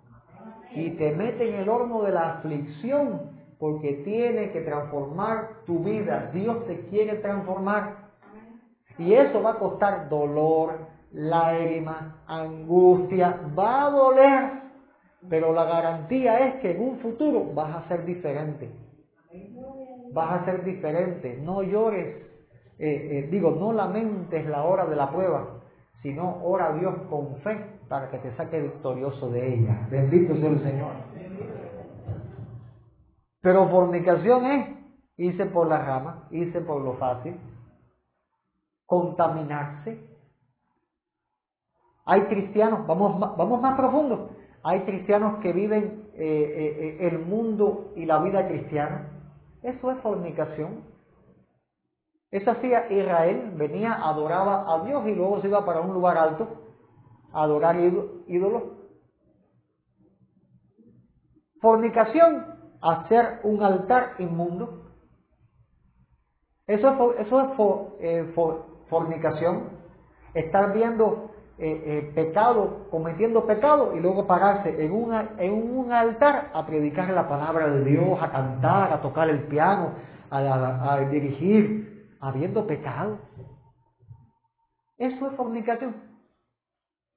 y 0.73 0.91
te 0.91 1.11
mete 1.15 1.49
en 1.49 1.61
el 1.61 1.69
horno 1.69 2.03
de 2.03 2.11
la 2.11 2.33
aflicción 2.33 3.31
porque 3.57 4.01
tiene 4.05 4.51
que 4.51 4.61
transformar 4.61 5.49
tu 5.65 5.79
vida. 5.79 6.29
Dios 6.33 6.65
te 6.65 6.87
quiere 6.87 7.15
transformar. 7.15 8.09
Y 8.97 9.13
eso 9.13 9.41
va 9.41 9.51
a 9.51 9.59
costar 9.59 10.09
dolor, 10.09 10.87
lágrimas, 11.11 12.15
angustia, 12.27 13.39
va 13.57 13.87
a 13.87 13.89
doler. 13.89 14.51
Pero 15.29 15.53
la 15.53 15.65
garantía 15.65 16.47
es 16.47 16.55
que 16.61 16.71
en 16.71 16.81
un 16.81 16.99
futuro 16.99 17.53
vas 17.53 17.75
a 17.75 17.87
ser 17.89 18.05
diferente. 18.05 18.69
Vas 20.13 20.41
a 20.41 20.45
ser 20.45 20.63
diferente. 20.63 21.37
No 21.41 21.61
llores, 21.63 22.15
eh, 22.77 23.09
eh, 23.11 23.27
digo, 23.29 23.51
no 23.51 23.73
lamentes 23.73 24.45
la 24.45 24.63
hora 24.63 24.85
de 24.85 24.95
la 24.95 25.09
prueba, 25.09 25.59
sino 26.01 26.41
ora 26.43 26.67
a 26.67 26.73
Dios 26.77 26.95
con 27.09 27.35
fe 27.37 27.78
para 27.89 28.11
que 28.11 28.19
te 28.19 28.31
saque 28.35 28.61
victorioso 28.61 29.29
de 29.31 29.55
ella. 29.55 29.87
Bendito 29.89 30.35
sea 30.35 30.49
el 30.49 30.59
Señor. 30.61 30.91
Pero 33.41 33.67
fornicación 33.69 34.45
es 34.45 34.69
irse 35.17 35.45
por 35.47 35.67
la 35.67 35.79
rama, 35.79 36.27
irse 36.29 36.61
por 36.61 36.81
lo 36.81 36.93
fácil, 36.93 37.35
contaminarse. 38.85 39.99
Hay 42.05 42.21
cristianos, 42.25 42.85
vamos, 42.85 43.19
vamos 43.19 43.61
más 43.61 43.75
profundo, 43.75 44.29
hay 44.63 44.81
cristianos 44.81 45.39
que 45.39 45.51
viven 45.51 46.09
eh, 46.13 46.23
eh, 46.23 46.97
eh, 47.01 47.07
el 47.07 47.19
mundo 47.19 47.93
y 47.95 48.05
la 48.05 48.19
vida 48.19 48.47
cristiana. 48.47 49.09
Eso 49.63 49.91
es 49.91 49.99
fornicación. 49.99 50.83
Eso 52.31 52.51
hacía 52.51 52.91
Israel, 52.91 53.53
venía, 53.55 53.93
adoraba 53.93 54.71
a 54.71 54.85
Dios 54.85 55.07
y 55.07 55.15
luego 55.15 55.41
se 55.41 55.47
iba 55.47 55.65
para 55.65 55.81
un 55.81 55.93
lugar 55.93 56.17
alto 56.17 56.68
adorar 57.33 57.75
ídolos. 58.27 58.63
Fornicación, 61.61 62.45
hacer 62.81 63.41
un 63.43 63.61
altar 63.63 64.15
inmundo. 64.19 64.85
Eso 66.67 66.89
es, 66.89 67.27
eso 67.27 67.41
es 67.41 67.99
eh, 67.99 68.33
fornicación. 68.89 69.69
Estar 70.33 70.73
viendo 70.73 71.31
eh, 71.57 71.83
eh, 71.85 72.11
pecado, 72.15 72.87
cometiendo 72.89 73.45
pecado 73.45 73.95
y 73.95 73.99
luego 73.99 74.25
pararse 74.27 74.69
en, 74.69 74.91
en 75.39 75.53
un 75.53 75.91
altar 75.91 76.51
a 76.53 76.65
predicar 76.65 77.09
la 77.09 77.27
palabra 77.27 77.67
de 77.67 77.83
Dios, 77.83 78.17
a 78.21 78.31
cantar, 78.31 78.93
a 78.93 79.01
tocar 79.01 79.29
el 79.29 79.43
piano, 79.47 79.95
a, 80.29 80.93
a 80.93 80.99
dirigir, 81.09 82.15
habiendo 82.21 82.65
pecado. 82.65 83.17
Eso 84.97 85.27
es 85.27 85.35
fornicación. 85.35 86.08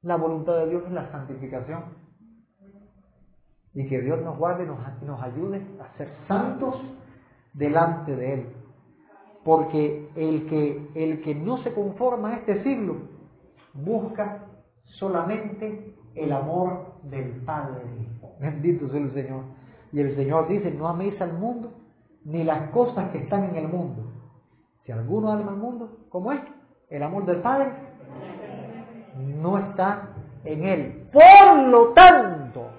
La 0.03 0.17
voluntad 0.17 0.59
de 0.59 0.71
Dios 0.71 0.83
es 0.87 0.93
la 0.93 1.11
santificación. 1.13 1.85
Y 3.75 3.89
que 3.89 4.01
Dios 4.01 4.21
nos 4.23 4.37
guarde 4.37 4.65
y 4.65 5.07
nos, 5.07 5.23
ayude 5.23 5.65
a 5.81 5.97
ser 5.97 6.09
santos 6.27 6.77
delante 7.55 8.15
de 8.15 8.35
Él. 8.35 8.47
Porque 9.45 10.11
el 10.15 10.49
que, 10.49 10.91
el 10.95 11.23
que 11.23 11.35
no 11.35 11.59
se 11.59 11.73
conforma 11.73 12.31
a 12.31 12.37
este 12.37 12.63
siglo 12.63 12.97
busca 13.73 14.45
solamente 14.85 15.97
el 16.15 16.33
amor 16.33 16.95
del 17.05 17.43
Padre. 17.45 17.83
Bendito 18.41 18.89
sea 18.89 19.01
el 19.01 19.15
Señor. 19.15 19.45
Y 19.93 20.01
el 20.01 20.17
Señor 20.17 20.49
dice, 20.49 20.71
no 20.71 20.89
améis 20.89 21.21
al 21.21 21.33
mundo 21.33 21.73
ni 22.25 22.45
las 22.45 22.71
cosas 22.71 23.11
que 23.11 23.19
están 23.19 23.45
en 23.45 23.57
el 23.57 23.69
mundo. 23.69 24.13
Si 24.85 24.93
alguno 24.93 25.31
ama 25.31 25.53
al 25.53 25.59
mundo, 25.59 26.07
¿cómo 26.09 26.33
es? 26.33 26.41
El 26.91 27.03
amor 27.03 27.25
del 27.25 27.41
Padre 27.41 27.92
no 29.17 29.59
está 29.59 30.09
en 30.45 30.65
él. 30.65 31.09
Por 31.13 31.57
lo 31.69 31.89
tanto, 31.93 32.71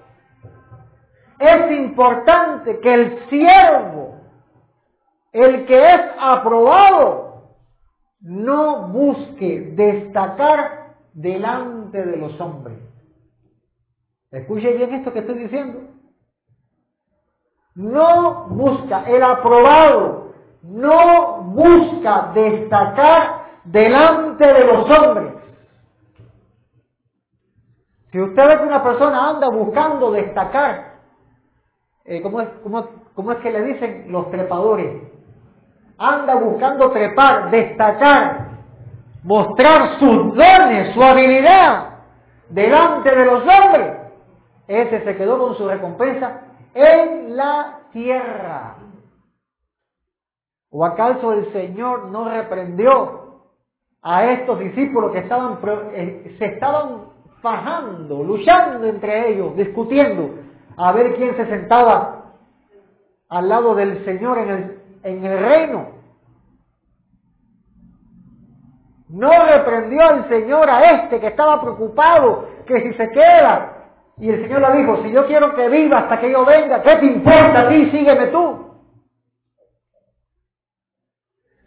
es 1.38 1.72
importante 1.72 2.80
que 2.80 2.94
el 2.94 3.28
siervo, 3.28 4.16
el 5.32 5.66
que 5.66 5.94
es 5.94 6.00
aprobado, 6.18 7.24
no 8.20 8.88
busque 8.88 9.72
destacar 9.76 10.94
delante 11.12 12.04
de 12.04 12.16
los 12.16 12.40
hombres. 12.40 12.78
Escuche 14.30 14.72
bien 14.72 14.94
esto 14.94 15.12
que 15.12 15.20
estoy 15.20 15.38
diciendo. 15.38 15.80
No 17.74 18.46
busca, 18.48 19.04
el 19.04 19.22
aprobado 19.22 20.32
no 20.62 21.42
busca 21.42 22.32
destacar 22.34 23.44
delante 23.64 24.46
de 24.46 24.64
los 24.64 24.90
hombres. 24.90 25.33
Si 28.14 28.20
usted 28.20 28.46
ve 28.46 28.58
que 28.58 28.66
una 28.66 28.80
persona 28.80 29.30
anda 29.30 29.48
buscando 29.48 30.12
destacar, 30.12 31.00
eh, 32.04 32.22
¿cómo, 32.22 32.42
es, 32.42 32.48
cómo, 32.62 33.32
es 33.32 33.38
que 33.38 33.50
le 33.50 33.64
dicen 33.64 34.04
los 34.12 34.30
trepadores? 34.30 35.02
Anda 35.98 36.36
buscando 36.36 36.92
trepar, 36.92 37.50
destacar, 37.50 38.50
mostrar 39.24 39.98
sus 39.98 40.32
dones, 40.32 40.94
su 40.94 41.02
habilidad 41.02 41.88
delante 42.50 43.12
de 43.12 43.24
los 43.24 43.42
hombres. 43.42 43.96
Ese 44.68 45.02
se 45.02 45.16
quedó 45.16 45.36
con 45.36 45.56
su 45.56 45.66
recompensa 45.66 46.42
en 46.72 47.36
la 47.36 47.80
tierra. 47.90 48.76
¿O 50.70 50.84
acaso 50.84 51.32
el 51.32 51.52
Señor 51.52 52.12
no 52.12 52.28
reprendió 52.28 53.40
a 54.02 54.26
estos 54.26 54.60
discípulos 54.60 55.10
que 55.10 55.18
estaban, 55.18 55.58
eh, 55.94 56.36
se 56.38 56.44
estaban 56.44 57.13
fajando, 57.44 58.24
luchando 58.24 58.86
entre 58.86 59.28
ellos, 59.28 59.54
discutiendo, 59.54 60.30
a 60.78 60.92
ver 60.92 61.14
quién 61.14 61.36
se 61.36 61.46
sentaba 61.46 62.32
al 63.28 63.48
lado 63.50 63.74
del 63.74 64.02
Señor 64.06 64.38
en 64.38 64.50
el, 64.50 64.78
en 65.02 65.24
el 65.26 65.38
reino? 65.38 65.88
No 69.10 69.30
reprendió 69.30 70.10
el 70.10 70.28
Señor 70.28 70.70
a 70.70 70.90
este 70.90 71.20
que 71.20 71.26
estaba 71.26 71.60
preocupado, 71.60 72.48
que 72.66 72.80
si 72.80 72.94
se 72.94 73.10
queda. 73.10 73.72
Y 74.16 74.30
el 74.30 74.42
Señor 74.42 74.62
le 74.62 74.78
dijo, 74.78 75.02
si 75.02 75.10
yo 75.12 75.26
quiero 75.26 75.54
que 75.54 75.68
viva 75.68 75.98
hasta 75.98 76.18
que 76.20 76.30
yo 76.32 76.46
venga, 76.46 76.82
¿qué 76.82 76.96
te 76.96 77.06
importa 77.06 77.60
a 77.60 77.68
ti? 77.68 77.90
Sígueme 77.90 78.28
tú. 78.28 78.43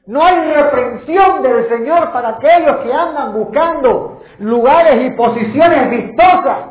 No 0.08 0.24
hay 0.24 0.54
reprensión 0.54 1.44
del 1.44 1.68
Señor 1.68 2.14
para 2.14 2.30
aquellos 2.30 2.78
que 2.78 2.94
andan 2.94 3.34
buscando 3.34 4.22
lugares 4.40 5.06
y 5.06 5.10
posiciones 5.12 5.90
vistosas. 5.90 6.70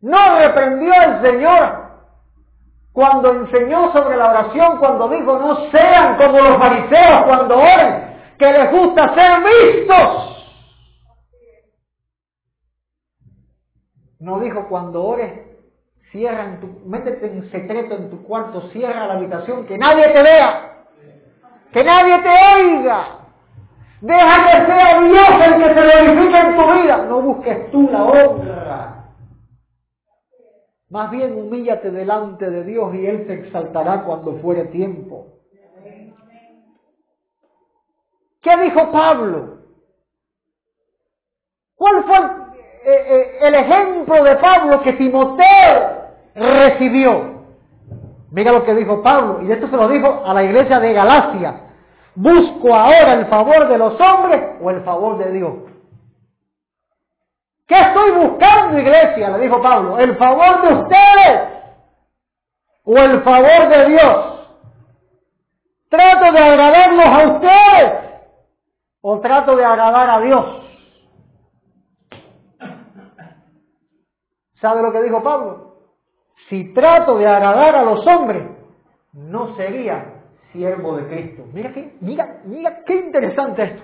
No 0.00 0.38
reprendió 0.38 0.92
el 0.94 1.22
Señor 1.22 1.88
cuando 2.92 3.32
enseñó 3.32 3.92
sobre 3.92 4.16
la 4.16 4.30
oración, 4.30 4.78
cuando 4.78 5.10
dijo, 5.10 5.38
no 5.38 5.70
sean 5.70 6.16
como 6.16 6.38
los 6.40 6.56
fariseos 6.56 7.24
cuando 7.26 7.58
oren, 7.58 8.16
que 8.38 8.50
les 8.50 8.72
gusta 8.72 9.14
ser 9.14 9.42
vistos. 9.44 10.36
No 14.20 14.40
dijo 14.40 14.66
cuando 14.68 15.04
ores, 15.04 15.32
cierra 16.12 16.44
en 16.44 16.60
tu, 16.60 16.88
métete 16.88 17.26
en 17.26 17.50
secreto 17.50 17.94
en 17.94 18.10
tu 18.10 18.22
cuarto, 18.22 18.70
cierra 18.70 19.06
la 19.06 19.14
habitación, 19.14 19.66
que 19.66 19.76
nadie 19.76 20.08
te 20.08 20.22
vea, 20.22 20.77
que 21.72 21.84
nadie 21.84 22.18
te 22.22 22.28
oiga. 22.56 23.18
Deja 24.00 24.44
que 24.44 24.66
sea 24.66 25.00
Dios 25.00 25.28
el 25.46 25.62
que 25.62 25.74
se 25.74 25.80
verifique 25.80 26.38
en 26.38 26.56
tu 26.56 26.72
vida. 26.72 26.96
No 27.08 27.22
busques 27.22 27.70
tú 27.70 27.88
la 27.90 28.04
honra. 28.04 29.04
Más 30.90 31.10
bien 31.10 31.34
humíllate 31.34 31.90
delante 31.90 32.48
de 32.48 32.64
Dios 32.64 32.94
y 32.94 33.06
Él 33.06 33.26
se 33.26 33.34
exaltará 33.34 34.04
cuando 34.04 34.36
fuere 34.36 34.64
tiempo. 34.66 35.26
¿Qué 38.40 38.56
dijo 38.56 38.90
Pablo? 38.90 39.58
¿Cuál 41.74 42.04
fue 42.04 42.16
eh, 42.16 43.06
eh, 43.08 43.38
el 43.42 43.54
ejemplo 43.54 44.24
de 44.24 44.36
Pablo 44.36 44.82
que 44.82 44.92
Timoteo 44.94 46.02
recibió? 46.34 47.37
Mira 48.30 48.52
lo 48.52 48.64
que 48.64 48.74
dijo 48.74 49.02
Pablo, 49.02 49.42
y 49.42 49.50
esto 49.50 49.68
se 49.68 49.76
lo 49.76 49.88
dijo 49.88 50.22
a 50.24 50.34
la 50.34 50.42
iglesia 50.42 50.80
de 50.80 50.92
Galacia. 50.92 51.60
¿Busco 52.14 52.74
ahora 52.74 53.14
el 53.14 53.26
favor 53.26 53.68
de 53.68 53.78
los 53.78 53.98
hombres 54.00 54.56
o 54.60 54.70
el 54.70 54.82
favor 54.82 55.18
de 55.18 55.32
Dios? 55.32 55.52
¿Qué 57.66 57.78
estoy 57.78 58.10
buscando, 58.12 58.78
iglesia? 58.78 59.30
Le 59.30 59.38
dijo 59.38 59.62
Pablo. 59.62 59.98
¿El 59.98 60.16
favor 60.16 60.62
de 60.62 60.74
ustedes 60.74 61.48
o 62.84 62.96
el 62.96 63.22
favor 63.22 63.68
de 63.68 63.88
Dios? 63.90 64.48
¿Trato 65.90 66.32
de 66.32 66.38
agradarlos 66.38 67.06
a 67.06 67.28
ustedes 67.28 67.92
o 69.00 69.20
trato 69.20 69.56
de 69.56 69.64
agradar 69.64 70.10
a 70.10 70.20
Dios? 70.20 70.44
¿Sabe 74.60 74.82
lo 74.82 74.92
que 74.92 75.02
dijo 75.02 75.22
Pablo? 75.22 75.67
Si 76.48 76.72
trato 76.72 77.18
de 77.18 77.26
agradar 77.26 77.76
a 77.76 77.82
los 77.82 78.06
hombres, 78.06 78.42
no 79.12 79.54
sería 79.56 80.22
siervo 80.52 80.96
de 80.96 81.06
Cristo. 81.06 81.44
Mira 81.52 81.72
qué, 81.72 81.96
mira, 82.00 82.40
mira 82.44 82.84
qué 82.84 82.94
interesante 82.94 83.64
esto. 83.64 83.82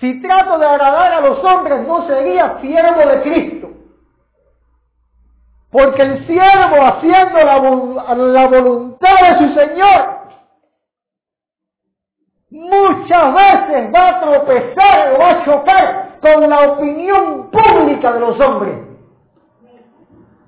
Si 0.00 0.22
trato 0.22 0.58
de 0.58 0.66
agradar 0.66 1.12
a 1.12 1.20
los 1.20 1.44
hombres, 1.44 1.86
no 1.86 2.06
sería 2.06 2.60
siervo 2.60 3.00
de 3.00 3.22
Cristo. 3.22 3.68
Porque 5.70 6.02
el 6.02 6.26
siervo 6.26 6.82
haciendo 6.82 7.38
la, 7.38 8.14
la 8.14 8.46
voluntad 8.46 9.16
de 9.20 9.38
su 9.38 9.54
Señor 9.54 10.18
muchas 12.50 13.34
veces 13.34 13.94
va 13.94 14.08
a 14.08 14.20
tropezar 14.20 15.12
o 15.12 15.18
va 15.18 15.30
a 15.30 15.44
chocar 15.44 16.18
con 16.22 16.48
la 16.48 16.72
opinión 16.72 17.50
pública 17.50 18.12
de 18.12 18.20
los 18.20 18.40
hombres. 18.40 18.87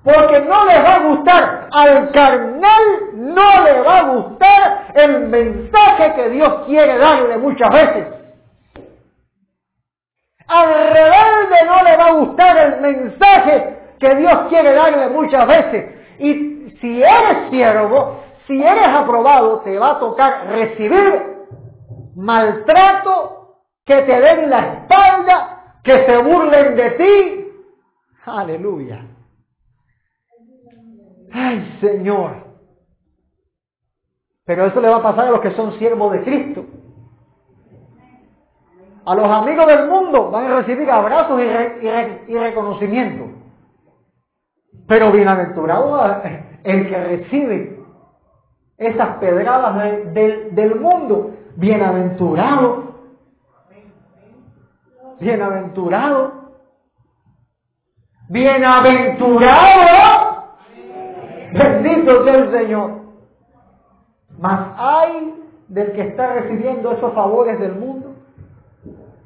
Porque 0.03 0.39
no 0.41 0.65
les 0.65 0.83
va 0.83 0.95
a 0.95 0.99
gustar, 0.99 1.67
al 1.71 2.11
carnal 2.11 2.83
no 3.13 3.63
le 3.63 3.81
va 3.81 3.97
a 3.99 4.03
gustar 4.03 4.87
el 4.95 5.27
mensaje 5.27 6.13
que 6.15 6.29
Dios 6.29 6.65
quiere 6.65 6.97
darle 6.97 7.37
muchas 7.37 7.69
veces. 7.69 8.07
Al 10.47 10.67
rebelde 10.67 11.65
no 11.65 11.83
le 11.83 11.97
va 11.97 12.05
a 12.07 12.13
gustar 12.13 12.57
el 12.57 12.81
mensaje 12.81 13.79
que 13.99 14.15
Dios 14.15 14.39
quiere 14.49 14.73
darle 14.73 15.07
muchas 15.09 15.47
veces. 15.47 15.95
Y 16.17 16.77
si 16.81 17.01
eres 17.03 17.49
siervo, 17.51 18.23
si 18.47 18.61
eres 18.61 18.87
aprobado, 18.87 19.59
te 19.59 19.77
va 19.77 19.91
a 19.91 19.99
tocar 19.99 20.47
recibir 20.47 21.31
maltrato, 22.15 23.57
que 23.85 24.01
te 24.01 24.19
den 24.19 24.49
la 24.49 24.59
espalda, 24.59 25.77
que 25.83 26.05
se 26.05 26.17
burlen 26.17 26.75
de 26.75 26.89
ti. 26.91 27.47
Aleluya. 28.25 29.10
Ay, 31.33 31.77
Señor. 31.79 32.51
Pero 34.45 34.65
eso 34.65 34.81
le 34.81 34.89
va 34.89 34.97
a 34.97 35.03
pasar 35.03 35.27
a 35.27 35.31
los 35.31 35.41
que 35.41 35.51
son 35.51 35.77
siervos 35.77 36.11
de 36.13 36.23
Cristo. 36.23 36.65
A 39.05 39.15
los 39.15 39.25
amigos 39.25 39.65
del 39.67 39.87
mundo 39.87 40.29
van 40.29 40.45
a 40.45 40.57
recibir 40.57 40.89
abrazos 40.91 41.39
y, 41.41 42.37
reconocimiento. 42.37 43.29
Pero 44.87 45.11
bienaventurado 45.11 46.21
el 46.63 46.89
que 46.89 47.03
recibe 47.03 47.79
esas 48.77 49.17
pedradas 49.17 49.75
del 50.13 50.79
mundo. 50.79 51.31
Bienaventurado. 51.55 52.91
Bienaventurado. 55.19 56.41
Bienaventurado 58.29 60.10
Bendito 61.51 62.23
sea 62.23 62.35
el 62.35 62.51
Señor. 62.51 63.01
Mas 64.37 64.73
hay 64.77 65.35
del 65.67 65.93
que 65.93 66.01
está 66.01 66.33
recibiendo 66.33 66.91
esos 66.91 67.13
favores 67.13 67.59
del 67.59 67.75
mundo, 67.75 68.15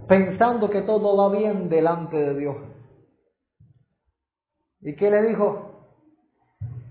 pensando 0.08 0.70
que 0.70 0.82
todo 0.82 1.16
va 1.18 1.38
bien 1.38 1.70
delante 1.70 2.18
de 2.18 2.36
Dios. 2.36 2.58
¿Y 4.82 4.96
qué 4.96 5.10
le 5.10 5.24
dijo 5.24 5.72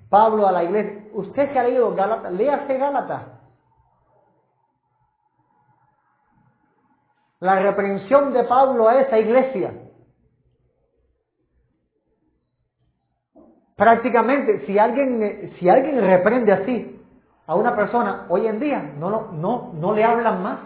Pablo 0.09 0.47
a 0.47 0.53
la 0.53 0.65
iglesia? 0.65 1.05
Usted 1.13 1.53
que 1.53 1.59
ha 1.59 1.65
leído 1.65 1.95
Gálatas, 1.95 2.33
léase 2.33 2.77
Gálatas. 2.77 3.23
La 7.41 7.61
reprensión 7.61 8.33
de 8.33 8.45
Pablo 8.45 8.89
a 8.89 9.01
esa 9.01 9.19
iglesia 9.19 9.84
Prácticamente, 13.77 14.67
si 14.67 14.79
alguien, 14.79 15.53
si 15.59 15.69
alguien 15.69 16.01
reprende 16.01 16.53
así 16.53 17.01
a 17.47 17.55
una 17.57 17.75
persona 17.75 18.27
hoy 18.29 18.47
en 18.47 18.61
día, 18.61 18.95
no, 18.99 19.33
no, 19.33 19.73
no 19.75 19.95
le 19.95 20.05
hablan 20.05 20.43
más. 20.43 20.59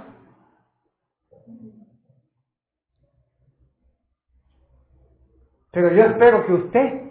Pero 5.70 5.92
yo 5.92 6.04
espero 6.04 6.46
que 6.46 6.52
usted, 6.52 7.02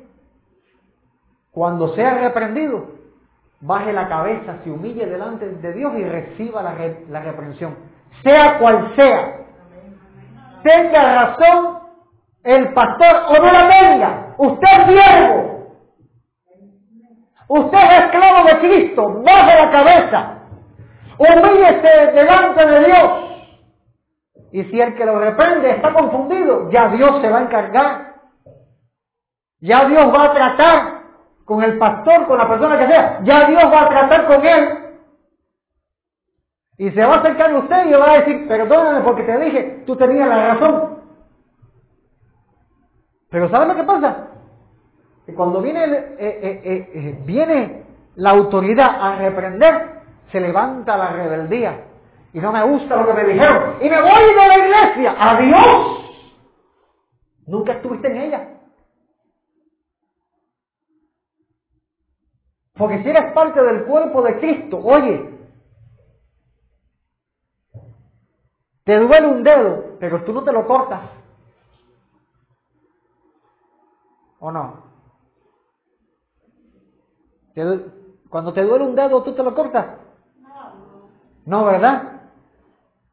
cuando 1.52 1.96
sea 1.96 2.20
reprendido, 2.20 2.92
baje 3.62 3.92
la 3.92 4.08
cabeza, 4.08 4.58
se 4.64 4.70
humille 4.70 5.06
delante 5.06 5.48
de 5.48 5.74
Dios 5.74 5.94
y 5.98 6.04
reciba 6.04 6.62
la, 6.62 6.76
la 7.10 7.22
reprensión. 7.22 7.76
Sea 8.24 8.60
cual 8.60 8.94
sea. 8.96 9.46
Tenga 10.64 11.26
razón 11.26 11.80
el 12.44 12.74
pastor 12.74 13.24
o 13.30 13.34
no 13.34 13.52
la 13.52 13.70
tenga. 13.70 14.36
Usted 14.38 14.68
es 14.68 14.88
siervo. 14.88 15.57
Usted 17.48 17.78
es 17.78 18.06
esclavo 18.06 18.48
de 18.48 18.60
Cristo, 18.60 19.24
baje 19.24 19.56
la 19.56 19.72
cabeza, 19.72 20.38
humíllese 21.18 22.12
delante 22.14 22.66
de 22.66 22.86
Dios. 22.86 23.12
Y 24.52 24.64
si 24.66 24.82
el 24.82 24.96
que 24.96 25.06
lo 25.06 25.20
reprende 25.20 25.72
está 25.72 25.94
confundido, 25.94 26.70
ya 26.72 26.90
Dios 26.90 27.22
se 27.22 27.30
va 27.30 27.40
a 27.40 27.44
encargar. 27.44 28.16
Ya 29.60 29.86
Dios 29.86 30.14
va 30.14 30.26
a 30.26 30.34
tratar 30.34 30.98
con 31.46 31.64
el 31.64 31.78
pastor, 31.78 32.28
con 32.28 32.38
la 32.38 32.48
persona 32.48 32.78
que 32.78 32.88
sea. 32.88 33.20
Ya 33.24 33.46
Dios 33.48 33.64
va 33.64 33.84
a 33.84 33.90
tratar 33.90 34.28
con 34.28 34.46
él. 34.46 34.78
Y 36.78 36.92
se 36.92 37.06
va 37.06 37.16
a 37.16 37.20
acercar 37.20 37.52
a 37.52 37.58
usted 37.58 37.86
y 37.86 37.90
le 37.90 37.98
va 37.98 38.12
a 38.12 38.20
decir, 38.20 38.48
perdóname 38.48 39.02
porque 39.02 39.24
te 39.24 39.38
dije, 39.40 39.84
tú 39.86 39.96
tenías 39.96 40.28
la 40.28 40.54
razón. 40.54 40.98
Pero 43.30 43.50
¿sabes 43.50 43.68
lo 43.68 43.76
que 43.76 43.84
pasa? 43.84 44.28
Y 45.28 45.34
cuando 45.34 45.62
viene, 45.62 47.16
viene 47.26 47.84
la 48.16 48.32
autoridad 48.32 48.98
a 49.00 49.18
reprender, 49.18 50.02
se 50.32 50.40
levanta 50.40 50.98
la 50.98 51.10
rebeldía. 51.10 51.84
Y 52.34 52.40
no 52.40 52.52
me 52.52 52.64
gusta 52.64 52.96
lo 52.96 53.06
que 53.08 53.14
me 53.14 53.24
dijeron. 53.26 53.76
Y 53.82 53.90
me 53.90 54.02
voy 54.02 54.34
de 54.34 54.48
la 54.48 54.58
iglesia. 54.58 55.16
Adiós. 55.18 55.98
Nunca 57.46 57.74
estuviste 57.74 58.08
en 58.08 58.18
ella. 58.18 58.50
Porque 62.74 63.02
si 63.02 63.10
eres 63.10 63.34
parte 63.34 63.62
del 63.62 63.86
cuerpo 63.86 64.22
de 64.22 64.40
Cristo, 64.40 64.80
oye, 64.84 65.30
te 68.84 69.00
duele 69.00 69.28
un 69.28 69.44
dedo, 69.44 69.98
pero 70.00 70.24
tú 70.24 70.32
no 70.32 70.44
te 70.44 70.54
lo 70.54 70.68
cortas. 70.68 71.02
¿O 74.40 74.52
no? 74.52 74.87
Cuando 78.30 78.54
te 78.54 78.64
duele 78.64 78.86
un 78.86 78.96
dedo, 78.96 79.24
¿tú 79.24 79.34
te 79.34 79.44
lo 79.44 79.56
cortas? 79.56 79.86
No, 81.46 81.66
¿verdad? 81.66 82.04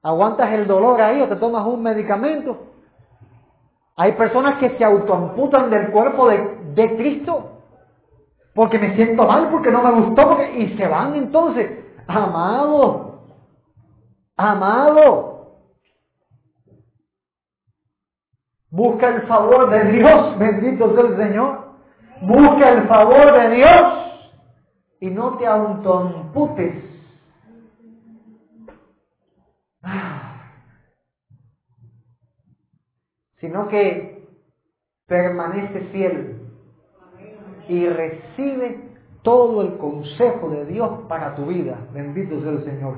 Aguantas 0.02 0.52
el 0.52 0.66
dolor 0.66 1.00
ahí 1.00 1.20
o 1.22 1.28
te 1.28 1.36
tomas 1.36 1.64
un 1.66 1.82
medicamento. 1.82 2.58
Hay 3.96 4.12
personas 4.12 4.58
que 4.58 4.76
se 4.76 4.84
autoamputan 4.84 5.70
del 5.70 5.90
cuerpo 5.90 6.28
de, 6.28 6.96
Cristo 6.96 7.50
porque 8.54 8.78
me 8.78 8.94
siento 8.96 9.26
mal, 9.26 9.48
porque 9.50 9.70
no 9.70 9.82
me 9.82 9.92
gustó, 9.92 10.28
porque... 10.28 10.58
y 10.58 10.76
se 10.76 10.86
van 10.86 11.14
entonces. 11.14 11.84
Amado, 12.06 13.20
amado, 14.36 15.58
busca 18.70 19.08
el 19.08 19.22
favor 19.22 19.70
de 19.70 19.84
Dios, 19.92 20.38
bendito 20.38 20.94
sea 20.94 21.04
el 21.04 21.16
Señor. 21.16 21.64
Busca 22.20 22.68
el 22.68 22.86
favor 22.88 23.32
de 23.32 23.56
Dios 23.56 24.03
y 25.04 25.10
no 25.10 25.36
te 25.36 25.46
autoamputes. 25.46 26.82
Sino 33.36 33.68
que 33.68 34.26
permanece 35.06 35.80
fiel 35.92 36.48
y 37.68 37.86
recibe 37.86 38.92
todo 39.20 39.60
el 39.60 39.76
consejo 39.76 40.48
de 40.48 40.64
Dios 40.64 41.00
para 41.06 41.34
tu 41.36 41.44
vida. 41.44 41.86
Bendito 41.92 42.40
sea 42.40 42.52
el 42.52 42.64
Señor. 42.64 42.94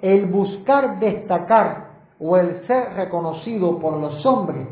El 0.00 0.24
buscar 0.24 0.98
destacar 1.00 1.90
o 2.18 2.38
el 2.38 2.66
ser 2.66 2.94
reconocido 2.94 3.78
por 3.78 3.98
los 3.98 4.24
hombres 4.24 4.68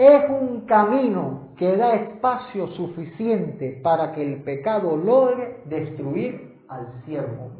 es 0.00 0.30
un 0.30 0.62
camino 0.62 1.52
que 1.58 1.76
da 1.76 1.92
espacio 1.92 2.68
suficiente 2.68 3.78
para 3.82 4.12
que 4.12 4.22
el 4.22 4.42
pecado 4.42 4.96
logre 4.96 5.62
destruir 5.66 6.64
al 6.68 7.04
siervo. 7.04 7.50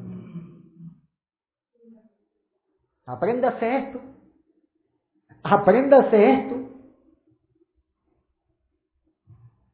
Apréndase 3.05 3.77
esto. 3.77 4.01
Apréndase 5.43 6.33
esto. 6.33 6.57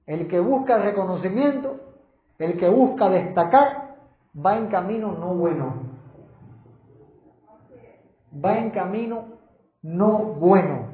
El 0.07 0.27
que 0.27 0.41
busca 0.41 0.79
reconocimiento, 0.79 1.79
el 2.41 2.59
que 2.59 2.69
busca 2.69 3.09
destacar, 3.09 3.95
va 4.45 4.59
en 4.59 4.67
camino 4.67 5.13
no 5.13 5.37
bueno. 5.37 5.73
Va 8.45 8.59
en 8.59 8.71
camino 8.71 9.39
no 9.83 10.19
bueno. 10.35 10.86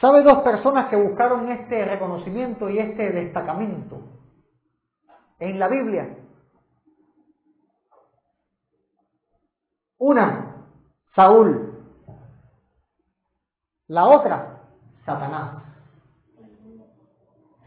¿Sabe 0.00 0.22
dos 0.22 0.38
personas 0.42 0.88
que 0.88 0.96
buscaron 0.96 1.50
este 1.52 1.84
reconocimiento 1.84 2.70
y 2.70 2.78
este 2.78 3.10
destacamiento 3.12 4.00
en 5.38 5.58
la 5.58 5.68
Biblia? 5.68 6.16
Una, 9.98 10.66
Saúl. 11.14 11.84
La 13.88 14.06
otra, 14.06 14.62
Satanás. 15.04 15.64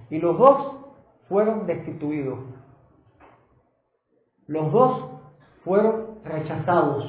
Y 0.10 0.18
los 0.18 0.36
dos 0.40 0.76
fueron 1.30 1.68
destituidos. 1.68 2.40
Los 4.48 4.72
dos 4.72 5.22
fueron 5.64 6.24
rechazados. 6.24 7.06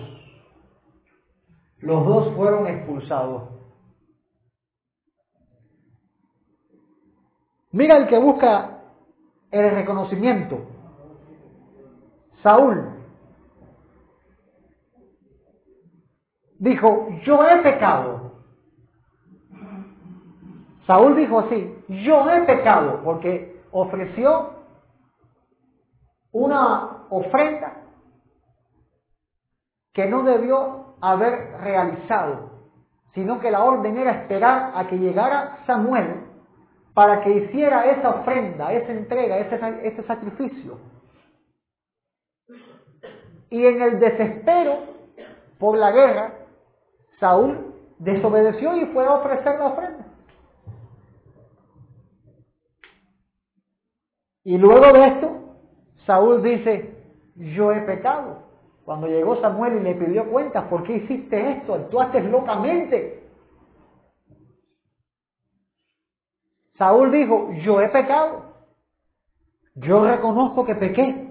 Los 1.78 2.04
dos 2.04 2.34
fueron 2.36 2.66
expulsados. 2.66 3.53
Mira 7.74 7.96
el 7.96 8.06
que 8.06 8.16
busca 8.16 8.82
el 9.50 9.68
reconocimiento. 9.72 10.60
Saúl 12.40 12.88
dijo, 16.60 17.08
yo 17.24 17.44
he 17.44 17.62
pecado. 17.62 18.34
Saúl 20.86 21.16
dijo 21.16 21.40
así, 21.40 21.76
yo 21.88 22.30
he 22.30 22.42
pecado 22.42 23.00
porque 23.02 23.60
ofreció 23.72 24.50
una 26.30 27.06
ofrenda 27.10 27.82
que 29.92 30.06
no 30.06 30.22
debió 30.22 30.94
haber 31.00 31.58
realizado, 31.60 32.50
sino 33.14 33.40
que 33.40 33.50
la 33.50 33.64
orden 33.64 33.98
era 33.98 34.12
esperar 34.12 34.70
a 34.76 34.86
que 34.86 34.96
llegara 34.96 35.58
Samuel 35.66 36.23
para 36.94 37.22
que 37.22 37.30
hiciera 37.30 37.90
esa 37.90 38.10
ofrenda, 38.10 38.72
esa 38.72 38.92
entrega, 38.92 39.38
ese, 39.38 40.02
sacrificio. 40.04 40.78
Y 43.50 43.66
en 43.66 43.82
el 43.82 43.98
desespero 43.98 44.78
por 45.58 45.76
la 45.76 45.90
guerra, 45.90 46.34
Saúl 47.18 47.74
desobedeció 47.98 48.76
y 48.76 48.86
fue 48.86 49.04
a 49.04 49.14
ofrecer 49.14 49.58
la 49.58 49.66
ofrenda. 49.66 50.06
Y 54.44 54.56
luego 54.56 54.92
de 54.92 55.06
esto, 55.06 55.30
Saúl 56.06 56.42
dice, 56.42 56.94
yo 57.34 57.72
he 57.72 57.80
pecado. 57.80 58.44
Cuando 58.84 59.06
llegó 59.08 59.40
Samuel 59.40 59.78
y 59.78 59.80
le 59.80 59.94
pidió 59.94 60.30
cuentas, 60.30 60.64
¿por 60.64 60.84
qué 60.84 60.96
hiciste 60.96 61.52
esto? 61.52 61.74
Actuaste 61.74 62.20
locamente. 62.20 63.23
Saúl 66.76 67.12
dijo, 67.12 67.52
yo 67.62 67.80
he 67.80 67.88
pecado. 67.88 68.42
Yo 69.76 70.04
reconozco 70.04 70.64
que 70.64 70.74
pequé. 70.74 71.28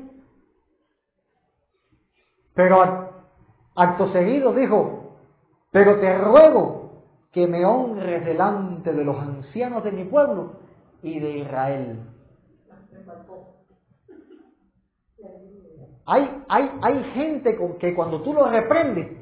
Pero 2.53 3.09
acto 3.75 4.11
seguido 4.11 4.53
dijo, 4.53 5.17
pero 5.71 5.99
te 5.99 6.17
ruego 6.17 6.83
que 7.31 7.47
me 7.47 7.65
honres 7.65 8.23
delante 8.25 8.93
de 8.93 9.03
los 9.03 9.17
ancianos 9.17 9.83
de 9.83 9.91
mi 9.91 10.05
pueblo 10.05 10.53
y 11.01 11.19
de 11.19 11.37
Israel. 11.39 11.99
Hay, 16.05 16.43
hay, 16.47 16.71
hay 16.81 17.03
gente 17.15 17.55
con 17.55 17.77
que 17.79 17.95
cuando 17.95 18.21
tú 18.21 18.33
lo 18.33 18.49
reprendes, 18.49 19.17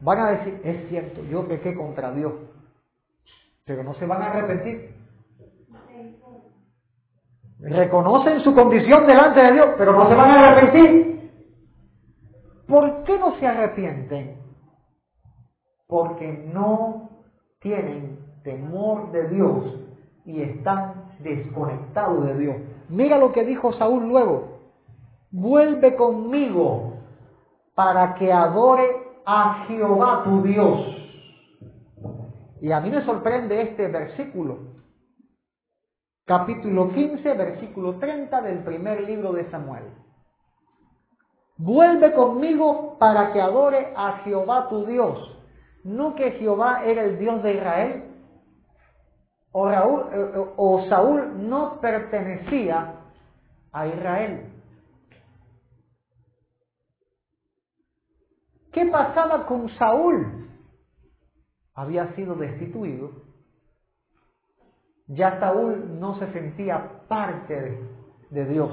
van 0.00 0.18
a 0.20 0.30
decir, 0.30 0.60
es 0.64 0.88
cierto, 0.88 1.22
yo 1.24 1.46
pequé 1.46 1.74
contra 1.74 2.12
Dios, 2.12 2.32
pero 3.66 3.82
no 3.82 3.94
se 3.94 4.06
van 4.06 4.22
a 4.22 4.26
arrepentir. 4.26 4.94
Reconocen 7.58 8.40
su 8.40 8.54
condición 8.54 9.06
delante 9.06 9.40
de 9.42 9.52
Dios, 9.52 9.68
pero 9.76 9.92
no 9.92 10.08
se 10.08 10.14
van 10.14 10.30
a 10.30 10.48
arrepentir. 10.50 11.30
¿Por 12.68 13.02
qué 13.02 13.18
no 13.18 13.36
se 13.38 13.46
arrepienten? 13.46 14.40
Porque 15.88 16.48
no 16.52 17.10
tienen 17.60 18.18
temor 18.44 19.10
de 19.10 19.28
Dios 19.28 19.64
y 20.24 20.42
están 20.42 21.10
desconectados 21.20 22.24
de 22.24 22.38
Dios. 22.38 22.56
Mira 22.88 23.18
lo 23.18 23.32
que 23.32 23.44
dijo 23.44 23.72
Saúl 23.72 24.08
luego. 24.08 24.60
Vuelve 25.32 25.96
conmigo 25.96 26.94
para 27.74 28.14
que 28.14 28.32
adore 28.32 28.86
a 29.24 29.64
Jehová 29.66 30.22
tu 30.24 30.42
Dios. 30.42 31.05
Y 32.66 32.72
a 32.72 32.80
mí 32.80 32.90
me 32.90 33.04
sorprende 33.04 33.62
este 33.62 33.86
versículo. 33.86 34.58
Capítulo 36.24 36.92
15, 36.92 37.34
versículo 37.34 38.00
30 38.00 38.42
del 38.42 38.64
primer 38.64 39.02
libro 39.02 39.32
de 39.32 39.48
Samuel. 39.52 39.84
Vuelve 41.58 42.12
conmigo 42.12 42.98
para 42.98 43.32
que 43.32 43.40
adore 43.40 43.92
a 43.96 44.18
Jehová 44.24 44.68
tu 44.68 44.84
Dios. 44.84 45.16
No 45.84 46.16
que 46.16 46.32
Jehová 46.32 46.84
era 46.84 47.04
el 47.04 47.20
Dios 47.20 47.40
de 47.44 47.54
Israel, 47.54 48.04
o, 49.52 49.70
eh, 49.70 50.52
o 50.56 50.86
Saúl 50.88 51.48
no 51.48 51.80
pertenecía 51.80 52.96
a 53.70 53.86
Israel. 53.86 54.52
¿Qué 58.72 58.86
pasaba 58.86 59.46
con 59.46 59.68
Saúl? 59.78 60.35
Había 61.76 62.14
sido 62.14 62.34
destituido 62.34 63.10
Ya 65.08 65.38
Saúl 65.38 66.00
no 66.00 66.18
se 66.18 66.32
sentía 66.32 67.02
parte 67.06 67.78
de, 68.30 68.44
Dios. 68.46 68.72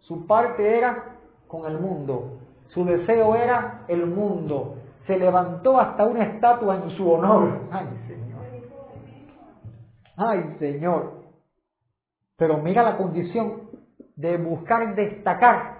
Su 0.00 0.26
parte 0.26 0.76
era 0.76 1.16
con 1.46 1.70
el 1.70 1.78
mundo. 1.78 2.40
Su 2.68 2.84
deseo 2.84 3.34
era 3.36 3.84
el 3.88 4.06
mundo. 4.06 4.76
Se 5.06 5.16
levantó 5.18 5.80
hasta 5.80 6.04
una 6.04 6.24
estatua 6.24 6.76
en 6.76 6.90
su 6.90 7.10
honor. 7.10 7.60
Ay, 7.70 7.86
Señor. 8.06 8.44
Ay, 10.16 10.56
Señor. 10.58 11.22
Pero 12.36 12.58
mira 12.58 12.82
la 12.82 12.98
condición 12.98 13.70
de 14.16 14.36
buscar 14.36 14.94
destacar 14.94 15.76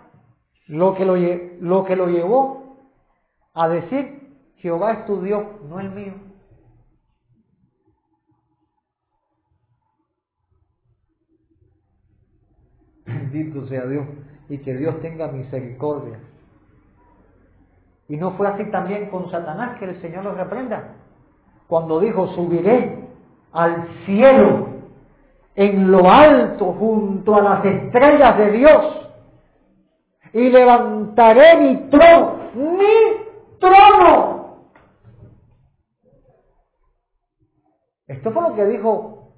lo 0.69 0.95
que 0.95 1.05
lo, 1.05 1.17
lo 1.61 1.85
que 1.85 1.97
lo 1.97 2.07
llevó 2.07 2.77
a 3.53 3.69
decir, 3.69 4.26
Jehová 4.57 4.93
es 4.93 5.07
tu 5.07 5.21
Dios, 5.23 5.45
no 5.69 5.81
el 5.81 5.91
mío. 5.91 6.15
Bendito 13.07 13.67
sea 13.69 13.87
Dios 13.87 14.07
y 14.49 14.59
que 14.59 14.75
Dios 14.75 15.01
tenga 15.01 15.29
misericordia. 15.29 16.19
Y 18.09 18.17
no 18.17 18.33
fue 18.33 18.47
así 18.47 18.65
también 18.71 19.11
con 19.11 19.31
Satanás 19.31 19.79
que 19.79 19.87
el 19.87 20.01
Señor 20.01 20.25
lo 20.25 20.35
reprenda. 20.35 20.95
Cuando 21.67 21.99
dijo, 22.01 22.29
subiré 22.29 23.05
al 23.53 23.89
cielo 24.05 24.69
en 25.57 25.91
lo 25.91 26.09
alto 26.09 26.73
junto 26.75 27.35
a 27.35 27.43
las 27.43 27.65
estrellas 27.65 28.39
de 28.39 28.51
Dios 28.53 29.07
y 30.33 30.51
levantaré 30.51 31.61
mi 31.61 31.77
trono, 31.89 32.51
mi 32.55 33.59
trono. 33.59 34.36
Esto 38.07 38.31
fue 38.31 38.43
lo 38.43 38.55
que 38.55 38.65
dijo 38.67 39.33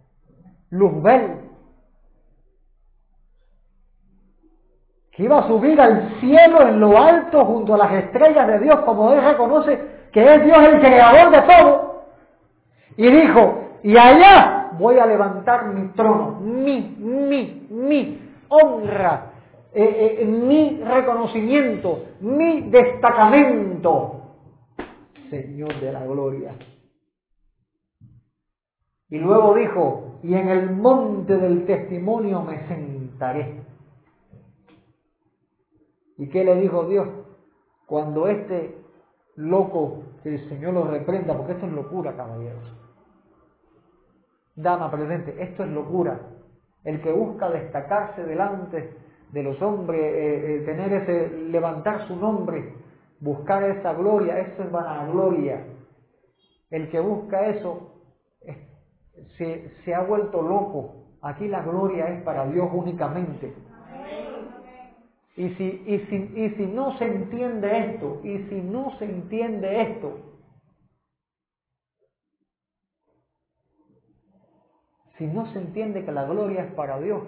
Luzbel, 0.70 1.48
que 5.12 5.24
iba 5.24 5.38
a 5.38 5.48
subir 5.48 5.80
al 5.80 6.20
cielo 6.20 6.62
en 6.62 6.78
lo 6.78 6.96
alto 6.96 7.44
junto 7.44 7.74
a 7.74 7.78
las 7.78 7.92
estrellas 7.92 8.46
de 8.46 8.58
Dios, 8.60 8.80
como 8.80 9.12
él 9.12 9.22
reconoce 9.22 9.80
que 10.12 10.34
es 10.34 10.44
Dios 10.44 10.58
el 10.58 10.80
creador 10.80 11.30
de 11.30 11.42
todo. 11.42 12.04
Y 12.96 13.10
dijo, 13.10 13.68
y 13.82 13.96
allá 13.96 14.70
voy 14.78 14.98
a 14.98 15.06
levantar 15.06 15.66
mi 15.66 15.88
trono, 15.88 16.38
mi, 16.40 16.96
mi, 16.98 17.66
mi 17.70 18.20
honra, 18.48 19.32
eh, 19.72 20.18
eh, 20.20 20.24
mi 20.24 20.82
reconocimiento, 20.84 22.04
mi 22.20 22.70
destacamento. 22.70 24.14
Señor 25.30 25.74
de 25.80 25.92
la 25.92 26.04
gloria. 26.04 26.54
Y 29.10 29.18
luego 29.18 29.54
dijo, 29.54 30.18
y 30.22 30.34
en 30.34 30.48
el 30.48 30.70
monte 30.70 31.36
del 31.36 31.64
testimonio 31.64 32.42
me 32.42 32.66
sentaré. 32.68 33.62
¿Y 36.18 36.28
qué 36.28 36.44
le 36.44 36.56
dijo 36.56 36.84
Dios? 36.84 37.08
Cuando 37.86 38.26
este 38.28 38.76
loco, 39.36 40.02
que 40.22 40.34
el 40.34 40.48
Señor 40.48 40.74
lo 40.74 40.84
reprenda, 40.84 41.36
porque 41.36 41.52
esto 41.52 41.66
es 41.66 41.72
locura, 41.72 42.16
caballeros. 42.16 42.64
Dama 44.56 44.90
presente, 44.90 45.42
esto 45.42 45.62
es 45.62 45.70
locura. 45.70 46.20
El 46.84 47.00
que 47.00 47.12
busca 47.12 47.48
destacarse 47.48 48.24
delante 48.24 48.94
de 49.32 49.42
los 49.42 49.60
hombres, 49.62 50.00
eh, 50.00 50.56
eh, 50.56 50.62
tener 50.64 50.92
ese, 50.92 51.28
levantar 51.50 52.06
su 52.08 52.16
nombre, 52.16 52.74
buscar 53.20 53.62
esa 53.62 53.92
gloria, 53.94 54.38
eso 54.40 54.64
es 54.64 54.70
vanagloria. 54.70 55.64
El 56.70 56.90
que 56.90 57.00
busca 57.00 57.46
eso 57.46 57.97
se, 59.36 59.70
se 59.84 59.94
ha 59.94 60.02
vuelto 60.02 60.42
loco. 60.42 60.94
Aquí 61.22 61.48
la 61.48 61.62
gloria 61.62 62.08
es 62.08 62.22
para 62.22 62.46
Dios 62.46 62.68
únicamente. 62.72 63.54
Y 65.36 65.50
si, 65.50 65.64
y, 65.64 65.98
si, 66.06 66.16
y 66.16 66.50
si 66.56 66.66
no 66.66 66.98
se 66.98 67.04
entiende 67.04 67.94
esto, 67.94 68.20
y 68.24 68.38
si 68.48 68.60
no 68.60 68.96
se 68.98 69.04
entiende 69.04 69.82
esto, 69.82 70.18
si 75.16 75.26
no 75.26 75.46
se 75.52 75.60
entiende 75.60 76.04
que 76.04 76.12
la 76.12 76.24
gloria 76.24 76.64
es 76.64 76.72
para 76.74 76.98
Dios, 76.98 77.22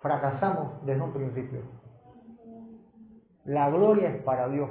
fracasamos 0.00 0.84
desde 0.84 1.02
un 1.02 1.12
principio. 1.12 1.62
La 3.44 3.70
gloria 3.70 4.10
es 4.10 4.22
para 4.22 4.48
Dios. 4.48 4.70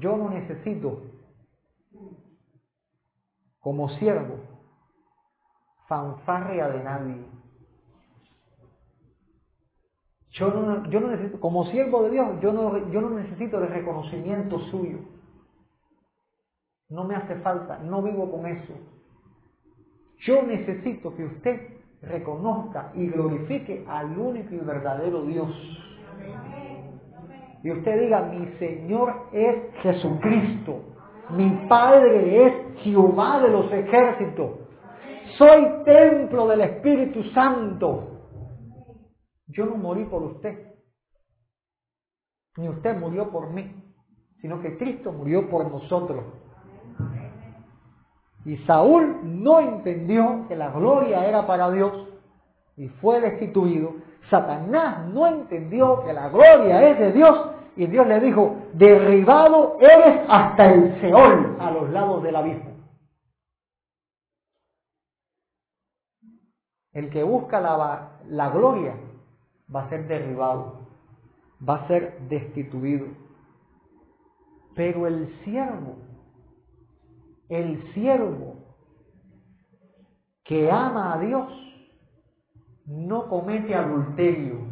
Yo 0.00 0.16
no 0.16 0.30
necesito, 0.30 1.02
como 3.60 3.88
siervo, 3.90 4.40
fanfarria 5.88 6.68
de 6.68 6.84
nadie. 6.84 7.26
Yo 10.30 10.48
no, 10.50 10.88
yo 10.90 11.00
no 11.00 11.08
necesito, 11.08 11.40
como 11.40 11.64
siervo 11.66 12.02
de 12.04 12.10
Dios, 12.10 12.40
yo 12.40 12.52
no, 12.52 12.90
yo 12.90 13.00
no 13.00 13.10
necesito 13.10 13.58
de 13.58 13.66
reconocimiento 13.66 14.58
suyo. 14.70 14.98
No 16.90 17.04
me 17.04 17.16
hace 17.16 17.36
falta, 17.40 17.78
no 17.78 18.02
vivo 18.02 18.30
con 18.30 18.46
eso. 18.46 18.72
Yo 20.20 20.42
necesito 20.42 21.14
que 21.14 21.24
usted 21.24 21.78
reconozca 22.02 22.92
y 22.94 23.08
glorifique 23.08 23.84
al 23.88 24.16
único 24.18 24.54
y 24.54 24.58
verdadero 24.58 25.22
Dios. 25.22 25.50
Y 27.62 27.72
usted 27.72 28.00
diga, 28.00 28.22
mi 28.22 28.46
Señor 28.58 29.28
es 29.32 29.74
Jesucristo, 29.82 30.80
mi 31.30 31.66
Padre 31.68 32.46
es 32.46 32.82
Jehová 32.82 33.40
de 33.40 33.48
los 33.48 33.72
ejércitos, 33.72 34.50
soy 35.36 35.84
templo 35.84 36.48
del 36.48 36.62
Espíritu 36.62 37.22
Santo. 37.34 38.14
Yo 39.48 39.66
no 39.66 39.76
morí 39.76 40.04
por 40.04 40.22
usted, 40.22 40.74
ni 42.56 42.68
usted 42.68 42.96
murió 42.98 43.30
por 43.30 43.50
mí, 43.50 43.72
sino 44.40 44.60
que 44.60 44.76
Cristo 44.78 45.12
murió 45.12 45.48
por 45.48 45.70
nosotros. 45.70 46.24
Y 48.44 48.56
Saúl 48.58 49.20
no 49.22 49.60
entendió 49.60 50.46
que 50.48 50.56
la 50.56 50.70
gloria 50.70 51.26
era 51.26 51.46
para 51.46 51.70
Dios 51.70 52.08
y 52.76 52.88
fue 52.88 53.20
destituido. 53.20 53.94
Satanás 54.30 55.06
no 55.08 55.26
entendió 55.26 56.04
que 56.04 56.12
la 56.12 56.28
gloria 56.28 56.90
es 56.90 56.98
de 56.98 57.12
Dios 57.12 57.57
y 57.78 57.86
Dios 57.86 58.08
le 58.08 58.18
dijo, 58.18 58.56
derribado 58.72 59.78
eres 59.80 60.26
hasta 60.28 60.74
el 60.74 61.00
Seol, 61.00 61.56
a 61.60 61.70
los 61.70 61.88
lados 61.90 62.24
del 62.24 62.34
abismo. 62.34 62.72
El 66.92 67.08
que 67.10 67.22
busca 67.22 67.60
la, 67.60 68.18
la 68.26 68.50
gloria 68.50 68.96
va 69.72 69.82
a 69.84 69.88
ser 69.90 70.08
derribado, 70.08 70.88
va 71.66 71.76
a 71.76 71.86
ser 71.86 72.18
destituido. 72.28 73.06
Pero 74.74 75.06
el 75.06 75.32
siervo, 75.44 75.98
el 77.48 77.94
siervo 77.94 78.56
que 80.42 80.68
ama 80.68 81.14
a 81.14 81.20
Dios, 81.20 81.52
no 82.86 83.28
comete 83.28 83.72
adulterio. 83.72 84.66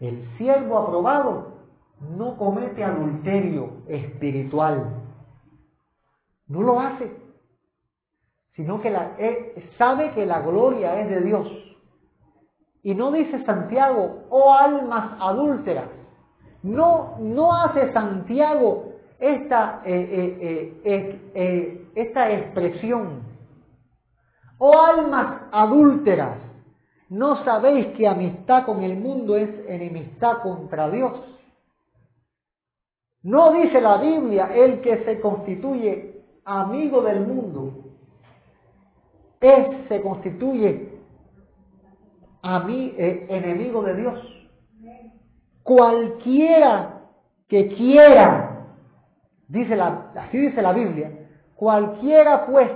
El 0.00 0.26
siervo 0.36 0.78
aprobado 0.78 1.51
no 2.10 2.36
comete 2.36 2.82
adulterio 2.82 3.82
espiritual. 3.88 5.02
No 6.48 6.62
lo 6.62 6.80
hace, 6.80 7.10
sino 8.54 8.80
que 8.80 8.90
la, 8.90 9.16
sabe 9.78 10.12
que 10.12 10.26
la 10.26 10.40
gloria 10.40 11.00
es 11.00 11.08
de 11.08 11.20
Dios. 11.22 11.48
Y 12.82 12.94
no 12.94 13.12
dice 13.12 13.44
Santiago, 13.44 14.24
oh 14.30 14.52
almas 14.52 15.16
adúlteras. 15.20 15.88
No, 16.62 17.16
no 17.18 17.54
hace 17.54 17.92
Santiago 17.92 18.92
esta, 19.18 19.82
eh, 19.84 20.80
eh, 20.84 21.20
eh, 21.34 21.86
esta 21.94 22.30
expresión. 22.30 23.22
Oh 24.58 24.80
almas 24.80 25.42
adúlteras, 25.50 26.38
¿no 27.08 27.42
sabéis 27.44 27.86
que 27.96 28.06
amistad 28.06 28.64
con 28.64 28.82
el 28.82 28.96
mundo 28.96 29.36
es 29.36 29.48
enemistad 29.68 30.38
contra 30.42 30.88
Dios? 30.90 31.12
No 33.22 33.52
dice 33.52 33.80
la 33.80 33.98
Biblia, 33.98 34.50
el 34.52 34.80
que 34.80 35.04
se 35.04 35.20
constituye 35.20 36.22
amigo 36.44 37.02
del 37.02 37.20
mundo, 37.20 37.72
es, 39.40 39.88
se 39.88 40.00
constituye 40.00 40.88
a 42.42 42.60
mí 42.60 42.94
eh, 42.96 43.26
enemigo 43.28 43.82
de 43.82 43.94
Dios. 43.94 44.48
Cualquiera 45.62 47.02
que 47.48 47.68
quiera, 47.68 48.66
dice 49.48 49.76
la, 49.76 50.10
así 50.16 50.38
dice 50.38 50.60
la 50.60 50.72
Biblia, 50.72 51.12
cualquiera 51.54 52.46
pues 52.46 52.70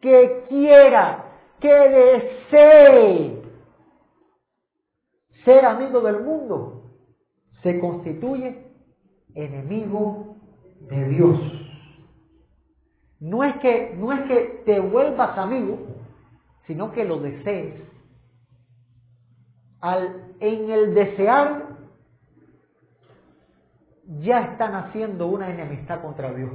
que 0.00 0.44
quiera, 0.48 1.24
que 1.60 1.72
desee 1.72 3.42
ser 5.44 5.64
amigo 5.64 6.00
del 6.00 6.20
mundo, 6.20 6.82
se 7.62 7.78
constituye 7.78 8.65
enemigo 9.36 10.36
de 10.80 11.08
Dios. 11.08 11.38
no 13.20 13.44
es 13.44 13.56
que, 13.58 13.94
no 13.96 14.12
es 14.12 14.20
que 14.28 14.62
te 14.64 14.80
vuelvas 14.80 15.36
amigo, 15.38 15.78
sino 16.66 16.92
que 16.92 17.04
lo 17.04 17.18
desees. 17.18 17.82
Al, 19.80 20.34
en 20.40 20.70
el 20.70 20.94
desear 20.94 21.76
ya 24.20 24.40
están 24.40 24.74
haciendo 24.74 25.26
una 25.26 25.50
enemistad 25.50 26.00
contra 26.02 26.32
Dios. 26.32 26.50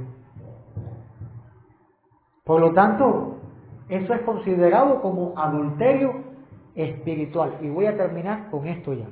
Por 2.44 2.60
lo 2.60 2.72
tanto, 2.72 3.38
eso 3.88 4.14
es 4.14 4.22
considerado 4.22 5.00
como 5.00 5.38
adulterio 5.38 6.24
espiritual. 6.74 7.58
Y 7.60 7.68
voy 7.68 7.86
a 7.86 7.96
terminar 7.96 8.50
con 8.50 8.66
esto 8.66 8.94
ya, 8.94 9.06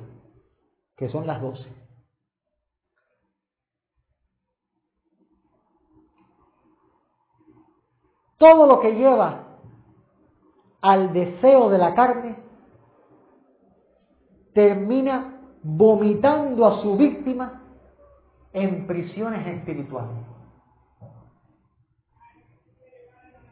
que 0.97 1.09
son 1.09 1.27
las 1.27 1.41
doce. 1.41 1.80
Todo 8.41 8.65
lo 8.65 8.79
que 8.79 8.95
lleva 8.95 9.59
al 10.81 11.13
deseo 11.13 11.69
de 11.69 11.77
la 11.77 11.93
carne 11.93 12.37
termina 14.51 15.39
vomitando 15.61 16.65
a 16.65 16.81
su 16.81 16.97
víctima 16.97 17.61
en 18.51 18.87
prisiones 18.87 19.45
espirituales. 19.45 20.25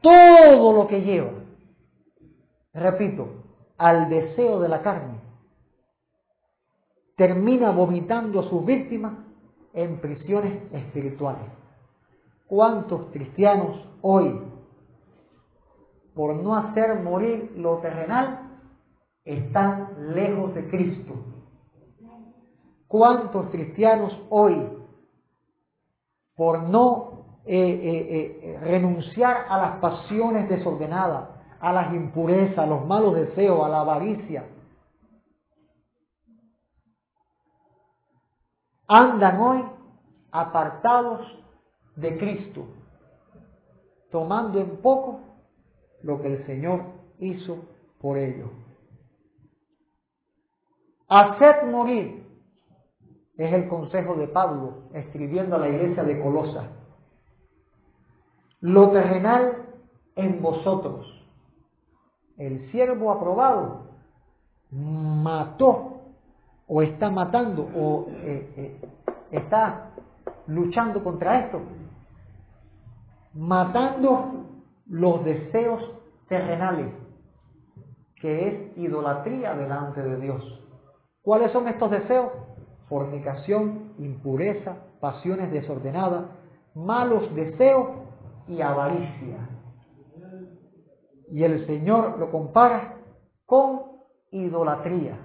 Todo 0.01 0.73
lo 0.73 0.87
que 0.87 1.01
lleva, 1.01 1.33
repito, 2.73 3.27
al 3.77 4.09
deseo 4.09 4.59
de 4.59 4.69
la 4.69 4.81
carne, 4.81 5.19
termina 7.15 7.69
vomitando 7.69 8.39
a 8.39 8.49
sus 8.49 8.65
víctimas 8.65 9.13
en 9.71 10.01
prisiones 10.01 10.63
espirituales. 10.73 11.45
¿Cuántos 12.47 13.11
cristianos 13.11 13.87
hoy, 14.01 14.48
por 16.19 16.35
no 16.35 16.53
hacer 16.53 16.99
morir 16.99 17.53
lo 17.55 17.77
terrenal, 17.77 18.41
están 19.23 20.13
lejos 20.13 20.53
de 20.53 20.69
Cristo? 20.69 21.13
¿Cuántos 22.89 23.49
cristianos 23.51 24.11
hoy, 24.29 24.67
por 26.35 26.63
no 26.63 27.39
eh, 27.45 27.55
eh, 27.55 28.39
eh, 28.43 28.59
renunciar 28.59 29.45
a 29.47 29.59
las 29.59 29.79
pasiones 29.79 30.49
desordenadas, 30.49 31.29
a 31.61 31.71
las 31.71 31.93
impurezas, 31.93 32.57
a 32.57 32.65
los 32.65 32.85
malos 32.85 33.15
deseos, 33.15 33.63
a 33.63 33.69
la 33.69 33.79
avaricia, 33.79 34.43
andan 38.89 39.39
hoy 39.39 39.63
apartados 40.33 41.21
de 41.95 42.17
Cristo, 42.17 42.65
tomando 44.11 44.59
en 44.59 44.81
poco 44.81 45.28
lo 46.03 46.21
que 46.21 46.33
el 46.33 46.45
Señor 46.45 46.83
hizo 47.19 47.65
por 47.99 48.17
ellos. 48.17 48.49
Haced 51.07 51.69
morir 51.69 52.23
es 53.37 53.53
el 53.53 53.67
consejo 53.67 54.15
de 54.15 54.27
Pablo 54.27 54.89
escribiendo 54.93 55.55
a 55.55 55.59
la 55.59 55.69
iglesia 55.69 56.03
de 56.03 56.21
Colosa. 56.21 56.67
Lo 58.61 58.91
terrenal 58.91 59.65
en 60.15 60.41
vosotros. 60.41 61.07
El 62.37 62.69
siervo 62.71 63.11
aprobado 63.11 63.87
mató 64.71 66.01
o 66.67 66.81
está 66.81 67.09
matando 67.09 67.67
o 67.75 68.07
eh, 68.09 68.53
eh, 68.55 68.81
está 69.31 69.91
luchando 70.47 71.03
contra 71.03 71.45
esto, 71.45 71.61
matando 73.33 74.48
los 74.89 75.23
deseos 75.23 75.81
terrenales, 76.27 76.91
que 78.21 78.47
es 78.47 78.77
idolatría 78.77 79.53
delante 79.53 80.01
de 80.01 80.17
Dios. 80.19 80.59
¿Cuáles 81.21 81.51
son 81.51 81.67
estos 81.67 81.91
deseos? 81.91 82.31
Fornicación, 82.87 83.93
impureza, 83.99 84.77
pasiones 84.99 85.51
desordenadas, 85.51 86.25
malos 86.73 87.33
deseos 87.35 87.87
y 88.47 88.61
avaricia. 88.61 89.47
Y 91.31 91.43
el 91.43 91.65
Señor 91.67 92.17
lo 92.17 92.31
compara 92.31 92.95
con 93.45 93.81
idolatría. 94.31 95.17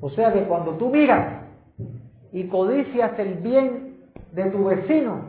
O 0.00 0.10
sea 0.10 0.32
que 0.32 0.44
cuando 0.44 0.72
tú 0.72 0.90
miras 0.90 1.42
y 2.30 2.46
codicias 2.48 3.18
el 3.18 3.34
bien 3.36 3.96
de 4.32 4.50
tu 4.50 4.64
vecino, 4.64 5.22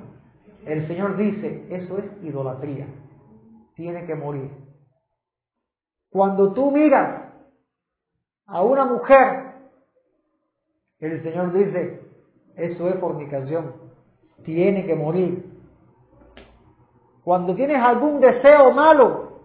el 0.65 0.87
Señor 0.87 1.17
dice, 1.17 1.65
eso 1.69 1.97
es 1.97 2.23
idolatría. 2.23 2.87
Tiene 3.75 4.05
que 4.05 4.15
morir. 4.15 4.51
Cuando 6.09 6.53
tú 6.53 6.71
miras 6.71 7.33
a 8.47 8.63
una 8.63 8.85
mujer, 8.85 9.53
el 10.99 11.21
Señor 11.23 11.53
dice, 11.53 12.01
eso 12.55 12.89
es 12.89 12.99
fornicación. 12.99 13.73
Tiene 14.43 14.85
que 14.85 14.95
morir. 14.95 15.51
Cuando 17.23 17.55
tienes 17.55 17.81
algún 17.81 18.19
deseo 18.19 18.71
malo 18.71 19.41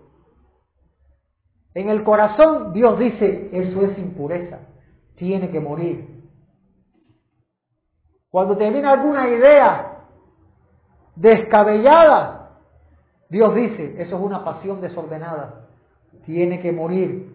en 1.75 1.89
el 1.89 2.05
corazón, 2.05 2.73
Dios 2.73 2.99
dice, 2.99 3.49
eso 3.53 3.83
es 3.83 3.99
impureza, 3.99 4.59
tiene 5.17 5.51
que 5.51 5.61
morir. 5.61 6.21
Cuando 8.29 8.57
te 8.57 8.71
viene 8.71 8.87
alguna 8.87 9.29
idea 9.29 10.07
descabellada, 11.17 12.40
Dios 13.31 13.55
dice, 13.55 13.95
eso 14.03 14.17
es 14.17 14.23
una 14.23 14.45
pasión 14.45 14.81
desordenada, 14.81 15.69
tiene 16.27 16.61
que 16.61 16.73
morir. 16.73 17.35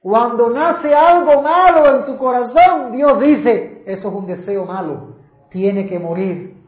Cuando 0.00 0.50
nace 0.50 0.94
algo 0.94 1.42
malo 1.42 1.96
en 1.96 2.06
tu 2.06 2.16
corazón, 2.18 2.92
Dios 2.92 3.18
dice, 3.20 3.82
eso 3.86 4.08
es 4.08 4.14
un 4.14 4.26
deseo 4.26 4.64
malo, 4.66 5.16
tiene 5.50 5.88
que 5.88 5.98
morir. 5.98 6.62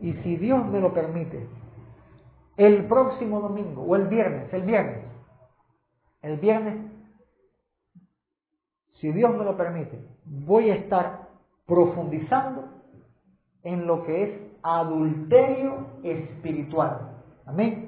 Y 0.00 0.12
si 0.14 0.36
Dios 0.36 0.66
me 0.66 0.80
lo 0.80 0.92
permite, 0.92 1.46
el 2.56 2.86
próximo 2.86 3.40
domingo 3.40 3.82
o 3.82 3.96
el 3.96 4.06
viernes, 4.08 4.52
el 4.52 4.62
viernes, 4.62 5.04
el 6.22 6.36
viernes, 6.38 6.93
si 9.04 9.12
Dios 9.12 9.36
me 9.36 9.44
lo 9.44 9.54
permite, 9.54 9.98
voy 10.24 10.70
a 10.70 10.76
estar 10.76 11.28
profundizando 11.66 12.64
en 13.62 13.86
lo 13.86 14.02
que 14.06 14.22
es 14.22 14.30
adulterio 14.62 15.88
espiritual. 16.02 17.10
Amén. 17.44 17.83